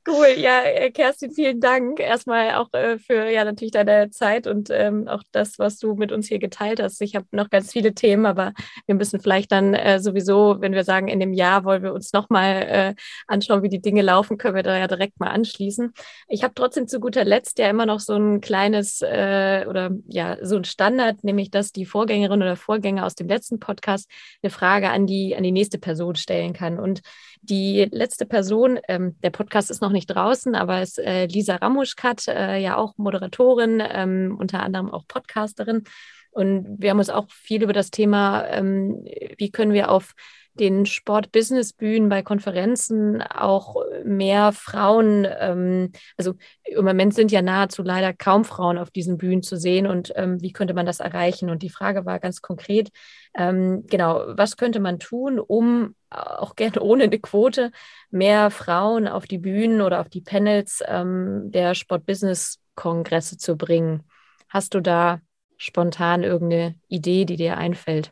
Cool. 0.06 0.36
Ja, 0.38 0.62
äh, 0.64 0.92
Kerstin, 0.92 1.32
vielen 1.32 1.62
Dank 1.62 2.00
erstmal 2.00 2.56
auch 2.56 2.72
äh, 2.74 2.98
für 3.00 3.30
ja 3.30 3.46
natürlich 3.46 3.72
deine 3.72 4.10
Zeit 4.10 4.48
und 4.48 4.70
ähm, 4.70 5.08
auch 5.08 5.24
das, 5.32 5.58
was 5.60 5.80
du 5.80 5.96
mit 5.96 6.12
uns 6.12 6.28
hier 6.28 6.40
geteilt 6.40 6.82
hast. 6.82 7.02
Ich 7.02 7.16
habe 7.16 7.26
noch 7.32 7.50
ganz 7.50 7.72
viele 7.72 7.94
Themen, 7.94 8.26
aber 8.26 8.54
wir 8.86 8.96
müssen 8.96 9.22
vielleicht 9.22 9.52
dann 9.52 9.74
äh, 9.74 10.00
sowieso, 10.00 10.58
wenn 10.60 10.74
wir 10.74 10.84
sagen, 10.84 11.08
in 11.08 11.20
dem 11.20 11.34
Jahr 11.34 11.64
wollen 11.64 11.84
wir 11.84 11.94
uns 11.94 12.12
nochmal 12.12 12.64
äh, 12.64 12.96
anschauen, 13.28 13.64
wie 13.64 13.70
die 13.70 13.82
Dinge 13.82 14.02
laufen, 14.02 14.38
können 14.38 14.56
wir 14.56 14.64
da 14.64 14.78
ja 14.78 14.88
direkt 14.88 15.20
mal 15.20 15.30
anschließen. 15.30 15.94
Ich 16.28 16.44
habe 16.44 16.54
trotzdem 16.54 16.88
zu 16.88 17.00
guter 17.00 17.24
Letzt 17.24 17.60
ja 17.60 17.70
immer 17.70 17.86
noch 17.86 18.02
so 18.02 18.16
ein 18.16 18.42
kleines 18.42 19.02
äh, 19.02 19.66
oder 19.70 19.92
ja, 20.08 20.38
so 20.42 20.58
ein 20.58 20.66
Standard, 20.66 21.24
nämlich 21.24 21.50
dass 21.50 21.72
die 21.72 21.86
Vorgängerin 21.86 22.42
oder 22.42 22.58
Vorgänger 22.58 23.06
aus 23.06 23.16
dem 23.16 23.30
letzten 23.30 23.60
Podcast 23.60 24.10
eine 24.44 24.50
Frage 24.50 24.90
an 24.90 25.08
die, 25.08 25.36
an 25.36 25.44
die 25.44 25.52
nächste 25.52 25.80
Person 25.80 26.16
stellen 26.16 26.54
kann. 26.54 26.78
Und 26.78 27.02
die 27.50 27.88
letzte 27.92 28.26
Person, 28.26 28.80
ähm, 28.88 29.16
der 29.22 29.30
Podcast 29.30 29.72
ist 29.72 29.82
noch 29.82 29.92
nicht 29.92 30.08
draußen, 30.08 30.56
aber 30.56 30.82
ist 30.82 31.00
äh, 31.00 31.26
Lisa 31.26 31.56
Ramuschkat, 31.56 32.28
äh, 32.28 32.58
ja 32.58 32.78
auch 32.78 32.98
Moderatorin, 32.98 33.82
ähm, 33.86 34.36
unter 34.40 34.62
anderem 34.62 34.92
auch 34.92 35.08
Podcasterin. 35.08 35.84
Und 36.32 36.82
wir 36.82 36.92
haben 36.92 37.00
uns 37.00 37.10
auch 37.10 37.32
viel 37.32 37.64
über 37.64 37.74
das 37.74 37.90
Thema, 37.90 38.46
ähm, 38.48 39.04
wie 39.38 39.50
können 39.50 39.74
wir 39.74 39.90
auf 39.90 40.14
den 40.60 40.86
Sport-Business-Bühnen 40.86 42.10
bei 42.10 42.22
Konferenzen 42.22 43.22
auch 43.22 43.76
mehr 44.04 44.52
Frauen, 44.52 45.28
ähm, 45.40 45.92
also 46.18 46.34
im 46.64 46.86
Moment 46.86 47.14
sind 47.14 47.32
ja 47.32 47.42
nahezu 47.42 47.84
leider 47.84 48.14
kaum 48.14 48.46
Frauen 48.46 48.78
auf 48.78 48.92
diesen 48.92 49.18
Bühnen 49.18 49.44
zu 49.44 49.58
sehen 49.58 49.88
und 49.88 50.12
ähm, 50.16 50.42
wie 50.42 50.52
könnte 50.52 50.74
man 50.74 50.86
das 50.86 51.00
erreichen? 51.00 51.50
Und 51.50 51.64
die 51.64 51.70
Frage 51.70 52.06
war 52.06 52.20
ganz 52.20 52.42
konkret, 52.42 52.90
ähm, 53.36 53.86
genau, 53.88 54.24
was 54.28 54.58
könnte 54.58 54.80
man 54.80 55.00
tun, 55.00 55.40
um 55.40 55.96
auch 56.10 56.56
gerne 56.56 56.82
ohne 56.82 57.04
eine 57.04 57.20
Quote 57.20 57.72
mehr 58.10 58.50
Frauen 58.50 59.08
auf 59.08 59.26
die 59.26 59.38
Bühnen 59.40 59.82
oder 59.82 60.00
auf 60.00 60.10
die 60.10 60.22
Panels 60.22 60.82
ähm, 60.88 61.52
der 61.52 61.76
Sport-Business-Kongresse 61.76 63.38
zu 63.38 63.58
bringen? 63.58 64.04
Hast 64.50 64.74
du 64.74 64.82
da 64.82 65.20
spontan 65.58 66.24
irgendeine 66.24 66.76
Idee, 66.88 67.26
die 67.26 67.36
dir 67.36 67.58
einfällt? 67.58 68.12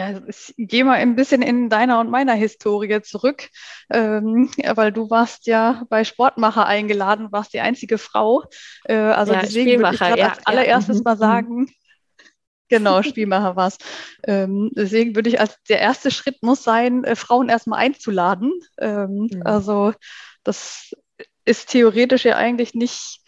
Ja, 0.00 0.18
ich 0.26 0.54
gehe 0.56 0.82
mal 0.82 0.94
ein 0.94 1.14
bisschen 1.14 1.42
in 1.42 1.68
deiner 1.68 2.00
und 2.00 2.10
meiner 2.10 2.32
Historie 2.32 3.02
zurück, 3.02 3.50
ähm, 3.90 4.50
weil 4.74 4.92
du 4.92 5.10
warst 5.10 5.46
ja 5.46 5.84
bei 5.90 6.04
Sportmacher 6.04 6.64
eingeladen, 6.64 7.32
warst 7.32 7.52
die 7.52 7.60
einzige 7.60 7.98
Frau. 7.98 8.44
Äh, 8.84 8.94
also 8.94 9.34
ja, 9.34 9.40
deswegen 9.40 9.82
würde 9.82 9.94
ich 9.94 10.00
ja, 10.00 10.30
als 10.30 10.46
allererstes 10.46 10.96
ja. 10.96 11.02
mal 11.04 11.16
mhm. 11.16 11.18
sagen, 11.18 11.70
genau, 12.70 13.02
Spielmacher 13.02 13.56
war 13.56 13.66
es. 13.66 13.76
Ähm, 14.26 14.70
deswegen 14.74 15.14
würde 15.16 15.28
ich 15.28 15.38
als 15.38 15.56
der 15.68 15.80
erste 15.80 16.10
Schritt 16.10 16.42
muss 16.42 16.64
sein, 16.64 17.04
äh, 17.04 17.14
Frauen 17.14 17.50
erstmal 17.50 17.80
einzuladen. 17.80 18.52
Ähm, 18.78 19.28
mhm. 19.30 19.42
Also 19.44 19.92
das 20.44 20.94
ist 21.44 21.68
theoretisch 21.68 22.24
ja 22.24 22.36
eigentlich 22.36 22.72
nicht 22.72 23.19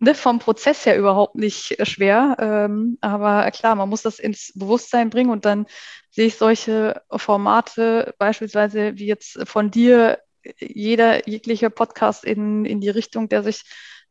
ne, 0.00 0.14
vom 0.14 0.38
Prozess 0.38 0.86
her 0.86 0.98
überhaupt 0.98 1.34
nicht 1.34 1.76
schwer. 1.86 2.36
Ähm, 2.38 2.98
aber 3.00 3.50
klar, 3.50 3.74
man 3.74 3.88
muss 3.88 4.02
das 4.02 4.18
ins 4.18 4.52
Bewusstsein 4.54 5.10
bringen 5.10 5.30
und 5.30 5.44
dann 5.44 5.66
sehe 6.10 6.26
ich 6.26 6.36
solche 6.36 7.02
Formate, 7.10 8.14
beispielsweise 8.18 8.96
wie 8.96 9.06
jetzt 9.06 9.38
von 9.48 9.70
dir, 9.70 10.18
jeder 10.58 11.28
jegliche 11.28 11.70
Podcast 11.70 12.24
in, 12.24 12.64
in 12.64 12.80
die 12.80 12.88
Richtung, 12.88 13.28
der 13.28 13.42
sich 13.42 13.64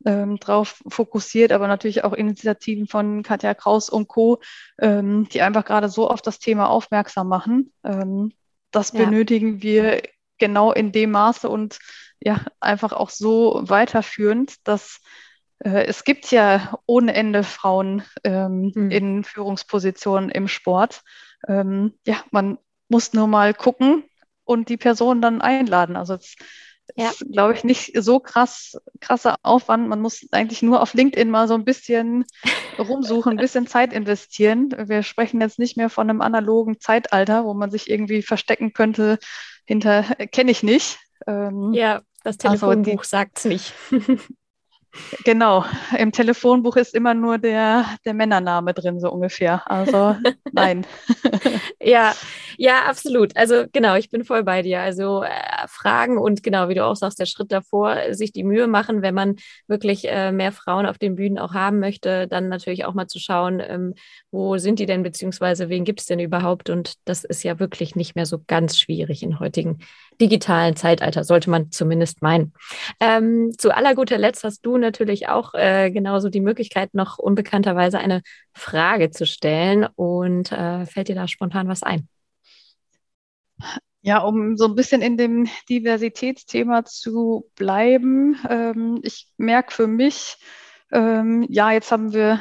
ähm, 0.06 0.38
drauf 0.40 0.84
fokussiert, 0.88 1.52
aber 1.52 1.68
natürlich 1.68 2.04
auch 2.04 2.14
Initiativen 2.14 2.88
von 2.88 3.24
Katja 3.24 3.54
Kraus 3.56 3.90
und 3.90 4.08
Co., 4.08 4.40
ähm, 4.80 5.28
die 5.30 5.42
einfach 5.42 5.66
gerade 5.66 5.90
so 5.90 6.08
auf 6.08 6.22
das 6.22 6.38
Thema 6.38 6.70
aufmerksam 6.70 7.28
machen. 7.28 7.74
Ähm, 7.84 8.34
das 8.72 8.92
ja. 8.92 9.00
benötigen 9.00 9.64
wir 9.64 10.04
genau 10.38 10.72
in 10.72 10.92
dem 10.92 11.12
Maße 11.12 11.50
und 11.50 11.80
ja, 12.20 12.42
einfach 12.60 12.94
auch 12.94 13.10
so 13.10 13.62
weiterführend, 13.64 14.56
dass 14.68 14.98
äh, 14.98 15.27
es 15.60 16.04
gibt 16.04 16.32
ja 16.32 16.78
ohne 16.86 17.14
Ende 17.14 17.44
Frauen 17.44 18.04
ähm, 18.24 18.72
mhm. 18.76 18.92
in 18.92 19.24
Führungspositionen 19.24 20.30
im 20.30 20.48
Sport. 20.48 21.02
Ähm, 21.48 21.94
ja, 22.06 22.18
man 22.32 22.58
muss 22.90 23.14
nur 23.14 23.28
mal 23.28 23.54
gucken 23.54 24.04
und 24.44 24.70
die 24.70 24.78
Person 24.78 25.22
dann 25.22 25.42
einladen. 25.42 25.96
Also 25.96 26.16
es 26.16 26.36
ja. 26.96 27.10
ist, 27.10 27.26
glaube 27.32 27.54
ich, 27.54 27.64
nicht 27.64 27.92
so 28.02 28.20
krass, 28.20 28.78
krasser 29.00 29.36
Aufwand. 29.44 29.88
Man 29.88 30.02
muss 30.02 30.26
eigentlich 30.32 30.62
nur 30.62 30.82
auf 30.82 30.94
LinkedIn 30.94 31.30
mal 31.30 31.48
so 31.48 31.54
ein 31.54 31.66
bisschen 31.66 32.26
rumsuchen, 32.80 33.34
ein 33.34 33.38
bisschen 33.38 33.68
Zeit 33.68 33.94
investieren. 33.94 34.74
Wir 34.78 35.04
sprechen 35.04 35.42
jetzt 35.42 35.60
nicht 35.60 35.76
mehr 35.76 35.90
von 35.90 36.10
einem 36.10 36.22
analogen 36.22 36.80
Zeitalter, 36.80 37.46
wo 37.46 37.54
man 37.54 37.72
sich 37.72 37.90
irgendwie 37.90 38.22
verstecken 38.22 38.74
könnte 38.74 39.20
hinter, 39.66 40.04
kenne 40.32 40.52
ich 40.52 40.64
nicht. 40.64 40.98
Ähm, 41.26 41.74
ja, 41.74 42.02
das 42.24 42.38
Telefonbuch 42.38 43.00
also 43.00 43.10
sagt 43.10 43.40
es 43.40 43.46
nicht. 43.46 43.74
Genau, 45.24 45.66
im 45.98 46.12
Telefonbuch 46.12 46.76
ist 46.76 46.94
immer 46.94 47.14
nur 47.14 47.38
der, 47.38 47.86
der 48.06 48.14
Männername 48.14 48.74
drin, 48.74 49.00
so 49.00 49.12
ungefähr. 49.12 49.70
Also 49.70 50.16
nein. 50.52 50.86
ja, 51.82 52.14
ja, 52.58 52.86
absolut. 52.86 53.36
Also 53.36 53.66
genau, 53.72 53.96
ich 53.96 54.10
bin 54.10 54.24
voll 54.24 54.44
bei 54.44 54.62
dir. 54.62 54.82
Also 54.82 55.24
äh, 55.24 55.30
Fragen 55.68 56.18
und 56.18 56.44
genau, 56.44 56.70
wie 56.70 56.76
du 56.76 56.86
auch 56.86 56.96
sagst, 56.96 57.20
der 57.20 57.26
Schritt 57.26 57.52
davor, 57.52 57.98
sich 58.12 58.32
die 58.32 58.44
Mühe 58.44 58.68
machen, 58.68 59.02
wenn 59.02 59.16
man 59.16 59.36
wirklich 59.68 60.08
äh, 60.08 60.32
mehr 60.32 60.52
Frauen 60.52 60.86
auf 60.86 60.98
den 60.98 61.16
Bühnen 61.16 61.40
auch 61.40 61.54
haben 61.54 61.80
möchte, 61.80 62.28
dann 62.28 62.50
natürlich 62.50 62.86
auch 62.86 62.94
mal 62.94 63.08
zu 63.08 63.20
schauen, 63.20 63.62
ähm, 63.66 63.94
wo 64.32 64.58
sind 64.58 64.80
die 64.80 64.86
denn, 64.86 65.04
beziehungsweise 65.04 65.70
wen 65.70 65.84
gibt 65.84 66.02
es 66.02 66.06
denn 66.06 66.20
überhaupt? 66.20 66.70
Und 66.70 66.96
das 67.06 67.24
ist 67.24 67.44
ja 67.44 67.60
wirklich 67.60 67.96
nicht 67.96 68.16
mehr 68.16 68.26
so 68.26 68.40
ganz 68.46 68.78
schwierig 68.78 69.24
in 69.24 69.40
heutigen 69.40 69.80
digitalen 70.20 70.76
Zeitalter, 70.76 71.24
sollte 71.24 71.50
man 71.50 71.72
zumindest 71.72 72.22
meinen. 72.22 72.54
Ähm, 73.00 73.54
zu 73.58 73.76
aller 73.76 73.96
guter 73.96 74.18
Letzt 74.18 74.44
hast 74.44 74.66
du 74.66 74.78
natürlich 74.78 75.30
auch 75.30 75.54
äh, 75.54 75.92
genauso 75.92 76.30
die 76.30 76.42
Möglichkeit, 76.42 76.94
noch 76.94 77.18
unbekannterweise 77.18 78.00
eine 78.00 78.22
Frage 78.54 79.12
zu 79.12 79.26
stellen. 79.26 79.88
Und 79.96 80.52
äh, 80.52 80.86
fällt 80.86 81.08
dir 81.08 81.16
da 81.16 81.28
spontan 81.28 81.68
was 81.68 81.84
ein? 81.84 82.08
Ja, 84.08 84.20
um 84.20 84.56
so 84.56 84.64
ein 84.68 84.76
bisschen 84.76 85.02
in 85.02 85.18
dem 85.18 85.50
Diversitätsthema 85.68 86.86
zu 86.86 87.52
bleiben. 87.56 88.40
Ähm, 88.50 89.02
ich 89.04 89.28
merke 89.36 89.74
für 89.74 89.88
mich, 89.88 90.38
ähm, 90.94 91.46
ja, 91.50 91.72
jetzt 91.72 91.92
haben 91.92 92.14
wir 92.14 92.40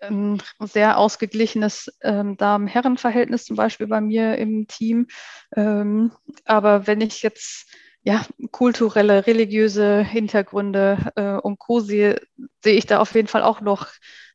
ein 0.00 0.40
sehr 0.60 0.96
ausgeglichenes 0.96 1.92
ähm, 2.02 2.36
Damen-Herren-Verhältnis 2.36 3.46
zum 3.46 3.56
Beispiel 3.56 3.88
bei 3.88 4.00
mir 4.00 4.38
im 4.38 4.68
Team. 4.68 5.08
Ähm, 5.56 6.12
aber 6.44 6.86
wenn 6.86 7.00
ich 7.00 7.20
jetzt 7.24 7.66
ja, 8.04 8.24
kulturelle, 8.52 9.26
religiöse 9.26 10.04
Hintergründe 10.04 11.10
äh, 11.16 11.32
und 11.32 11.58
Co. 11.58 11.80
sehe, 11.80 12.20
sehe 12.62 12.74
ich 12.74 12.86
da 12.86 13.00
auf 13.00 13.12
jeden 13.16 13.26
Fall 13.26 13.42
auch 13.42 13.60
noch 13.60 13.88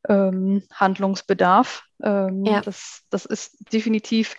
ähm, 0.10 0.64
Handlungsbedarf. 0.74 1.86
Ähm, 2.04 2.44
ja. 2.44 2.60
das, 2.60 3.04
das 3.10 3.26
ist 3.26 3.72
definitiv 3.72 4.36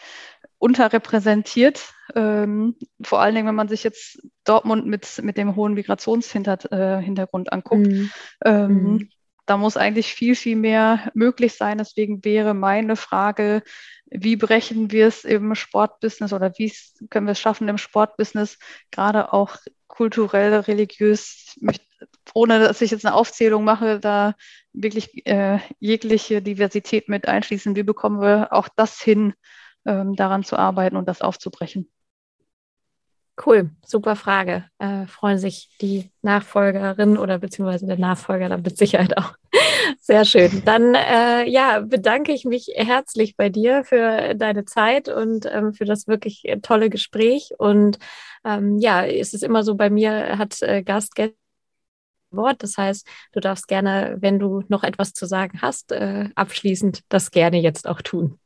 unterrepräsentiert. 0.64 1.92
Ähm, 2.14 2.76
vor 3.02 3.20
allen 3.20 3.34
Dingen, 3.34 3.46
wenn 3.46 3.54
man 3.54 3.68
sich 3.68 3.84
jetzt 3.84 4.22
Dortmund 4.44 4.86
mit, 4.86 5.20
mit 5.22 5.36
dem 5.36 5.56
hohen 5.56 5.74
Migrationshintergrund 5.74 7.48
äh, 7.48 7.50
anguckt. 7.50 7.86
Mhm. 7.86 8.10
Ähm, 8.44 8.82
mhm 8.82 9.08
da 9.46 9.56
muss 9.56 9.76
eigentlich 9.76 10.14
viel, 10.14 10.36
viel 10.36 10.56
mehr 10.56 11.10
möglich 11.14 11.54
sein. 11.54 11.78
Deswegen 11.78 12.24
wäre 12.24 12.54
meine 12.54 12.96
Frage, 12.96 13.62
wie 14.06 14.36
brechen 14.36 14.90
wir 14.90 15.06
es 15.06 15.24
im 15.24 15.54
Sportbusiness 15.54 16.32
oder 16.32 16.52
wie 16.56 16.72
können 17.10 17.26
wir 17.26 17.32
es 17.32 17.40
schaffen 17.40 17.68
im 17.68 17.78
Sportbusiness, 17.78 18.58
gerade 18.90 19.32
auch 19.32 19.56
kulturell, 19.86 20.54
religiös, 20.54 21.58
ohne 22.32 22.58
dass 22.58 22.80
ich 22.80 22.90
jetzt 22.90 23.04
eine 23.04 23.14
Aufzählung 23.14 23.64
mache, 23.64 24.00
da 24.00 24.34
wirklich 24.72 25.26
äh, 25.26 25.58
jegliche 25.78 26.40
Diversität 26.40 27.08
mit 27.08 27.28
einschließen. 27.28 27.76
Wie 27.76 27.82
bekommen 27.82 28.20
wir 28.20 28.52
auch 28.52 28.68
das 28.74 29.00
hin, 29.00 29.34
ähm, 29.86 30.14
daran 30.16 30.44
zu 30.44 30.56
arbeiten 30.56 30.96
und 30.96 31.08
das 31.08 31.22
aufzubrechen? 31.22 31.90
Cool, 33.44 33.70
super 33.84 34.14
Frage. 34.14 34.64
Äh, 34.78 35.06
freuen 35.06 35.38
sich 35.38 35.68
die 35.80 36.10
Nachfolgerin 36.22 37.18
oder 37.18 37.38
beziehungsweise 37.38 37.86
der 37.86 37.98
Nachfolger 37.98 38.48
dann 38.48 38.62
mit 38.62 38.78
Sicherheit 38.78 39.18
auch. 39.18 39.34
Sehr 40.00 40.24
schön. 40.24 40.62
Dann 40.64 40.94
äh, 40.94 41.48
ja, 41.48 41.80
bedanke 41.80 42.32
ich 42.32 42.44
mich 42.44 42.68
herzlich 42.76 43.36
bei 43.36 43.48
dir 43.48 43.82
für 43.84 44.34
deine 44.36 44.64
Zeit 44.66 45.08
und 45.08 45.46
ähm, 45.46 45.74
für 45.74 45.84
das 45.84 46.06
wirklich 46.06 46.44
tolle 46.62 46.90
Gespräch. 46.90 47.50
Und 47.58 47.98
ähm, 48.44 48.78
ja, 48.78 49.04
es 49.04 49.34
ist 49.34 49.42
immer 49.42 49.64
so, 49.64 49.74
bei 49.74 49.90
mir 49.90 50.38
hat 50.38 50.62
äh, 50.62 50.84
Gast 50.84 51.14
Wort. 52.30 52.62
Das 52.62 52.76
heißt, 52.76 53.06
du 53.32 53.40
darfst 53.40 53.68
gerne, 53.68 54.16
wenn 54.20 54.38
du 54.38 54.62
noch 54.68 54.84
etwas 54.84 55.12
zu 55.12 55.26
sagen 55.26 55.60
hast, 55.60 55.92
äh, 55.92 56.28
abschließend 56.34 57.02
das 57.08 57.30
gerne 57.30 57.60
jetzt 57.60 57.88
auch 57.88 58.00
tun. 58.00 58.38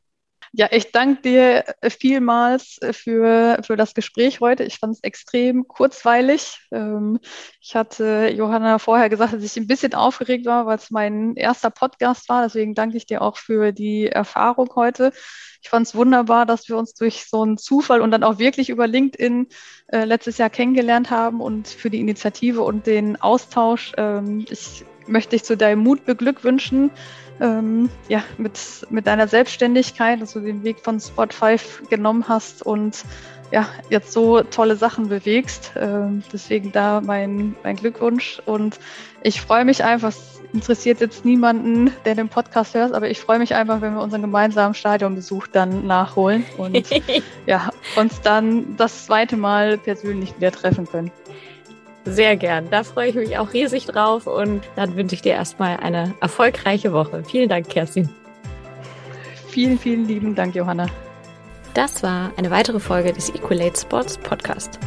Ja, 0.51 0.67
ich 0.71 0.91
danke 0.91 1.21
dir 1.21 1.63
vielmals 1.81 2.79
für, 2.91 3.59
für 3.63 3.75
das 3.75 3.93
Gespräch 3.93 4.39
heute. 4.39 4.63
Ich 4.63 4.79
fand 4.79 4.95
es 4.95 5.03
extrem 5.03 5.67
kurzweilig. 5.67 6.59
Ähm, 6.71 7.19
ich 7.61 7.75
hatte 7.75 8.33
Johanna 8.35 8.79
vorher 8.79 9.09
gesagt, 9.09 9.33
dass 9.33 9.43
ich 9.43 9.57
ein 9.57 9.67
bisschen 9.67 9.93
aufgeregt 9.93 10.45
war, 10.45 10.65
weil 10.65 10.77
es 10.77 10.89
mein 10.89 11.35
erster 11.35 11.69
Podcast 11.69 12.29
war. 12.29 12.43
Deswegen 12.43 12.73
danke 12.73 12.97
ich 12.97 13.05
dir 13.05 13.21
auch 13.21 13.37
für 13.37 13.71
die 13.71 14.07
Erfahrung 14.07 14.69
heute. 14.75 15.11
Ich 15.61 15.69
fand 15.69 15.85
es 15.85 15.93
wunderbar, 15.93 16.45
dass 16.45 16.67
wir 16.67 16.77
uns 16.77 16.93
durch 16.93 17.25
so 17.25 17.43
einen 17.43 17.57
Zufall 17.57 18.01
und 18.01 18.11
dann 18.11 18.23
auch 18.23 18.39
wirklich 18.39 18.69
über 18.69 18.87
LinkedIn 18.87 19.47
äh, 19.87 20.05
letztes 20.05 20.37
Jahr 20.37 20.49
kennengelernt 20.49 21.11
haben 21.11 21.41
und 21.41 21.67
für 21.67 21.89
die 21.89 21.99
Initiative 21.99 22.61
und 22.61 22.87
den 22.87 23.21
Austausch. 23.21 23.91
Ähm, 23.97 24.45
ich 24.49 24.85
möchte 25.09 25.31
dich 25.31 25.43
zu 25.43 25.57
deinem 25.57 25.83
Mut 25.83 26.05
beglückwünschen 26.05 26.91
ähm, 27.41 27.89
ja, 28.07 28.23
mit, 28.37 28.59
mit 28.89 29.07
deiner 29.07 29.27
Selbstständigkeit, 29.27 30.21
dass 30.21 30.33
du 30.33 30.39
den 30.39 30.63
Weg 30.63 30.79
von 30.79 30.99
Spot 30.99 31.27
5 31.29 31.89
genommen 31.89 32.25
hast 32.27 32.63
und 32.63 33.03
ja, 33.51 33.67
jetzt 33.89 34.11
so 34.11 34.41
tolle 34.41 34.75
Sachen 34.75 35.09
bewegst. 35.09 35.71
Ähm, 35.75 36.23
deswegen 36.31 36.71
da 36.71 37.01
mein, 37.01 37.55
mein 37.63 37.77
Glückwunsch. 37.77 38.41
Und 38.45 38.79
ich 39.23 39.41
freue 39.41 39.65
mich 39.65 39.83
einfach, 39.83 40.09
es 40.09 40.41
interessiert 40.53 40.99
jetzt 40.99 41.25
niemanden, 41.25 41.91
der 42.05 42.15
den 42.15 42.29
Podcast 42.29 42.75
hört, 42.75 42.93
aber 42.93 43.09
ich 43.09 43.19
freue 43.19 43.39
mich 43.39 43.55
einfach, 43.55 43.81
wenn 43.81 43.95
wir 43.95 44.01
unseren 44.01 44.21
gemeinsamen 44.21 44.75
Stadionbesuch 44.75 45.47
dann 45.47 45.87
nachholen 45.87 46.45
und 46.57 46.89
ja, 47.47 47.69
uns 47.95 48.21
dann 48.21 48.75
das 48.77 49.05
zweite 49.05 49.37
Mal 49.37 49.77
persönlich 49.77 50.35
wieder 50.37 50.51
treffen 50.51 50.87
können. 50.87 51.11
Sehr 52.05 52.35
gern. 52.37 52.69
Da 52.69 52.83
freue 52.83 53.09
ich 53.09 53.15
mich 53.15 53.37
auch 53.37 53.53
riesig 53.53 53.85
drauf 53.85 54.25
und 54.25 54.63
dann 54.75 54.95
wünsche 54.95 55.15
ich 55.15 55.21
dir 55.21 55.33
erstmal 55.33 55.77
eine 55.77 56.13
erfolgreiche 56.21 56.93
Woche. 56.93 57.23
Vielen 57.23 57.49
Dank, 57.49 57.69
Kerstin. 57.69 58.09
Vielen, 59.49 59.77
vielen 59.77 60.07
lieben 60.07 60.35
Dank, 60.35 60.55
Johanna. 60.55 60.87
Das 61.73 62.01
war 62.01 62.31
eine 62.37 62.51
weitere 62.51 62.79
Folge 62.79 63.13
des 63.13 63.29
Equalate 63.29 63.79
Sports 63.79 64.17
Podcast. 64.17 64.79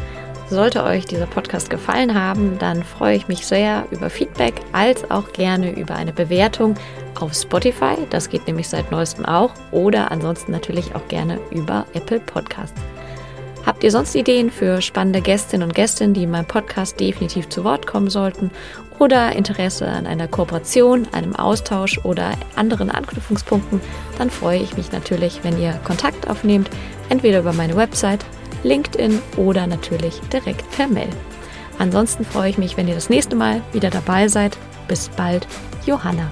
Sollte 0.49 0.85
euch 0.85 1.07
dieser 1.07 1.27
Podcast 1.27 1.71
gefallen 1.71 2.15
haben, 2.15 2.59
dann 2.59 2.85
freue 2.85 3.17
ich 3.17 3.29
mich 3.29 3.47
sehr 3.47 3.87
über 3.91 4.11
Feedback 4.11 4.55
als 4.73 5.11
auch 5.11 5.33
gerne 5.33 5.73
über 5.73 5.95
eine 5.95 6.13
Bewertung 6.13 6.75
auf 7.19 7.33
Spotify. 7.33 7.97
Das 8.11 8.29
geht 8.29 8.47
nämlich 8.47 8.69
seit 8.69 8.91
neuestem 8.91 9.25
auch. 9.25 9.55
Oder 9.71 10.11
ansonsten 10.11 10.53
natürlich 10.53 10.95
auch 10.95 11.09
gerne 11.09 11.41
über 11.51 11.87
Apple 11.95 12.21
Podcasts. 12.21 12.79
Habt 13.65 13.85
ihr 13.85 13.91
sonst 13.93 14.15
Ideen 14.15 14.51
für 14.51 14.81
spannende 14.83 15.21
Gästinnen 15.21 15.69
und 15.69 15.75
Gäste, 15.75 16.09
die 16.09 16.25
in 16.25 16.31
meinem 16.31 16.47
Podcast 16.47 16.99
definitiv 16.99 17.49
zu 17.49 17.63
Wort 17.65 17.87
kommen 17.87 18.11
sollten? 18.11 18.51
Oder 18.99 19.33
Interesse 19.33 19.87
an 19.87 20.07
einer 20.07 20.29
Kooperation, 20.29 21.09
einem 21.13 21.35
Austausch 21.37 21.99
oder 22.05 22.33
anderen 22.57 22.91
Anknüpfungspunkten? 22.91 23.81
Dann 24.19 24.31
freue 24.31 24.61
ich 24.61 24.77
mich 24.77 24.93
natürlich, 24.93 25.41
wenn 25.43 25.61
ihr 25.61 25.73
Kontakt 25.85 26.29
aufnehmt, 26.29 26.71
entweder 27.09 27.41
über 27.41 27.53
meine 27.53 27.77
Website, 27.77 28.25
LinkedIn 28.65 29.21
oder 29.37 29.67
natürlich 29.67 30.21
direkt 30.33 30.69
per 30.73 30.89
Mail. 30.89 31.11
Ansonsten 31.79 32.25
freue 32.25 32.51
ich 32.51 32.59
mich, 32.59 32.77
wenn 32.77 32.89
ihr 32.89 32.95
das 32.95 33.11
nächste 33.11 33.37
Mal 33.37 33.63
wieder 33.73 33.91
dabei 33.91 34.29
seid. 34.29 34.57
Bis 34.89 35.09
bald, 35.09 35.47
Johanna. 35.87 36.31